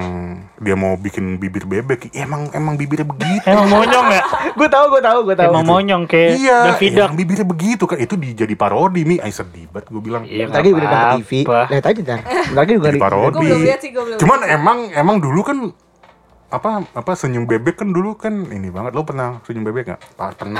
dia 0.57 0.73
mau 0.73 0.97
bikin 0.97 1.37
bibir 1.37 1.69
bebek 1.69 2.09
Ya, 2.09 2.25
emang 2.25 2.49
emang 2.51 2.81
bibirnya 2.81 3.05
begitu 3.05 3.45
Emang 3.45 3.69
monyong 3.69 4.09
ya? 4.09 4.21
Gue 4.57 4.65
tahu, 4.65 4.89
gue 4.89 5.01
tahu, 5.05 5.19
gue 5.21 5.35
tahu. 5.37 5.53
Emang 5.53 5.63
monyong 5.63 6.03
kayak 6.09 6.41
iya 6.41 6.57
Davidak. 6.73 7.07
emang 7.07 7.15
bibirnya 7.15 7.45
begitu 7.45 7.83
kan 7.85 7.97
itu 8.01 8.17
dijadi 8.17 8.57
parodi 8.57 9.05
mi 9.05 9.21
ay 9.21 9.29
sedih 9.29 9.69
banget 9.69 9.93
gue 9.93 10.01
bilang 10.01 10.25
Iya, 10.25 10.49
Bentar 10.49 10.59
lagi 10.65 10.71
udah 10.73 10.89
dapet 10.89 11.13
TV. 11.21 11.31
Lihat 11.45 11.85
aja 11.85 11.99
ntar. 12.01 12.19
Lagi 12.57 12.71
juga 12.73 12.87
jadi 12.89 12.97
di 12.97 13.01
parodi 13.05 13.35
Gue 13.37 13.41
belum 13.45 13.61
lihat 13.61 13.79
sih, 13.79 13.89
gue 13.93 14.03
belum 14.03 14.17
cuman 14.17 14.39
emang 14.43 14.77
emang 14.91 15.17
dulu 15.21 15.41
kan 15.45 15.57
apa 16.51 16.83
apa 16.91 17.11
senyum 17.15 17.47
bebek 17.47 17.79
kan 17.79 17.95
dulu 17.95 18.19
kan 18.19 18.51
ini 18.51 18.67
banget 18.67 18.91
lo 18.91 19.07
pernah 19.07 19.39
senyum 19.47 19.63
bebek 19.63 19.95
nggak 19.95 20.31
pernah 20.35 20.59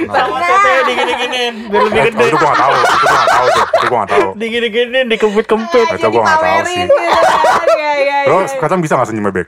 Rambutnya 0.00 0.82
digini-giniin 0.82 1.54
biar 1.70 1.82
lebih 1.86 2.00
gede. 2.10 2.18
oh, 2.18 2.26
itu 2.26 2.36
gue 2.36 2.48
gak 2.50 2.58
tahu 2.58 2.74
itu 2.74 2.96
gue 2.98 3.10
gak 3.14 3.28
tahu 3.30 3.46
tuh 3.46 3.64
itu 3.70 3.86
gue 3.86 3.98
gak 3.98 4.10
tahu 4.10 4.28
Digini-giniin, 4.34 5.06
dikempit-kempit. 5.06 5.86
itu 5.94 6.08
gue 6.10 6.22
gak 6.22 6.40
tahu 6.42 6.58
sih 6.66 6.76
gitu 6.82 6.94
kan. 6.98 7.66
Iya, 7.70 7.92
iya, 8.02 8.16
lo 8.26 8.36
iya. 8.42 8.46
sekarang 8.50 8.78
bisa 8.82 8.98
gak 8.98 9.08
senyum 9.08 9.26
bebek 9.30 9.46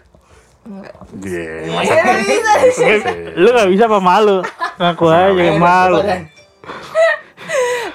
Enggak. 0.63 0.95
Iya, 1.27 1.43
Iya, 1.67 1.71
masa 1.75 1.95
bisa. 2.63 3.11
Lu 3.35 3.49
gak 3.51 3.69
bisa 3.75 3.85
apa 3.91 3.99
malu? 3.99 4.39
Ngaku 4.79 5.05
aja 5.11 5.53
malu. 5.59 5.99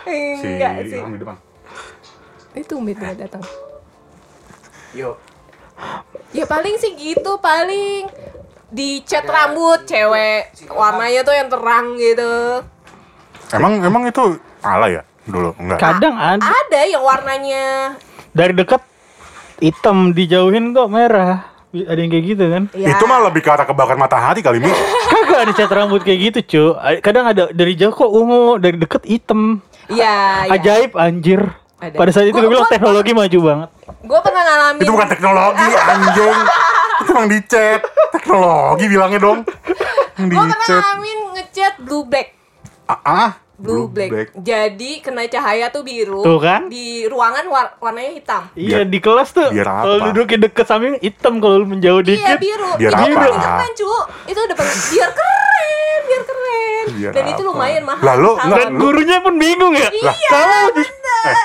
si 0.08 0.44
Enggak 0.44 0.72
sih. 0.84 1.00
Ilham 1.00 1.16
di 1.16 1.20
depan 1.24 1.36
Itu 2.52 2.74
umit 2.76 3.00
dia 3.00 3.16
datang. 3.16 3.44
Yuk. 4.92 5.16
Ya 6.36 6.44
paling 6.44 6.76
sih 6.80 6.92
gitu, 6.96 7.40
paling 7.40 8.08
dicat 8.68 9.24
rambut 9.24 9.88
cewek 9.88 10.52
warnanya 10.68 11.24
tuh 11.24 11.36
yang 11.36 11.48
terang 11.48 11.96
gitu. 11.96 12.62
Emang 13.56 13.80
emang 13.80 14.04
itu 14.04 14.36
alay 14.60 15.00
ya 15.00 15.04
dulu 15.24 15.56
enggak? 15.56 15.80
Kadang 15.80 16.16
ada 16.20 16.44
Ada 16.44 16.82
yang 16.84 17.04
warnanya 17.04 17.96
dari 18.36 18.54
dekat 18.54 18.84
hitam 19.64 20.12
dijauhin 20.12 20.76
kok 20.76 20.92
merah. 20.92 21.48
Ada 21.68 22.00
yang 22.00 22.12
kayak 22.12 22.26
gitu 22.26 22.46
kan? 22.48 22.64
ya, 22.74 22.96
Itu 22.96 23.04
mah 23.06 23.28
lebih 23.28 23.44
ke 23.44 23.50
arah 23.52 23.68
kebakar 23.68 24.00
matahari 24.00 24.40
kali 24.40 24.64
Mi. 24.64 24.72
Kagak 25.12 25.40
ada 25.46 25.52
cat 25.52 25.70
rambut 25.70 26.02
kayak 26.02 26.32
gitu, 26.32 26.40
cu. 26.48 26.64
Kadang 27.04 27.28
ada 27.28 27.52
dari 27.52 27.76
jauh 27.76 27.92
kok 27.92 28.08
ungu, 28.08 28.56
dari 28.58 28.80
deket 28.80 29.04
hitam. 29.04 29.60
Iya, 29.92 30.48
iya. 30.48 30.54
Ajaib 30.58 30.96
anjir. 30.96 31.44
Ada. 31.78 31.94
Pada 31.94 32.10
saat 32.10 32.26
itu 32.26 32.34
gue 32.34 32.50
bilang 32.50 32.66
gua- 32.66 32.74
teknologi 32.74 33.12
maju 33.14 33.40
banget. 33.40 33.70
Gue 34.02 34.20
pernah 34.20 34.42
ngalamin 34.42 34.82
Itu 34.82 34.92
bukan 34.92 35.08
teknologi 35.08 35.66
anjing. 35.94 36.38
Itu 36.98 37.10
emang 37.14 37.30
dicet. 37.30 37.80
Teknologi 38.10 38.86
bilangnya 38.88 39.20
dong. 39.20 39.40
Gue 40.18 40.26
pernah 40.28 40.58
ngalamin 40.58 41.18
ngecat 41.34 41.74
blue 41.80 42.04
black 42.04 42.34
Ah, 42.88 43.00
ah, 43.04 43.30
Blue, 43.58 43.90
black. 43.90 44.38
Jadi 44.38 45.02
kena 45.02 45.26
cahaya 45.26 45.68
tuh 45.68 45.82
biru 45.82 46.22
Tuh 46.22 46.38
kan? 46.38 46.70
Di 46.70 47.04
ruangan 47.04 47.42
war- 47.48 47.74
warnanya 47.78 48.14
hitam 48.14 48.42
Iya 48.54 48.86
di 48.86 48.98
kelas 48.98 49.34
tuh. 49.34 49.50
biar 49.50 49.66
apa? 49.66 49.82
Kalau 49.82 49.98
duduknya 50.08 50.38
deket 50.44 50.66
samping 50.66 50.94
hitam, 51.00 51.42
kalau 51.42 51.58
lu 51.58 51.68
menjauh 51.68 52.00
Iya 52.00 52.08
dikit. 52.08 52.38
biru 52.38 52.70
Biar 52.78 52.92
Itu 52.92 53.02
apa? 53.04 53.18
paling 53.18 53.42
keren 53.42 53.72
cu 53.74 53.90
Itu 54.26 54.40
udah 54.40 54.56
paling 54.56 54.78
Biar 54.88 55.10
keren 55.12 56.02
Biar 56.04 56.22
keren 56.24 56.86
Biar 56.94 57.12
Dan 57.12 57.24
itu 57.28 57.42
apa? 57.42 57.50
lumayan 57.50 57.84
mahal 57.84 58.04
Lalu, 58.06 58.32
enggak, 58.40 58.58
Dan 58.60 58.72
gurunya 58.78 59.18
pun 59.20 59.34
bingung 59.36 59.74
ya. 59.74 59.90
Iya 59.90 60.14
Kamu 60.30 60.58
di- 60.72 60.92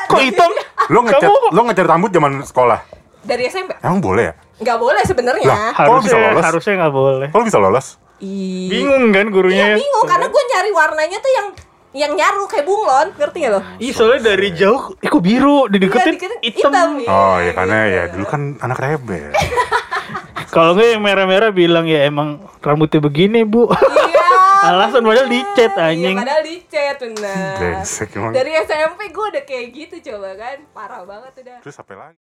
kok 0.07 0.21
hitam? 0.23 0.51
Lo 0.87 0.99
ngecat 1.01 1.23
Kamu- 1.25 1.49
lo 1.49 1.61
ngecat 1.65 1.87
rambut 1.89 2.11
zaman 2.11 2.33
sekolah. 2.43 2.79
Dari 3.23 3.43
SMP 3.47 3.73
Emang 3.79 3.99
boleh 3.99 4.25
ya? 4.29 4.35
Nggak 4.61 4.79
boleh 4.79 5.03
sebenarnya 5.03 5.47
Lah, 5.49 5.73
lu 5.81 5.97
bisa 5.99 6.13
Harusnya 6.13 6.19
lolos? 6.29 6.45
harusnya 6.45 6.73
nggak 6.77 6.93
boleh. 6.93 7.29
Kalau 7.31 7.45
bisa 7.47 7.57
lolos? 7.57 7.87
Ih. 8.21 8.69
Bingung 8.69 9.09
kan 9.11 9.25
Iya 9.25 9.33
gurunya? 9.33 9.67
bingung 9.73 10.05
Karena 10.05 10.27
gue 10.29 10.43
nyari 10.47 10.71
warnanya 10.71 11.19
tuh 11.19 11.33
yang 11.33 11.49
Yang 11.93 12.13
nyaru 12.15 12.43
kayak 12.47 12.65
bunglon 12.65 13.09
Ngerti 13.15 13.39
gak 13.39 13.53
lo? 13.53 13.61
Ih 13.77 13.93
soalnya 13.93 14.21
dari 14.31 14.49
jauh, 14.51 14.97
eh 14.97 15.07
kok 15.07 15.21
biru, 15.21 15.69
dideketin 15.69 16.17
Iya, 16.17 16.17
diketin 16.17 16.41
hitam. 16.41 16.73
hitam. 16.73 16.91
Oh 17.07 17.37
ya 17.37 17.53
karena 17.53 17.77
ya 17.87 18.03
dulu 18.09 18.25
kan 18.25 18.43
anak 18.59 18.79
rebel. 18.79 19.29
Kalau 20.53 20.73
nggak 20.73 20.89
yang 20.91 21.01
merah-merah 21.01 21.49
bilang 21.49 21.85
ya 21.85 22.05
emang 22.05 22.29
rambutnya 22.59 23.01
begini 23.01 23.41
bu. 23.43 23.69
Iya 23.69 24.21
Alasan 24.69 25.03
padahal 25.03 25.27
di 25.27 25.41
chat 25.55 25.73
Iya, 25.73 25.91
anjing. 25.91 26.17
padahal 26.17 26.43
di 26.43 26.57
chat 26.65 26.97
bener. 26.97 27.55
Brengsek 27.57 28.09
emang. 28.15 28.31
Dari 28.31 28.53
SMP 28.63 29.01
gue 29.09 29.27
udah 29.29 29.43
kayak 29.43 29.67
gitu 29.71 29.95
coba 30.07 30.29
kan, 30.35 30.57
parah 30.71 31.03
banget 31.03 31.33
udah. 31.41 31.57
Terus 31.61 31.77
apa 31.77 31.93
lagi? 31.93 32.11